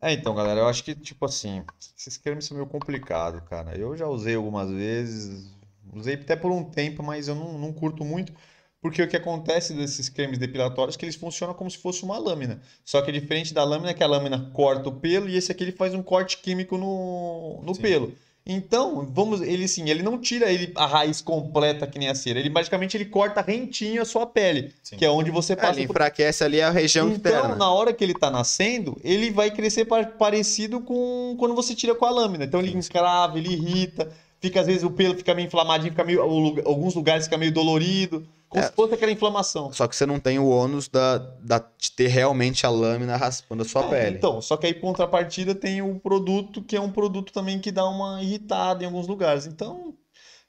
[0.00, 1.64] É, então, galera, eu acho que, tipo assim,
[1.96, 3.76] esses cremes são meio complicado, cara.
[3.76, 5.52] Eu já usei algumas vezes,
[5.92, 8.32] usei até por um tempo, mas eu não, não curto muito,
[8.80, 12.16] porque o que acontece desses cremes depilatórios é que eles funcionam como se fosse uma
[12.16, 12.60] lâmina.
[12.84, 15.64] Só que é diferente da lâmina, que a lâmina corta o pelo, e esse aqui
[15.64, 17.82] ele faz um corte químico no, no Sim.
[17.82, 18.14] pelo.
[18.48, 22.38] Então, vamos, ele sim, ele não tira ele a raiz completa que nem a cera,
[22.38, 24.96] ele basicamente ele corta rentinho a sua pele, Sim.
[24.96, 27.56] que é onde você É, passa ele o enfraquece ali a região então, externa.
[27.56, 31.94] na hora que ele tá nascendo, ele vai crescer pa- parecido com quando você tira
[31.94, 32.44] com a lâmina.
[32.46, 36.22] Então ele encrava, ele irrita, fica às vezes o pelo fica meio inflamadinho, fica meio,
[36.22, 38.66] alguns lugares fica meio dolorido, como É.
[38.66, 39.72] se fosse aquela inflamação.
[39.72, 43.62] Só que você não tem o ônus da, da, de ter realmente a lâmina raspando
[43.62, 44.16] a sua É, pele.
[44.16, 47.86] Então, só que aí contrapartida tem o produto que é um produto também que dá
[47.88, 49.46] uma irritada em alguns lugares.
[49.46, 49.94] Então,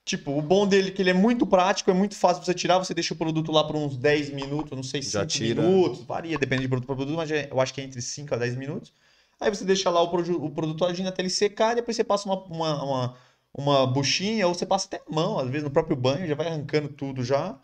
[0.06, 2.80] tipo, o bom dele é que ele é muito prático, é muito fácil você tirar,
[2.80, 5.62] você deixa o produto lá por uns 10 minutos, não sei, Já 5 tira.
[5.62, 8.34] minutos, varia, depende de produto para produto, mas é- eu acho que é entre 5
[8.34, 8.94] a 10 minutos.
[9.40, 10.06] Aí você deixa lá o,
[10.46, 13.18] o produto agindo até ele secar, depois você passa uma, uma, uma,
[13.54, 16.48] uma buchinha, ou você passa até a mão, às vezes no próprio banho, já vai
[16.48, 17.58] arrancando tudo já.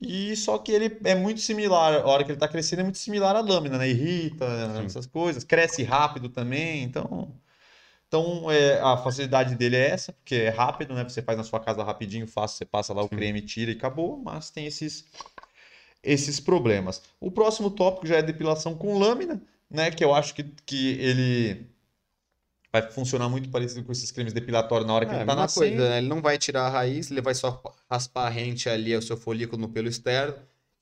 [0.00, 2.98] E só que ele é muito similar, a hora que ele tá crescendo é muito
[2.98, 3.88] similar à lâmina, né?
[3.88, 4.46] Irrita,
[4.76, 4.86] Sim.
[4.86, 7.34] essas coisas, cresce rápido também, então.
[8.08, 11.04] Então, é, a facilidade dele é essa, porque é rápido, né?
[11.04, 13.16] Você faz na sua casa rapidinho, fácil, você passa lá o Sim.
[13.16, 15.04] creme, tira e acabou, mas tem esses,
[16.02, 17.02] esses problemas.
[17.20, 19.40] O próximo tópico já é depilação com lâmina,
[19.70, 19.90] né?
[19.90, 21.70] Que eu acho que, que ele
[22.72, 25.76] vai funcionar muito parecido com esses cremes depilatórios na hora que É, ele tá nascendo.
[25.76, 25.98] coisa, né?
[25.98, 29.16] Ele não vai tirar a raiz, ele vai só raspar a rente ali, o seu
[29.16, 30.34] folículo no pelo externo.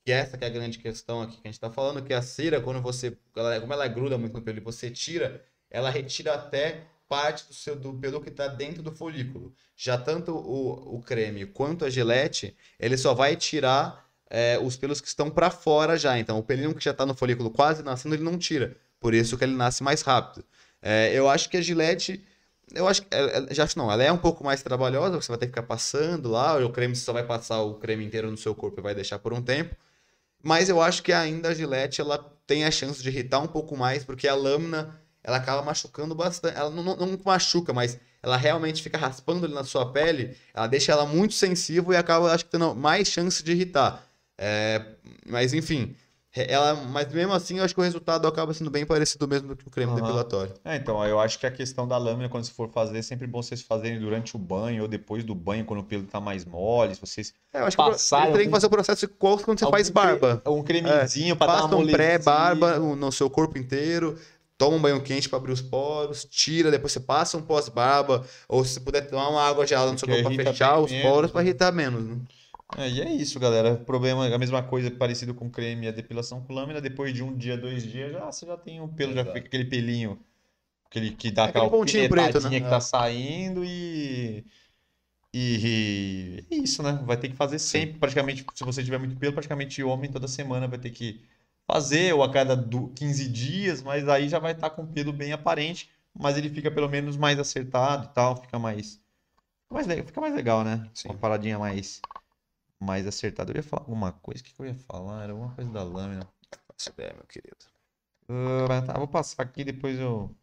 [0.05, 2.21] Que essa que é a grande questão aqui que a gente tá falando, que a
[2.21, 6.33] cera, quando você, ela- como ela gruda muito no pelo e você tira, ela retira
[6.33, 9.53] até parte do seu do pelo que tá dentro do folículo.
[9.75, 15.01] Já tanto o, o creme quanto a gilete, ele só vai tirar é, os pelos
[15.01, 16.17] que estão para fora já.
[16.17, 18.75] Então, o pelinho que já tá no folículo quase nascendo, ele não tira.
[18.99, 20.45] Por isso que ele nasce mais rápido.
[20.81, 22.23] É, eu acho que a gilete
[22.73, 23.07] eu acho que.
[23.11, 25.51] ela- ela- Já acho não, ela é um pouco mais trabalhosa, você vai ter que
[25.51, 28.83] ficar passando lá, o creme só vai passar o creme inteiro no seu corpo e
[28.83, 29.75] vai deixar por um tempo.
[30.43, 32.17] Mas eu acho que ainda a Gillette ela
[32.47, 36.57] tem a chance de irritar um pouco mais, porque a lâmina ela acaba machucando bastante.
[36.57, 40.67] Ela não, não, não machuca, mas ela realmente fica raspando ali na sua pele, ela
[40.67, 44.05] deixa ela muito sensível e acaba, acho que, tendo mais chance de irritar.
[44.37, 44.85] É,
[45.27, 45.95] mas, enfim,
[46.35, 49.55] ela, mas mesmo assim, eu acho que o resultado acaba sendo bem parecido mesmo do
[49.55, 50.01] que o creme Aham.
[50.01, 50.53] depilatório.
[50.63, 53.25] É, então, eu acho que a questão da lâmina, quando você for fazer, é sempre
[53.25, 56.45] bom vocês fazerem durante o banho ou depois do banho, quando o pelo tá mais
[56.45, 59.39] mole, se vocês É, eu acho que Passar você tem que fazer o processo igual
[59.39, 60.41] quando você Algum faz cre- barba.
[60.47, 64.17] Um cremezinho pra dar Passa uma um pré-barba no seu corpo inteiro,
[64.57, 68.63] toma um banho quente para abrir os poros, tira, depois você passa um pós-barba, ou
[68.63, 71.31] se você puder tomar uma água gelada no seu corpo para fechar os menos, poros
[71.31, 71.47] para né?
[71.49, 72.03] irritar menos.
[72.03, 72.17] Né?
[72.77, 73.77] É, e é isso, galera.
[73.77, 76.79] Problema, a mesma coisa parecido com creme e a depilação com lâmina.
[76.81, 79.31] Depois de um dia, dois dias, já, você já tem o pelo, já Exato.
[79.33, 80.19] fica aquele pelinho,
[80.85, 82.49] aquele que dá Aquele aquela pontinho preto, né?
[82.49, 82.81] que tá É.
[82.81, 84.45] saindo e...
[85.33, 86.93] E é isso, né?
[87.05, 90.67] Vai ter que fazer sempre, praticamente, se você tiver muito pelo, praticamente homem toda semana
[90.67, 91.21] vai ter que
[91.67, 95.13] fazer, ou a cada du- 15 dias, mas aí já vai estar com o pelo
[95.13, 98.95] bem aparente, mas ele fica pelo menos mais acertado e tal, fica mais,
[99.63, 100.89] fica mais, le- fica mais legal, né?
[100.93, 101.09] Sim.
[101.09, 102.05] Uma paradinha mais,
[102.79, 103.51] mais acertada.
[103.51, 105.23] Eu ia falar alguma coisa, o que que eu ia falar?
[105.23, 106.27] Era alguma coisa da lâmina.
[106.67, 107.57] Faço ideia, meu querido.
[108.29, 110.35] Ah, tá, vou passar aqui, depois eu,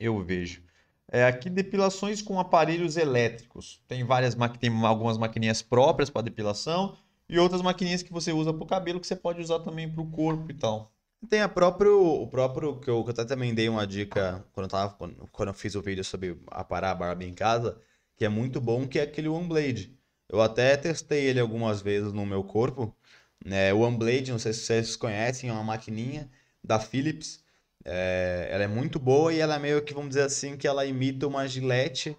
[0.00, 0.62] eu vejo.
[1.08, 3.80] É, aqui depilações com aparelhos elétricos.
[3.86, 6.96] Tem várias tem algumas maquininhas próprias para depilação
[7.28, 10.02] e outras maquininhas que você usa para o cabelo que você pode usar também para
[10.02, 10.92] o corpo e tal.
[11.28, 14.64] Tem a próprio, o próprio, que eu, que eu até também dei uma dica quando
[14.64, 17.80] eu, tava, quando, quando eu fiz o vídeo sobre aparar a barba em casa,
[18.16, 19.98] que é muito bom, que é aquele One Blade.
[20.28, 22.94] Eu até testei ele algumas vezes no meu corpo.
[23.44, 23.72] né?
[23.72, 26.30] o One Blade, não sei se vocês conhecem, é uma maquininha
[26.62, 27.42] da Philips.
[27.84, 30.86] É, ela é muito boa e ela é meio que, vamos dizer assim, que ela
[30.86, 32.16] imita uma gilete,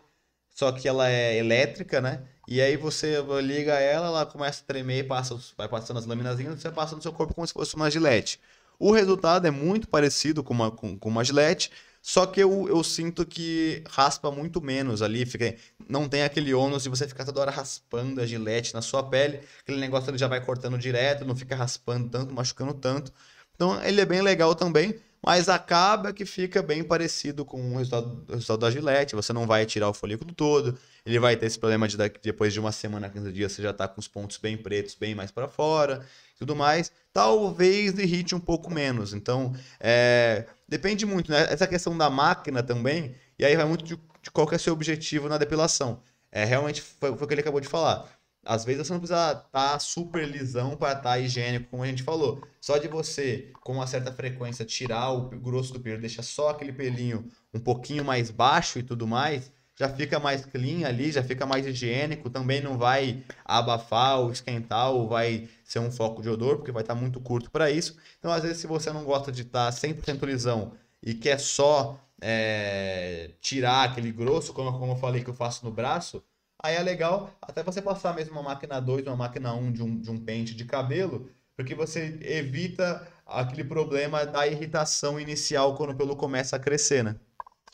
[0.50, 2.24] só que ela é elétrica, né?
[2.48, 6.72] E aí você liga ela, ela começa a tremer, passa, vai passando as laminazinhas, você
[6.72, 8.40] passa no seu corpo como se fosse uma gilete.
[8.78, 11.72] O resultado é muito parecido com uma, com, com uma gilete,
[12.08, 15.56] só que eu, eu sinto que raspa muito menos ali, fica,
[15.90, 19.40] não tem aquele ônus de você ficar toda hora raspando a gilete na sua pele,
[19.62, 23.12] aquele negócio ele já vai cortando direto, não fica raspando tanto, machucando tanto.
[23.56, 28.24] Então ele é bem legal também, mas acaba que fica bem parecido com o resultado,
[28.30, 31.58] o resultado da gilete, você não vai tirar o folículo todo, ele vai ter esse
[31.58, 34.56] problema de depois de uma semana, 15 dias, você já tá com os pontos bem
[34.56, 36.06] pretos, bem mais para fora,
[36.38, 36.92] tudo mais.
[37.12, 39.12] Talvez irrite um pouco menos.
[39.12, 41.48] Então, é, depende muito, né?
[41.50, 44.60] Essa questão da máquina também, e aí vai muito de, de qual que é o
[44.60, 46.02] seu objetivo na depilação.
[46.32, 48.10] É, realmente foi, foi o que ele acabou de falar.
[48.46, 52.48] Às vezes você não precisa estar super lisão para estar higiênico, como a gente falou.
[52.62, 56.72] Só de você, com uma certa frequência, tirar o grosso do pelo, deixar só aquele
[56.72, 61.46] pelinho um pouquinho mais baixo e tudo mais, já fica mais clean ali, já fica
[61.46, 62.30] mais higiênico.
[62.30, 66.84] Também não vai abafar ou esquentar ou vai ser um foco de odor, porque vai
[66.84, 67.98] estar muito curto para isso.
[68.20, 70.74] Então, às vezes, se você não gosta de estar 100% lisão
[71.04, 75.72] e quer só é, tirar aquele grosso, como, como eu falei que eu faço no
[75.72, 76.24] braço,
[76.64, 80.00] aí é legal até você passar mesmo uma máquina 2, uma máquina 1 de um,
[80.00, 85.96] de um pente de cabelo, porque você evita aquele problema da irritação inicial quando o
[85.96, 87.16] pelo começa a crescer, né?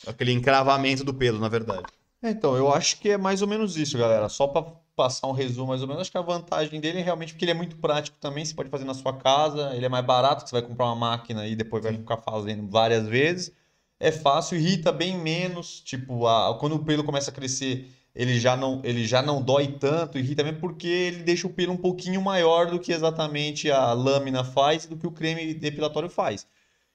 [0.06, 1.86] Aquele encravamento do pelo, na verdade.
[2.22, 4.30] É, Então, eu acho que é mais ou menos isso, galera.
[4.30, 4.64] Só para
[4.96, 7.52] passar um resumo mais ou menos, acho que a vantagem dele é realmente porque ele
[7.52, 10.50] é muito prático também, você pode fazer na sua casa, ele é mais barato, que
[10.50, 13.52] você vai comprar uma máquina e depois vai ficar fazendo várias vezes.
[14.00, 18.58] É fácil, irrita bem menos, tipo, a- quando o pelo começa a crescer, ele já
[18.58, 22.22] não, ele já não dói tanto, irrita mesmo porque ele deixa o pelo um pouquinho
[22.22, 26.46] maior do que exatamente a lâmina faz, do que o creme depilatório faz.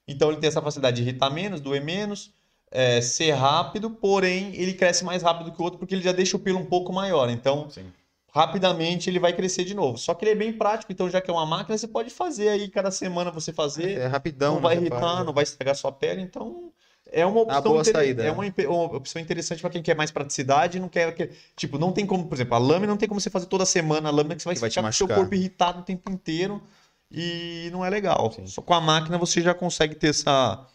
[0.07, 2.31] Então ele tem essa facilidade de irritar menos, doer menos,
[2.71, 6.35] é, ser rápido, porém ele cresce mais rápido que o outro porque ele já deixa
[6.37, 7.29] o pelo um pouco maior.
[7.29, 7.85] Então, Sim.
[8.33, 9.97] rapidamente ele vai crescer de novo.
[9.97, 12.49] Só que ele é bem prático, então já que é uma máquina, você pode fazer
[12.49, 14.81] aí cada semana você fazer, É rapidão, não vai né?
[14.81, 16.71] Irritar, faz, não vai estragar sua pele, então
[17.09, 18.31] é uma Uma opção boa inter- saída, é né?
[18.31, 21.93] uma, uma opção interessante para quem quer mais praticidade, e não quer que- tipo, não
[21.93, 24.35] tem como, por exemplo, a lâmina não tem como você fazer toda semana a lâmina
[24.35, 26.61] que você vai, Que vai ficar com o seu corpo irritado o tempo inteiro
[27.09, 28.31] e não é legal.
[28.33, 28.45] Sim.
[28.45, 30.67] Só com a máquina você já consegue ter essa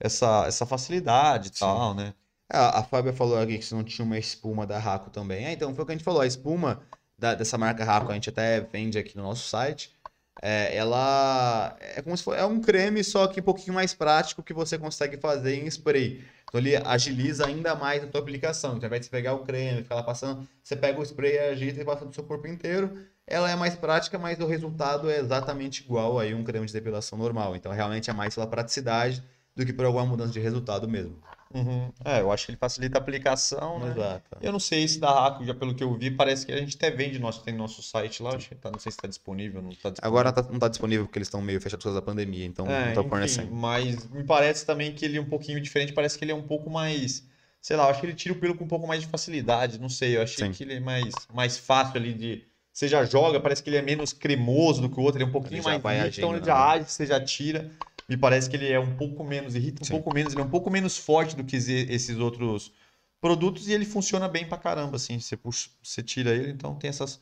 [0.00, 2.14] essa, essa facilidade e tal, né?
[2.50, 5.44] A, a Fábia falou aqui que você não tinha uma espuma da Raco também.
[5.46, 6.20] É, então foi o que a gente falou.
[6.20, 6.82] A espuma
[7.18, 9.92] da- dessa marca Raco, a gente até vende aqui no nosso site.
[10.40, 14.42] É, ela é como se fosse é um creme, só que um pouquinho mais prático
[14.42, 16.24] que você consegue fazer em spray.
[16.48, 18.70] Então ele agiliza ainda mais a tua aplicação.
[18.76, 21.38] Então, ao invés de você pegar o creme, ficar lá passando, você pega o spray,
[21.38, 23.04] agita e passa no seu corpo inteiro.
[23.26, 27.18] Ela é mais prática, mas o resultado é exatamente igual aí um creme de depilação
[27.18, 27.54] normal.
[27.56, 29.22] Então realmente é mais pela praticidade
[29.58, 31.16] do que por alguma mudança de resultado mesmo.
[31.54, 31.90] Uhum.
[32.04, 33.90] É, eu acho que ele facilita a aplicação, né?
[33.92, 34.36] Exato.
[34.40, 36.76] Eu não sei se da Raco, já pelo que eu vi, parece que a gente
[36.76, 39.62] até vende nosso, tem nosso site lá, acho que tá, não sei se está disponível,
[39.62, 40.02] não tá disponível.
[40.02, 42.66] Agora tá- não está disponível porque eles estão meio fechados por causa da pandemia, então
[42.66, 43.50] não É, estão enfim, fornecendo.
[43.50, 46.46] mas me parece também que ele é um pouquinho diferente, parece que ele é um
[46.46, 47.26] pouco mais,
[47.62, 49.78] sei lá, eu acho que ele tira o pelo com um pouco mais de facilidade,
[49.80, 50.52] não sei, eu achei Sim.
[50.52, 53.82] que ele é mais, mais fácil ali de, você já joga, parece que ele é
[53.82, 56.44] menos cremoso do que o outro, ele é um pouquinho mais vai então agindo, ele
[56.44, 56.62] já né?
[56.72, 57.70] age, você já tira,
[58.08, 59.94] me parece que ele é um pouco menos, irrita um Sim.
[59.96, 62.72] pouco menos, ele é um pouco menos forte do que esses outros
[63.20, 66.88] produtos e ele funciona bem pra caramba, assim, você puxa, você tira ele, então tem
[66.88, 67.20] essas,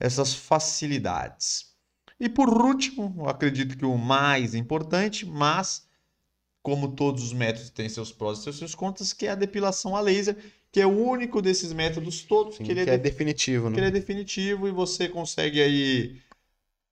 [0.00, 1.74] essas facilidades.
[2.20, 5.86] E por último, acredito que o mais importante, mas
[6.62, 10.00] como todos os métodos têm seus prós e seus contras, que é a depilação a
[10.00, 10.36] laser,
[10.72, 13.68] que é o único desses métodos todos Sim, que ele é, que é de- definitivo,
[13.72, 13.80] que né?
[13.80, 16.20] ele é definitivo e você consegue aí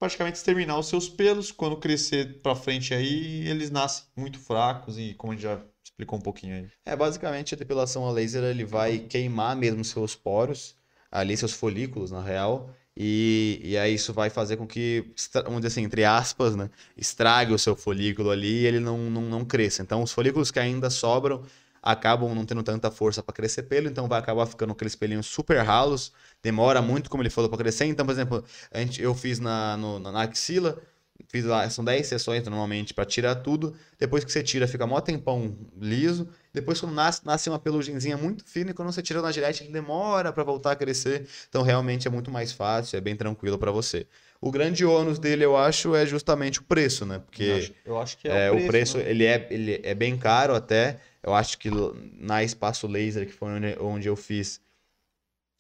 [0.03, 1.53] praticamente exterminar os seus pelos.
[1.53, 6.19] Quando crescer pra frente aí, eles nascem muito fracos e como a gente já explicou
[6.19, 6.67] um pouquinho aí.
[6.85, 10.75] É, basicamente a depilação a laser ele vai queimar mesmo seus poros,
[11.09, 15.13] ali seus folículos, na real, e, e aí isso vai fazer com que,
[15.45, 19.23] vamos dizer assim, entre aspas, né, estrague o seu folículo ali e ele não, não,
[19.23, 19.83] não cresça.
[19.83, 21.45] Então os folículos que ainda sobram
[21.83, 25.59] acabam não tendo tanta força para crescer pelo, então vai acabar ficando aqueles pelinhos super
[25.65, 26.13] ralos,
[26.43, 27.87] demora muito, como ele falou, para crescer.
[27.87, 30.81] Então, por exemplo, a gente, eu fiz na, no- na axila,
[31.29, 33.75] fiz lá, são 10 sessões normalmente para tirar tudo.
[33.99, 36.29] Depois que você tira, fica mó tempão liso.
[36.53, 39.73] Depois, quando nasce, nasce uma pelugenzinha muito fina e quando você tira na gilete, ele
[39.73, 41.27] demora para voltar a crescer.
[41.49, 44.07] Então, realmente é muito mais fácil, é bem tranquilo para você.
[44.41, 47.19] O grande ônus dele, eu acho, é justamente o preço, né?
[47.39, 49.11] Eu Porque acho, eu acho que é, é, o preço, né?
[49.11, 51.01] ele, é, ele é bem caro até.
[51.23, 51.71] Eu acho que
[52.19, 53.49] na Espaço Laser, que foi
[53.81, 54.61] onde, eu fiz,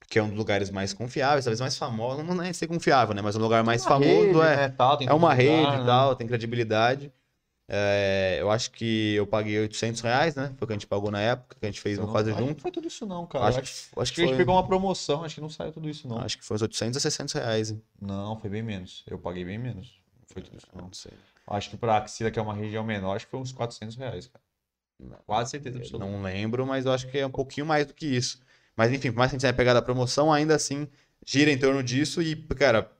[0.08, 3.22] que é um dos lugares mais confiáveis, talvez mais famoso, não é ser confiável, né?
[3.22, 4.56] Mas um lugar mais famoso rede, é.
[4.56, 5.82] né, tal, É uma rede né?
[5.82, 7.12] e tal, tem credibilidade.
[7.68, 10.52] É, eu acho que eu paguei 800 reais, né?
[10.58, 12.30] Foi o que a gente pagou na época, que a gente fez Então, um quase
[12.30, 12.44] junto.
[12.44, 13.46] Não foi tudo isso não, cara.
[13.46, 15.48] Acho, acho, que, acho que que a gente foi, pegou uma promoção, acho que não
[15.48, 16.18] saiu tudo isso não.
[16.18, 17.70] acho que foi uns 800 a 600 reais.
[17.70, 17.82] hein?
[18.00, 19.04] Não, foi bem menos.
[19.08, 19.98] Eu paguei bem menos.
[20.18, 20.82] Não foi tudo isso não.
[20.86, 21.12] Não sei.
[21.46, 24.26] Acho que pra axila, que é uma região menor, acho que foi uns 400 reais,
[24.26, 24.41] cara.
[25.26, 26.06] Quase certeza Eu absoluta.
[26.06, 28.40] não lembro, mas eu acho que é um pouquinho mais do que isso.
[28.76, 30.88] Mas enfim, por mais que a gente tenha pegado a promoção, ainda assim
[31.26, 32.90] gira em torno disso e, cara,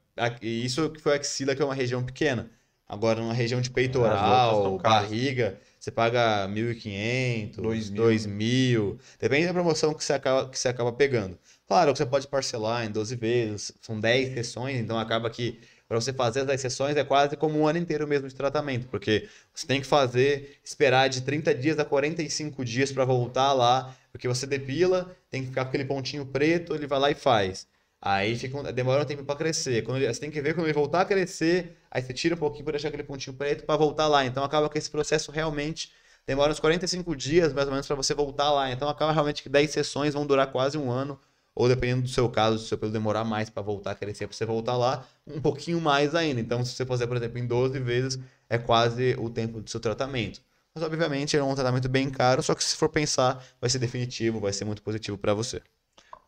[0.41, 2.51] isso que foi a axila, que é uma região pequena.
[2.89, 8.03] Agora, numa região de peitoral, barriga, você paga 1.500, Dois mil.
[8.05, 11.39] 2.000, depende da promoção que você acaba, que você acaba pegando.
[11.67, 15.59] Claro que você pode parcelar em 12 vezes, são 10 sessões, então acaba que
[15.93, 18.89] para você fazer as 10 sessões é quase como um ano inteiro mesmo de tratamento,
[18.89, 23.95] porque você tem que fazer, esperar de 30 dias a 45 dias para voltar lá,
[24.11, 27.67] porque você depila, tem que ficar com aquele pontinho preto, ele vai lá e faz.
[28.01, 29.83] Aí fica, demora um tempo para crescer.
[29.83, 32.39] Quando ele- você tem que ver quando ele voltar a crescer, aí você tira um
[32.39, 34.25] pouquinho para deixar aquele pontinho preto para voltar lá.
[34.25, 35.93] Então acaba que esse processo realmente
[36.27, 38.71] demora uns 45 dias, mais ou menos, para você voltar lá.
[38.73, 41.19] Então acaba realmente que 10 sessões vão durar quase um ano,
[41.55, 44.27] ou dependendo do seu caso, se o seu pelo demorar mais para voltar a crescer,
[44.27, 46.41] para você voltar lá, um pouquinho mais ainda.
[46.41, 49.81] Então, se você fazer, por exemplo, em 12 vezes, é quase o tempo do seu
[49.81, 50.41] tratamento.
[50.75, 54.41] Mas, obviamente, é um tratamento bem caro, só que se for pensar, vai ser definitivo,
[54.41, 55.61] vai ser muito positivo para você.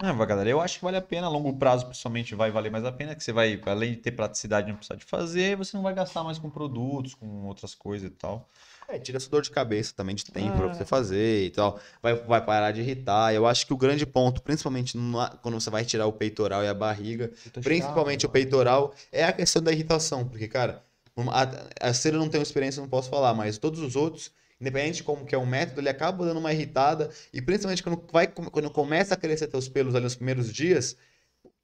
[0.02, 2.84] É, galera, eu acho que vale a pena, a longo prazo principalmente vai valer mais
[2.84, 5.84] a pena, que você vai, além de ter praticidade, não precisar de fazer, você não
[5.84, 8.48] vai gastar mais com produtos, com outras coisas e tal.
[8.88, 10.74] É, tira essa dor de cabeça também de tempo pra Ah.
[10.74, 11.80] você fazer e tal.
[12.02, 13.34] Vai, vai parar de irritar.
[13.34, 14.96] Eu acho que o grande ponto, principalmente
[15.42, 17.30] quando você vai tirar o peitoral e a barriga,
[17.62, 20.28] principalmente o peitoral, é a questão da irritação.
[20.28, 20.84] Porque, cara,
[21.16, 24.30] a, a cera eu não tenho experiência, não posso falar, mas todos os outros,
[24.60, 27.10] independente de como que é o método, ele acaba dando uma irritada.
[27.32, 30.96] E principalmente quando, vai, quando começa a crescer teus pelos ali nos primeiros dias,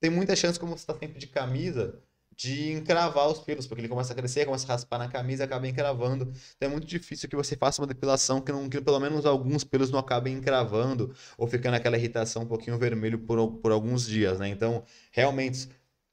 [0.01, 1.99] tem muita chance, como você tá sempre de camisa,
[2.43, 5.67] de encravar os pelos, porque ele começa a crescer, começa a raspar na camisa acaba
[5.69, 6.33] encravando.
[6.57, 9.63] Então é muito difícil que você faça uma depilação que, não, que pelo menos alguns
[9.65, 14.39] pelos não acabem encravando ou ficando aquela irritação um pouquinho vermelho por, por alguns dias,
[14.39, 14.49] né?
[14.49, 14.83] Então,
[15.13, 15.69] realmente,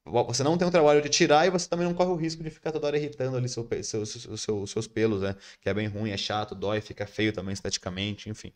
[0.05, 2.49] você não tem um trabalho de tirar e você também não corre o risco de
[2.49, 5.35] ficar toda hora irritando ali seu, seu, seu- seus pelos, né?
[5.61, 8.51] Que é bem ruim, é chato, dói, fica feio também esteticamente, enfim.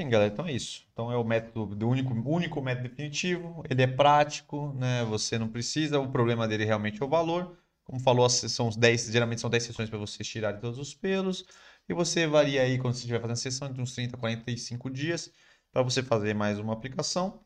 [0.00, 0.86] Sim, galera, então é isso.
[0.92, 5.04] Então é o método do único, único método definitivo, ele é prático, né?
[5.06, 7.58] Você não precisa, o problema dele realmente é o valor.
[7.84, 11.44] Como falou, são os 10, geralmente são 10 sessões para vocês tirarem todos os pelos.
[11.88, 14.88] E você varia aí quando você estiver fazendo a sessão entre uns 30 a 45
[14.90, 15.32] dias
[15.72, 17.44] para você fazer mais uma aplicação.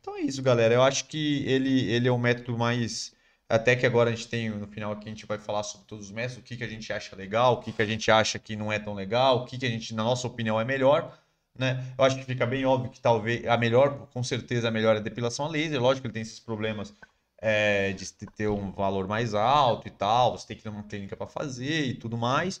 [0.00, 0.74] Então é isso, galera.
[0.74, 3.14] Eu acho que ele, ele é o método mais.
[3.48, 6.06] Até que agora a gente tem, no final aqui, a gente vai falar sobre todos
[6.06, 8.38] os métodos, o que, que a gente acha legal, o que, que a gente acha
[8.38, 11.19] que não é tão legal, o que, que a gente, na nossa opinião, é melhor.
[11.58, 11.94] Né?
[11.98, 14.98] Eu acho que fica bem óbvio que talvez a melhor, com certeza, a melhor é
[14.98, 15.80] a depilação a laser.
[15.80, 16.94] Lógico que ele tem esses problemas
[17.40, 21.16] é, de ter um valor mais alto e tal, você tem que ir numa clínica
[21.16, 22.60] para fazer e tudo mais.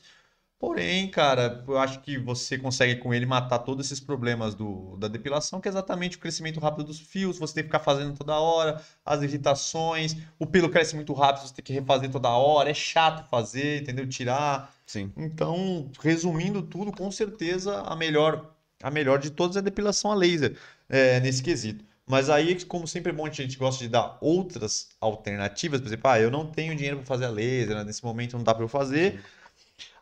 [0.60, 5.08] Porém, cara, eu acho que você consegue com ele matar todos esses problemas do, da
[5.08, 8.38] depilação, que é exatamente o crescimento rápido dos fios, você tem que ficar fazendo toda
[8.38, 12.74] hora, as irritações, o pelo cresce muito rápido, você tem que refazer toda hora, é
[12.74, 14.06] chato fazer, entendeu?
[14.06, 14.70] Tirar.
[14.84, 15.10] Sim.
[15.16, 20.14] Então, resumindo tudo, com certeza a melhor, a melhor de todas é a depilação a
[20.14, 20.56] laser,
[20.88, 21.84] é, nesse quesito.
[22.06, 26.10] Mas aí, como sempre é bom, a gente gosta de dar outras alternativas, por exemplo,
[26.10, 27.84] ah, eu não tenho dinheiro para fazer a laser, né?
[27.84, 29.22] nesse momento não dá para eu fazer.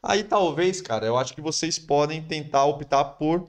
[0.02, 3.48] Aí talvez, cara, eu acho que vocês podem tentar optar por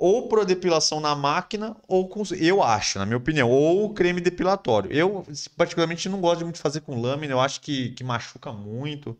[0.00, 2.22] ou por depilação na máquina, ou com.
[2.34, 4.90] Eu acho, na minha opinião, ou creme depilatório.
[4.90, 5.26] Eu,
[5.58, 9.14] particularmente, não gosto muito de fazer com lâmina, eu acho que, que machuca muito.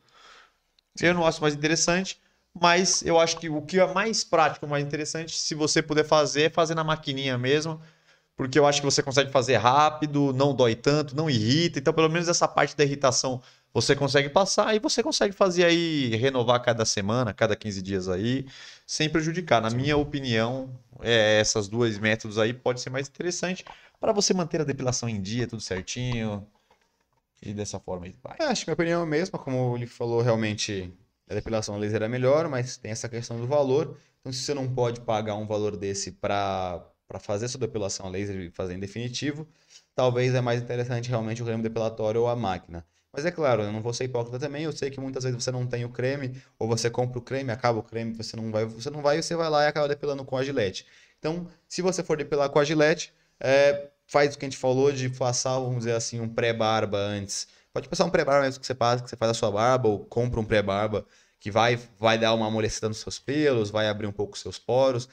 [1.01, 2.19] Eu não acho mais interessante,
[2.59, 6.43] mas eu acho que o que é mais prático, mais interessante, se você puder fazer,
[6.45, 7.81] é fazer na maquininha mesmo.
[8.37, 11.79] Porque eu acho que você consegue fazer rápido, não dói tanto, não irrita.
[11.79, 13.41] Então, pelo menos essa parte da irritação
[13.73, 18.47] você consegue passar e você consegue fazer aí, renovar cada semana, cada 15 dias aí,
[18.87, 19.61] sem prejudicar.
[19.61, 20.71] Na minha opinião,
[21.03, 23.65] é, essas duas métodos aí pode ser mais interessante
[24.01, 26.47] para você manter a depilação em dia, tudo certinho.
[27.43, 28.37] E dessa forma aí vai.
[28.41, 30.93] É, acho que a minha opinião é a mesma, como ele falou, realmente
[31.31, 33.97] a depilação laser é melhor, mas tem essa questão do valor.
[34.21, 36.85] Então, se você não pode pagar um valor desse para
[37.21, 39.47] fazer sua depilação laser e fazer em definitivo,
[39.95, 42.85] talvez é mais interessante realmente o creme depilatório ou a máquina.
[43.13, 45.51] Mas é claro, eu não vou ser hipócrita também, eu sei que muitas vezes você
[45.51, 48.65] não tem o creme, ou você compra o creme, acaba o creme, você não vai,
[48.65, 50.87] você não vai, você vai lá e acaba depilando com a gilete.
[51.19, 54.93] Então, se você for depilar com a gilete, é, faz o que a gente falou
[54.93, 57.49] de passar, vamos dizer assim, um pré-barba antes.
[57.73, 60.05] Pode passar um pré-barba mesmo que você passa, que você faz a sua barba, ou
[60.05, 61.05] compra um pré-barba
[61.41, 64.59] que vai, vai dar uma amolecida nos seus pelos, vai abrir um pouco os seus
[64.59, 65.09] poros.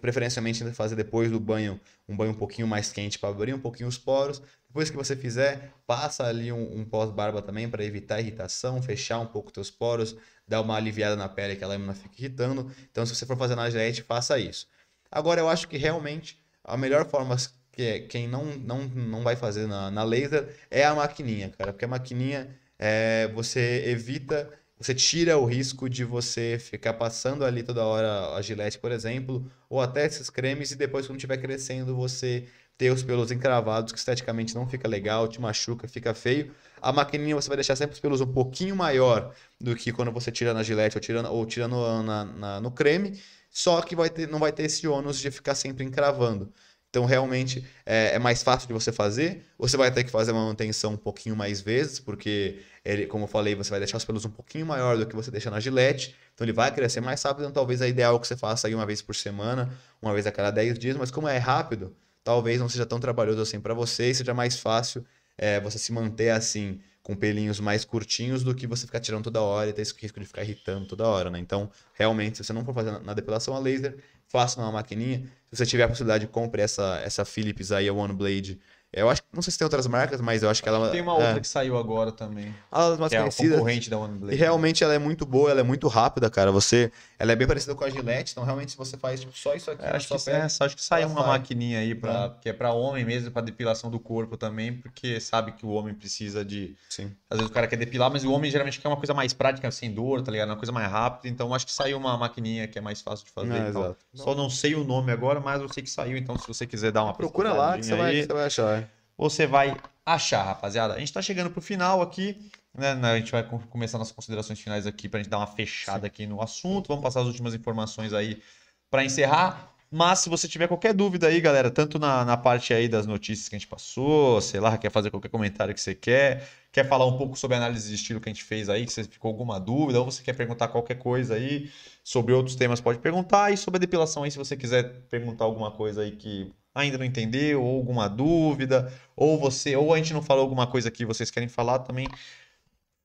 [0.00, 3.88] Preferencialmente fazer depois do banho um banho um pouquinho mais quente para abrir um pouquinho
[3.88, 4.42] os poros.
[4.66, 9.26] Depois que você fizer, passa ali um, um pós-barba também para evitar irritação, fechar um
[9.26, 10.16] pouco teus poros,
[10.46, 12.70] dar uma aliviada na pele que a lâmina fica irritando.
[12.90, 14.66] Então, se você for fazer na gilete, faça isso.
[15.10, 17.36] Agora, eu acho que realmente a melhor forma
[17.72, 21.72] que é, quem não, não, não vai fazer na, na laser é a maquininha, cara.
[21.72, 22.48] Porque a maquininha
[22.78, 24.50] é, você evita,
[24.80, 29.44] você tira o risco de você ficar passando ali toda hora a gilete, por exemplo,
[29.68, 32.46] ou até esses cremes e depois, quando estiver crescendo, você
[32.78, 36.54] ter os pelos encravados, que esteticamente não fica legal, te machuca, fica feio.
[36.80, 40.32] A maquininha você vai deixar sempre os pelos um pouquinho maior do que quando você
[40.32, 43.20] tira na gilete ou tira, ou tira no, na, na, no creme,
[43.50, 46.50] só que vai ter, não vai ter esse ônus de ficar sempre encravando.
[46.90, 49.44] Então, realmente, é, é, mais fácil de você fazer.
[49.56, 53.28] Você vai ter que fazer uma manutenção um pouquinho mais vezes, porque, ele, como eu
[53.28, 56.16] falei, você vai deixar os pelos um pouquinho maior do que você deixa na gilete.
[56.34, 57.42] Então, ele vai crescer mais rápido.
[57.42, 59.72] Então, talvez é ideal que você faça aí uma vez por semana,
[60.02, 60.96] uma vez a cada 10 dias.
[60.96, 61.94] Mas, como é rápido,
[62.24, 65.04] talvez não seja tão trabalhoso assim para você e seja mais fácil
[65.38, 69.40] é, você se manter assim, com pelinhos mais curtinhos, do que você ficar tirando toda
[69.40, 71.38] hora e ter esse risco de ficar irritando toda hora, né?
[71.38, 73.96] Então, realmente, se você não for fazer na depilação a laser,
[74.30, 75.18] faça numa maquininha.
[75.50, 78.58] Se você tiver a possibilidade, compre essa, essa Philips aí, a One Blade
[78.92, 80.90] eu acho que não sei se tem outras marcas, mas eu acho que ela.
[80.90, 82.52] Tem uma outra é, que saiu agora também.
[82.72, 83.54] Ela é mais conhecida.
[83.54, 84.34] É concorrente da OneBlade.
[84.34, 86.50] E realmente ela é muito boa, ela é muito rápida, cara.
[86.50, 89.54] Você, ela é bem parecida com a Gillette, então realmente se você faz tipo, só
[89.54, 91.28] isso aqui, é, acho, que, é, acho que saiu uma sai.
[91.28, 92.42] maquininha aí para é.
[92.42, 95.94] que é para homem mesmo, para depilação do corpo também, porque sabe que o homem
[95.94, 96.74] precisa de.
[96.88, 97.12] Sim.
[97.30, 99.70] Às vezes o cara quer depilar, mas o homem geralmente quer uma coisa mais prática,
[99.70, 100.48] sem dor, tá ligado?
[100.48, 101.28] Uma coisa mais rápida.
[101.28, 103.52] Então acho que saiu uma maquininha que é mais fácil de fazer.
[103.52, 103.96] É, então.
[104.14, 106.16] Só não sei o nome agora, mas eu sei que saiu.
[106.16, 108.79] Então se você quiser dar uma procura lá que você, aí, vai, você vai achar.
[109.20, 110.94] Você vai achar, rapaziada.
[110.94, 112.92] A gente está chegando pro final aqui, né?
[112.92, 116.26] A gente vai começar nossas considerações finais aqui para a gente dar uma fechada aqui
[116.26, 116.88] no assunto.
[116.88, 118.42] Vamos passar as últimas informações aí
[118.90, 119.74] para encerrar.
[119.90, 123.46] Mas se você tiver qualquer dúvida aí, galera, tanto na, na parte aí das notícias
[123.46, 127.04] que a gente passou, sei lá, quer fazer qualquer comentário que você quer, quer falar
[127.04, 129.28] um pouco sobre a análise de estilo que a gente fez aí, que você ficou
[129.28, 131.70] alguma dúvida, ou você quer perguntar qualquer coisa aí
[132.02, 133.52] sobre outros temas, pode perguntar.
[133.52, 137.04] E sobre a depilação aí, se você quiser perguntar alguma coisa aí que ainda não
[137.04, 141.30] entendeu, ou alguma dúvida, ou você, ou a gente não falou alguma coisa que vocês
[141.30, 142.06] querem falar também,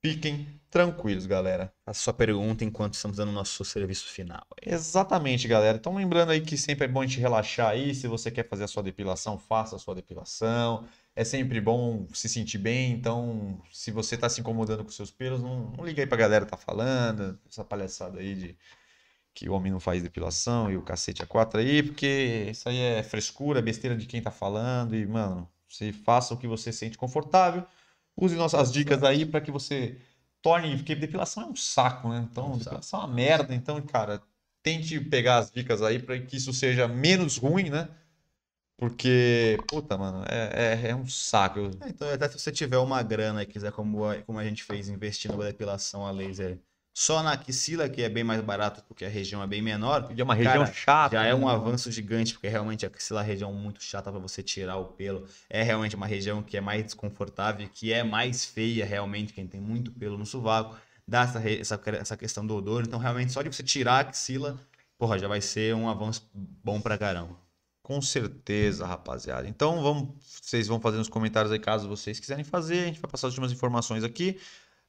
[0.01, 1.73] fiquem tranquilos, galera.
[1.85, 4.45] A sua pergunta enquanto estamos dando o nosso serviço final.
[4.61, 5.77] Exatamente, galera.
[5.77, 8.65] Então lembrando aí que sempre é bom a gente relaxar aí, se você quer fazer
[8.65, 10.85] a sua depilação, faça a sua depilação.
[11.15, 15.41] É sempre bom se sentir bem, então se você está se incomodando com seus pelos,
[15.41, 18.57] não, não liga aí pra galera tá falando, essa palhaçada aí de
[19.35, 22.79] que o homem não faz depilação e o cacete a quatro aí, porque isso aí
[22.79, 26.97] é frescura, besteira de quem tá falando e, mano, você faça o que você sente
[26.97, 27.65] confortável,
[28.15, 29.99] use nossas dicas aí para que você
[30.41, 32.25] torne, porque depilação é um saco, né?
[32.31, 34.21] Então, é um depilação é uma merda, então, cara,
[34.63, 37.89] tente pegar as dicas aí para que isso seja menos ruim, né?
[38.77, 41.59] Porque, puta, mano, é, é, é um saco.
[41.81, 44.63] É, então, até se você tiver uma grana e quiser, como a, como a gente
[44.63, 46.59] fez, investir na depilação a laser
[46.97, 50.21] Só na axila, que é bem mais barato porque a região é bem menor, E
[50.21, 51.17] é uma região Cara, chata.
[51.17, 51.51] já é um né?
[51.51, 54.85] avanço gigante, porque realmente a axila é uma região muito chata para você tirar o
[54.85, 55.27] pelo.
[55.49, 59.59] É realmente uma região que é mais desconfortável, que é mais feia realmente, quem tem
[59.59, 62.83] muito pelo no sovaco, dá essa, essa, essa questão do odor.
[62.87, 64.57] Então, realmente, só de você tirar a axila,
[64.97, 67.35] porra, já vai ser um avanço bom pra caramba.
[67.83, 69.47] Com certeza, rapaziada.
[69.49, 70.09] Então vamos,
[70.41, 72.79] vocês vão fazer nos comentários aí caso vocês quiserem fazer.
[72.79, 74.39] A gente vai passar as últimas informações aqui.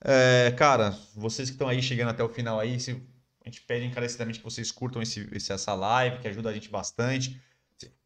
[0.04, 3.02] É, cara, vocês que estão aí chegando até o final aí, se-
[3.44, 6.68] a gente pede encarecidamente que vocês curtam esse, esse- essa live, que ajuda a gente
[6.68, 7.40] bastante.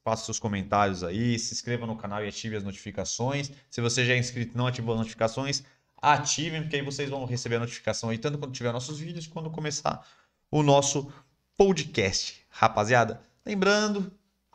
[0.03, 3.51] Faça seus comentários aí, se inscreva no canal e ative as notificações.
[3.71, 5.63] Se você já é inscrito e não ativou as notificações,
[6.01, 9.51] ativem, porque aí vocês vão receber a notificação aí, tanto quando tiver nossos vídeos, quando
[9.51, 10.07] começar
[10.51, 11.13] o nosso
[11.57, 12.41] podcast.
[12.49, 14.11] Rapaziada, lembrando,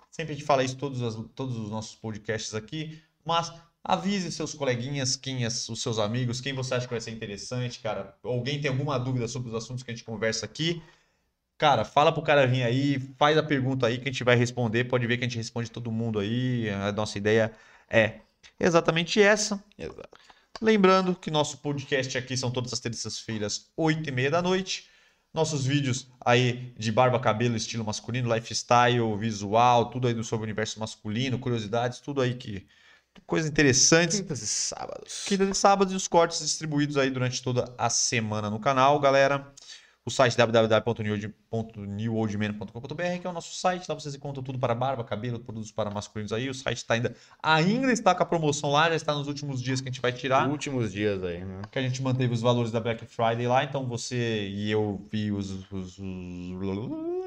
[0.10, 1.00] sempre a gente fala isso todos,
[1.36, 3.54] todos os nossos podcasts aqui, mas
[3.88, 7.80] avise seus coleguinhas, quem é, os seus amigos, quem você acha que vai ser interessante,
[7.80, 8.18] cara.
[8.24, 10.82] Alguém tem alguma dúvida sobre os assuntos que a gente conversa aqui?
[11.56, 14.86] Cara, fala pro cara vir aí, faz a pergunta aí que a gente vai responder.
[14.86, 16.68] Pode ver que a gente responde todo mundo aí.
[16.70, 17.54] A nossa ideia
[17.88, 18.22] é
[18.60, 19.64] exatamente essa.
[19.78, 20.10] Exato.
[20.60, 24.90] Lembrando que nosso podcast aqui são todas as terças-feiras, 8 e meia da noite.
[25.34, 30.80] Nossos vídeos aí de barba, cabelo, estilo masculino, lifestyle, visual, tudo aí sobre o universo
[30.80, 32.66] masculino, curiosidades, tudo aí que.
[33.26, 34.20] Coisas interessantes.
[34.20, 35.24] Quintas e sábados.
[35.26, 39.52] Quinta e sábado e os cortes distribuídos aí durante toda a semana no canal, galera.
[40.08, 45.40] O site www.newoldman.com.br, que é o nosso site, lá vocês encontram tudo para barba, cabelo,
[45.40, 46.48] produtos para masculinos aí.
[46.48, 49.82] O site tá ainda, ainda está com a promoção lá, já está nos últimos dias
[49.82, 50.48] que a gente vai tirar.
[50.48, 51.60] Últimos dias aí, né?
[51.72, 55.32] Que a gente manteve os valores da Black Friday lá, então você e eu vi
[55.32, 55.50] os.
[55.50, 55.98] os, os...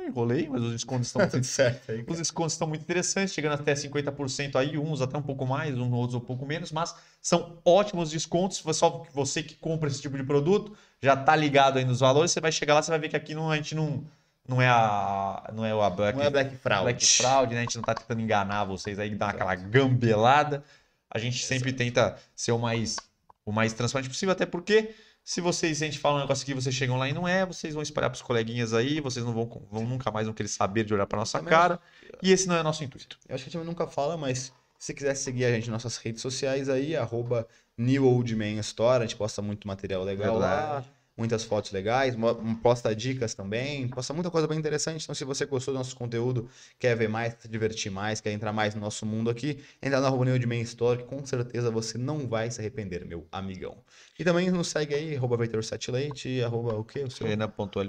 [0.07, 2.05] Enrolei, mas os descontos estão Tudo certo aí.
[2.07, 5.93] os descontos estão muito interessantes, chegando até 50% aí, uns até um pouco mais, uns
[5.93, 8.63] outros um pouco menos, mas são ótimos descontos.
[8.77, 12.41] Só você que compra esse tipo de produto já tá ligado aí nos valores, você
[12.41, 14.05] vai chegar lá, você vai ver que aqui não, a gente não,
[14.47, 16.83] não é a não é a Black, Não é Black Fraud.
[16.85, 17.61] Black Fraud, né?
[17.61, 20.65] A gente não tá tentando enganar vocês aí, dar aquela gambelada.
[21.11, 22.97] A gente sempre tenta ser o mais
[23.45, 24.95] o mais transparente possível, até porque
[25.29, 27.75] se vocês, a gente fala um negócio aqui, vocês chegam lá e não é, vocês
[27.75, 30.95] vão espalhar pros coleguinhas aí, vocês não vão, vão nunca mais vão querer saber de
[30.95, 31.79] olhar pra nossa cara.
[32.23, 33.19] E esse não é nosso intuito.
[33.29, 35.99] Eu acho que a gente nunca fala, mas se quiser seguir a gente nas nossas
[35.99, 37.47] redes sociais aí, arroba
[37.77, 40.85] New Old Man Store, a gente posta muito material legal lá,
[41.17, 42.17] muitas fotos legais,
[42.63, 45.03] posta dicas também, posta muita coisa bem interessante.
[45.03, 46.49] Então, se você gostou do nosso conteúdo,
[46.79, 50.01] quer ver mais, quer se divertir mais, quer entrar mais no nosso mundo aqui, entra
[50.01, 53.27] na arroba New Old Man Store, que com certeza você não vai se arrepender, meu
[53.33, 53.79] amigão.
[54.17, 57.01] E também nos segue aí, arroba Veitor7Leite, arroba o quê?
[57.01, 57.27] O seu?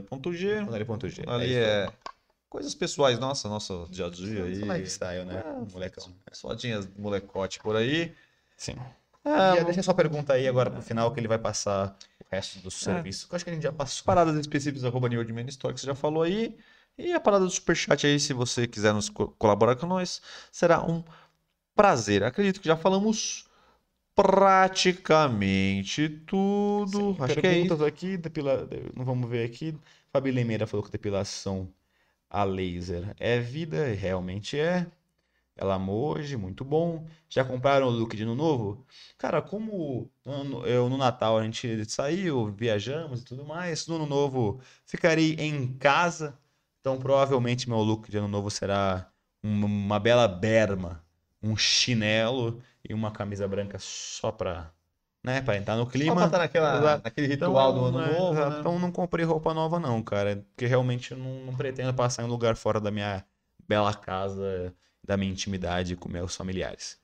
[0.04, 0.66] Ponto.g.
[1.28, 1.60] Ali isso.
[1.60, 1.88] é
[2.50, 4.56] coisas pessoais, nossa, nossa dia a dia aí.
[4.56, 5.44] Lifestyle, né?
[5.46, 6.12] É, Molecão.
[6.32, 8.14] Só tinha molecote por aí.
[8.58, 8.76] Sim.
[9.24, 12.26] É, E deixa a sua pergunta aí agora pro final, que ele vai passar o
[12.32, 13.28] resto do serviço.
[13.28, 14.06] que Eu acho que a gente já passou.
[14.06, 16.58] paradas específicas, arroba New Old Man Store, que você já falou aí.
[16.98, 20.22] E a parada do Superchat aí, se você quiser nos co- colaborar com nós,
[20.52, 21.04] será um
[21.76, 22.24] prazer.
[22.24, 23.46] Acredito que já falamos
[24.16, 27.14] praticamente tudo.
[27.16, 27.68] Sim, Acho que é isso.
[27.68, 28.68] perguntas aqui, depila...
[28.96, 29.76] não vamos ver aqui.
[30.12, 31.70] Fabi Limeira falou que depilação
[32.30, 34.86] a laser é vida, realmente é.
[35.56, 37.06] Ela amou hoje, muito bom.
[37.30, 38.86] Já compraram o look de ano novo?
[39.18, 40.10] Cara, como
[40.66, 45.74] eu no Natal a gente saiu, viajamos e tudo mais, no ano novo ficarei em
[45.74, 46.40] casa.
[46.80, 49.12] Então provavelmente meu look de ano novo será
[49.44, 51.04] uma, bela berma,
[51.44, 54.72] um chinelo e uma camisa branca só pra,
[55.24, 56.16] né, pra entrar no Só clima.
[56.16, 57.04] pra estar naquela, Exato.
[57.04, 58.60] naquele ritual do ano né, novo, né?
[58.60, 62.30] Então não comprei roupa nova não, cara, porque realmente não, não pretendo passar em um
[62.30, 63.26] lugar fora da minha
[63.68, 64.74] bela casa,
[65.04, 66.98] da minha intimidade com meus familiares.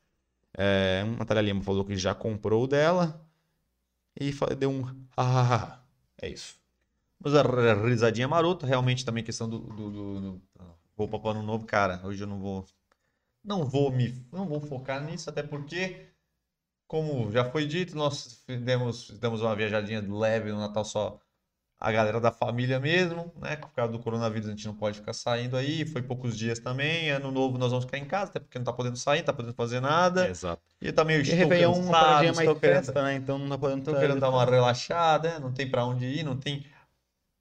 [0.58, 3.22] É, a Natália Lima falou que já comprou o dela
[4.20, 4.84] e deu um
[5.18, 5.80] hahaha.
[6.22, 6.58] É isso.
[7.20, 7.44] Mas a
[7.86, 10.42] risadinha marota, realmente também questão do, do, do- do-
[10.98, 12.02] roupa para ano novo, cara.
[12.06, 12.66] Hoje eu não vou,
[13.44, 16.08] não vou me, não vou focar nisso, até porque,
[16.88, 21.20] como já foi dito, nós demos, demos uma viajadinha leve no Natal só
[21.80, 23.58] a galera da família mesmo, né?
[23.58, 27.10] Por causa do coronavírus a gente não pode ficar saindo aí, foi poucos dias também.
[27.12, 29.34] Ano novo nós vamos ficar em casa, até porque não tá podendo sair, não tá
[29.34, 30.28] podendo fazer nada.
[30.30, 30.62] Exato.
[30.82, 33.16] E também eu E estou Réveillon uma cansado, paradinha mais estou querendo, festa, né?
[33.16, 35.40] Então não tá podendo Tô querendo dar uma relaxada, né?
[35.40, 36.66] não tem pra onde ir, não tem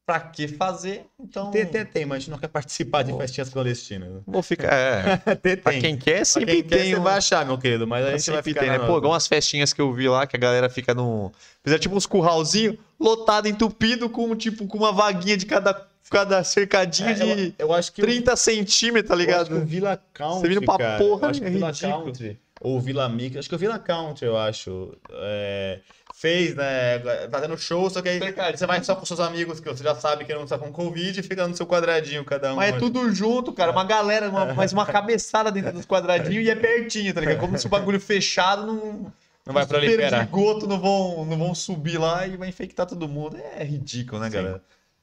[0.07, 3.21] pra que fazer, então Tem, tem, tem, mas a gente não quer participar de Vou-
[3.21, 4.23] festinhas clandestinas.
[4.27, 4.73] vou ficar.
[4.73, 5.81] É, tem, pra tem.
[5.81, 6.95] quem quer, Pra sempre quem quer, tem.
[6.95, 8.79] você vai achar, meu querido, mas a gente vai sempre ficar tem, né?
[8.81, 11.31] Pô, igual umas festinhas que eu vi lá que a galera fica num.
[11.63, 17.09] Fizeram tipo uns curralzinho lotado, entupido, com tipo com uma vaguinha de cada, cada cercadinho
[17.09, 19.47] É, de eu, eu acho que o- 30 centímetros, tá eu acho ligado?
[19.49, 21.67] que o Villa Country, Você vindo pra cara, porra, eu acho que é o Villa
[21.71, 22.05] ridículo.
[22.05, 25.81] Country ou Villa Mix, acho que o Villa Country, eu acho, é,
[26.15, 26.99] fez, né?
[27.31, 28.19] Fazendo show, só que aí
[28.57, 31.21] você vai só com seus amigos, que você já sabe que não está com Covid,
[31.21, 32.57] e fica no seu quadradinho cada um.
[32.57, 33.71] Mas é tudo junto, cara.
[33.71, 37.39] Uma galera, uma, mais uma cabeçada dentro dos quadradinhos e é pertinho, tá ligado?
[37.39, 39.13] Como se o bagulho fechado não.
[39.45, 40.25] Não vai os proliferar.
[40.25, 43.37] de goto não vão, não vão subir lá e vai infectar todo mundo.
[43.59, 44.37] É ridículo, né, Sim.
[44.37, 44.63] galera?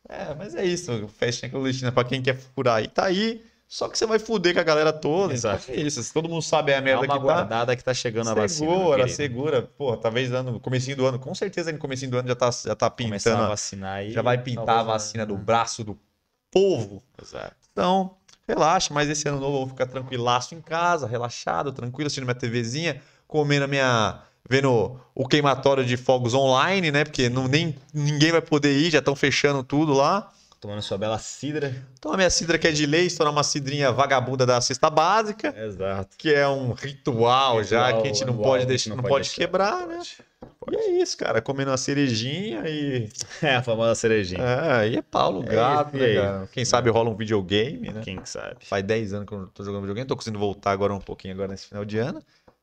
[0.09, 1.07] É, mas é isso.
[1.09, 3.43] Festinha clandestina pra quem quer furar aí, tá aí.
[3.73, 5.33] Só que você vai fuder com a galera toda.
[5.33, 5.63] Exato.
[5.69, 6.13] Então é isso.
[6.13, 7.19] Todo mundo sabe a Dá merda uma que tá.
[7.19, 8.69] guardada que tá chegando a vacina.
[8.69, 9.61] Segura, segura.
[9.61, 11.17] Pô, talvez ano, comecinho do ano.
[11.17, 13.47] Com certeza no comecinho do ano já tá, já tá Começar a pintando.
[13.49, 14.11] vacinar aí.
[14.11, 14.83] Já vai pintar a né?
[14.83, 15.97] vacina do braço do
[16.51, 17.01] povo.
[17.21, 17.55] Exato.
[17.71, 22.25] Então, relaxa, mas esse ano novo eu vou ficar tranquilaço em casa, relaxado, tranquilo, assistindo
[22.25, 24.19] minha TVzinha, comendo a minha.
[24.49, 27.05] vendo o queimatório de fogos online, né?
[27.05, 30.29] Porque não, nem, ninguém vai poder ir, já estão fechando tudo lá.
[30.61, 31.75] Tomando sua bela cidra.
[31.97, 35.51] Então a minha cidra que é de lei, estourar uma cidrinha vagabunda da cesta básica,
[35.57, 36.15] Exato.
[36.15, 39.35] que é um ritual, já que a gente não Ritual pode deixar, não pode, deixar.
[39.35, 39.99] quebrar, né?
[40.59, 40.77] Pode.
[40.77, 43.09] E é isso, cara, comendo uma cerejinha e.
[43.41, 44.43] É a famosa cerejinha.
[44.43, 46.49] É, e é Paulo É Gato, né, cara?
[46.51, 48.01] Quem sabe rola um videogame, né?
[48.03, 48.57] Quem sabe?
[48.63, 51.33] Faz 10 anos que eu não tô jogando videogame, tô conseguindo voltar agora um pouquinho
[51.33, 52.21] agora nesse final de ano.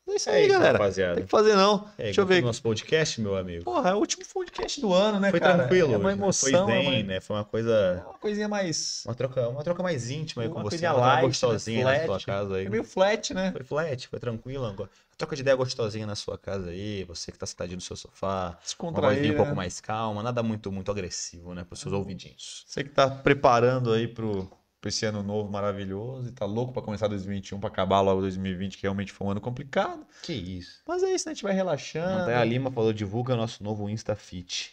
[0.09, 0.73] É isso É aí, isso, galera.
[0.79, 1.15] rapaziada.
[1.17, 1.89] Tem que fazer não.
[1.99, 2.43] É, Deixa eu ver.
[2.43, 3.65] nosso podcast, meu amigo.
[3.65, 5.59] Porra, é o último podcast do ano, né, Foi cara?
[5.59, 5.95] tranquilo.
[5.95, 6.15] É uma né?
[6.15, 7.21] emoção, Foi é zen, uma, né?
[7.21, 8.05] Foi uma é coisa.
[8.07, 9.03] uma coisinha mais...
[9.05, 10.87] Uma troca, uma troca mais íntima aí Uma com você.
[10.87, 11.29] Uma light, né?
[11.29, 12.27] gostosinha na sua Flat.
[12.27, 12.67] casa aí.
[12.67, 13.53] É meio flat, né?
[13.53, 14.65] Foi flat, foi tranquilo.
[14.65, 17.05] Uma troca de ideia gostosinha na sua casa aí.
[17.05, 18.49] Você que tá sentadinho no seu sofá.
[18.51, 20.23] Uma Descontrair, vozinha um pouco mais calma.
[20.23, 21.65] Nada muito, muito agressivo, né?
[21.65, 22.65] Para os seus ouvidinhos.
[22.67, 24.51] Você que tá preparando aí pro,
[24.89, 28.83] esse ano novo maravilhoso e tá louco pra começar 2021, pra acabar logo 2020, que
[28.83, 30.07] realmente foi um ano complicado.
[30.23, 30.81] Que isso.
[30.87, 31.33] Mas é isso, né?
[31.33, 32.19] A gente vai relaxando.
[32.21, 34.73] Montanha Lima falou, divulga nosso novo InstaFit.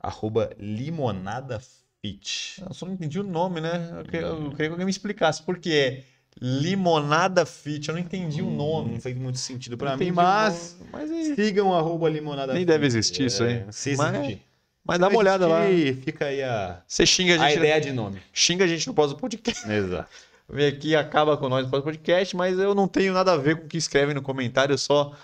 [0.00, 1.60] Arroba Limonada
[2.02, 2.62] Fit.
[2.66, 3.90] Eu só não entendi o nome, né?
[3.98, 5.42] Eu queria, eu queria que alguém me explicasse.
[5.42, 6.04] Por que é
[6.40, 7.88] Limonada Fit?
[7.88, 8.92] Eu não entendi o nome.
[8.92, 10.78] Não fez muito sentido pra Não mim, o mas...
[10.92, 12.66] Mas, é- Sigam arroba Limonada Nem Fit.
[12.66, 13.54] deve existir isso aí.
[13.54, 13.96] É, se existir.
[14.12, 14.38] mas
[14.86, 15.68] dá uma olhada lá.
[15.70, 18.20] E fica aí a, Você xinga a a gente, ideia de nome.
[18.32, 19.68] xinga a gente no pós-podcast.
[19.70, 20.08] Exato.
[20.48, 23.56] Vem aqui e acaba com nós no pós-podcast, mas eu não tenho nada a ver
[23.58, 25.16] com o que escrevem no comentário, eu só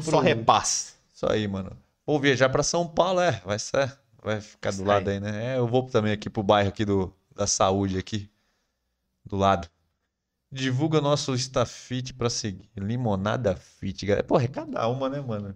[0.00, 0.94] Só repasse.
[1.12, 1.76] Isso aí, mano.
[2.06, 3.92] Vou viajar pra São Paulo, é, vai ser,
[4.22, 5.18] vai ficar do Isso lado aí.
[5.18, 5.54] né?
[5.54, 8.30] É, eu vou também aqui pro bairro aqui do, da saúde aqui,
[9.24, 9.68] do lado.
[10.52, 12.68] Divulga nosso Instafit pra seguir.
[12.76, 14.24] Limonada Fit, galera.
[14.24, 15.52] Pô, é cada uma, né, mano?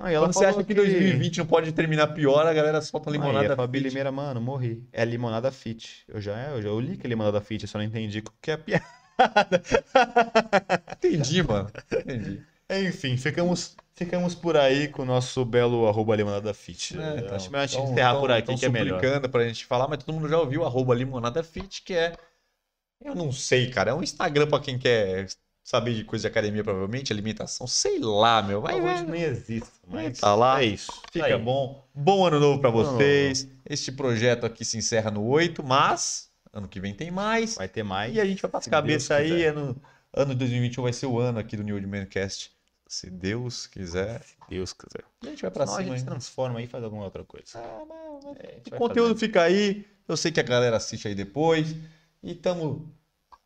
[0.00, 3.10] Aí ela Quando você acha falou que 2020 não pode terminar pior, a galera solta
[3.10, 3.88] limonada a Fabi Fit.
[3.88, 4.86] Limeira, mano, morri.
[4.92, 6.04] É Limonada Fit.
[6.06, 8.50] Eu já, eu já li que é Limonada Fit, eu só não entendi o que
[8.52, 8.84] é piada.
[10.92, 11.70] Entendi, mano.
[11.92, 12.42] Entendi.
[12.70, 16.96] Enfim, ficamos, ficamos por aí com o nosso belo arroba Limonada Fit.
[16.96, 19.28] É, então, Acho melhor a gente tão- encerrar tão- por aqui, tão que é melhor.
[19.28, 22.12] pra gente falar, mas todo mundo já ouviu arroba limonada fit, que é.
[23.04, 23.90] Eu não sei, cara.
[23.90, 25.26] É um Instagram pra quem quer
[25.68, 28.62] saber de coisa de academia, provavelmente, alimentação, sei lá, meu.
[28.62, 29.02] Vai ver.
[29.02, 30.62] nem exista, mas Tá lá.
[30.62, 30.90] é isso.
[31.12, 31.38] Fica Aí.
[31.38, 31.86] bom.
[31.94, 32.96] Bom ano novo pra Ano novo.
[32.96, 33.46] vocês.
[33.68, 37.56] Este projeto aqui se encerra no 8, mas ano que vem tem mais.
[37.56, 38.14] Vai ter mais.
[38.14, 39.44] E a gente vai para as se cabeças Deus aí.
[39.44, 39.76] Ano,
[40.14, 42.50] ano de 2021 vai ser o ano aqui do New Old Mancast.
[42.86, 44.22] Se Deus quiser.
[44.22, 45.04] Se Deus quiser.
[45.22, 45.90] E a gente vai pra Senão a cima.
[45.98, 46.10] gente hein?
[46.10, 47.46] transforma aí e faz alguma outra coisa.
[47.56, 49.18] Ah, mas- mas- É, a O conteúdo fazendo.
[49.18, 49.84] fica aí.
[50.08, 51.76] Eu sei que a galera assiste aí depois.
[52.22, 52.90] E tamo,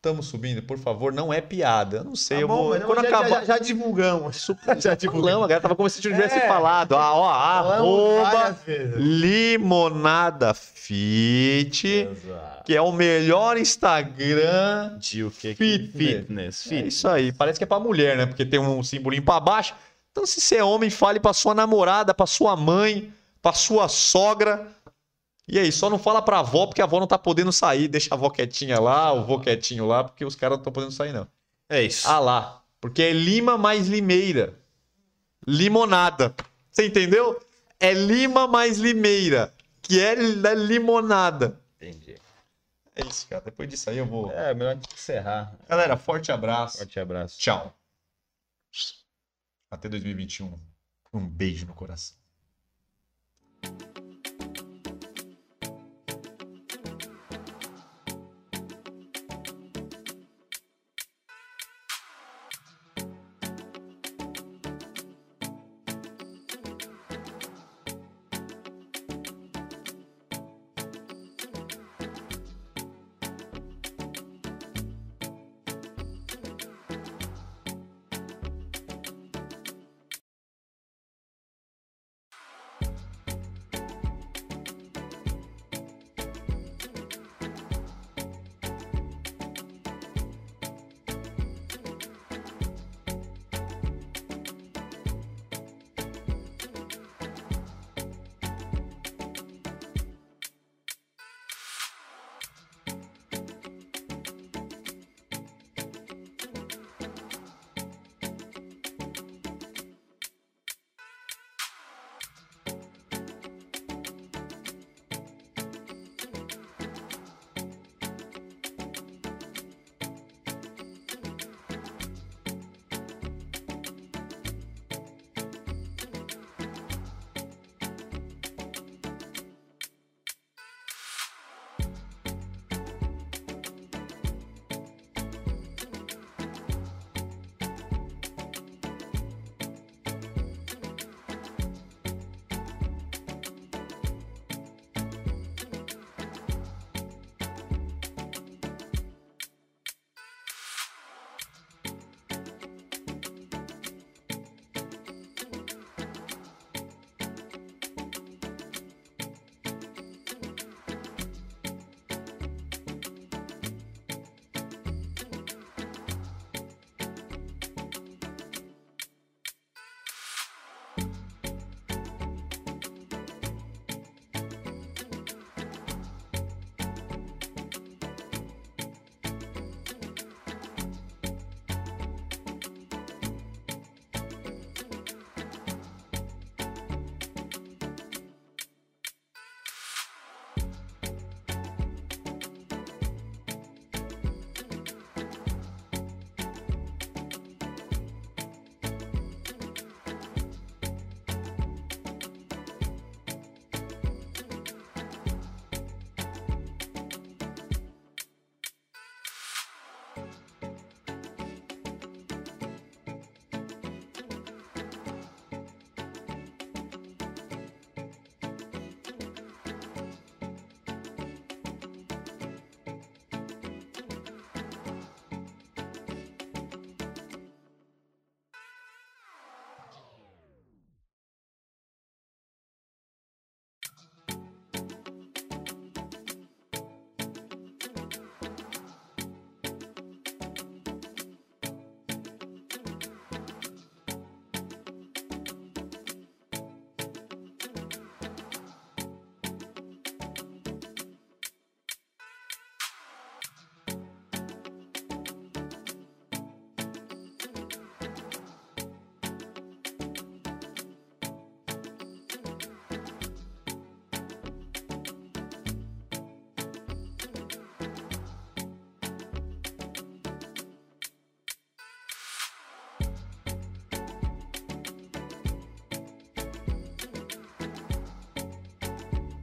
[0.03, 1.13] tamo subindo, por favor.
[1.13, 1.97] Não é piada.
[1.99, 2.37] Eu não sei.
[2.37, 2.77] Tá eu bom, vou.
[2.79, 3.29] não, Quando já, acabar.
[3.29, 4.47] já, já divulgamos.
[4.77, 6.47] já Não, a galera tava como se tivesse É.
[6.47, 6.93] falado.
[6.95, 8.55] Ah, ó, arroba.
[8.97, 12.63] Limonada Fit, Exato.
[12.65, 14.97] que é o melhor Instagram.
[14.99, 15.55] De o que?
[15.55, 15.91] Fitness.
[15.95, 16.65] Fitness.
[16.65, 16.93] É Fitness.
[16.95, 17.31] isso aí.
[17.31, 18.25] Parece que é pra mulher, né?
[18.25, 19.73] Porque tem um simbolinho pra baixo.
[20.11, 23.11] Então, se você é homem, fale pra sua namorada, pra sua mãe,
[23.41, 24.67] pra sua sogra.
[25.47, 27.87] E aí, só não fala pra avó, porque a avó não tá podendo sair.
[27.87, 30.91] Deixa a avó quietinha lá, o vô quietinho lá, porque os caras não estão podendo
[30.91, 31.27] sair, não.
[31.69, 32.07] É isso.
[32.07, 32.63] Ah lá.
[32.79, 34.59] Porque é Lima mais Limeira.
[35.45, 36.33] Limonada.
[36.71, 37.41] Você entendeu?
[37.79, 39.53] É Lima mais Limeira.
[39.81, 41.59] Que é da limonada.
[41.75, 42.15] Entendi.
[42.95, 43.41] É isso, cara.
[43.43, 44.31] Depois disso aí eu vou.
[44.31, 45.53] É, melhor encerrar.
[45.67, 46.77] Galera, forte abraço.
[46.77, 47.37] Forte abraço.
[47.37, 47.75] Tchau.
[49.69, 50.57] Até 2021.
[51.13, 52.15] Um beijo no coração.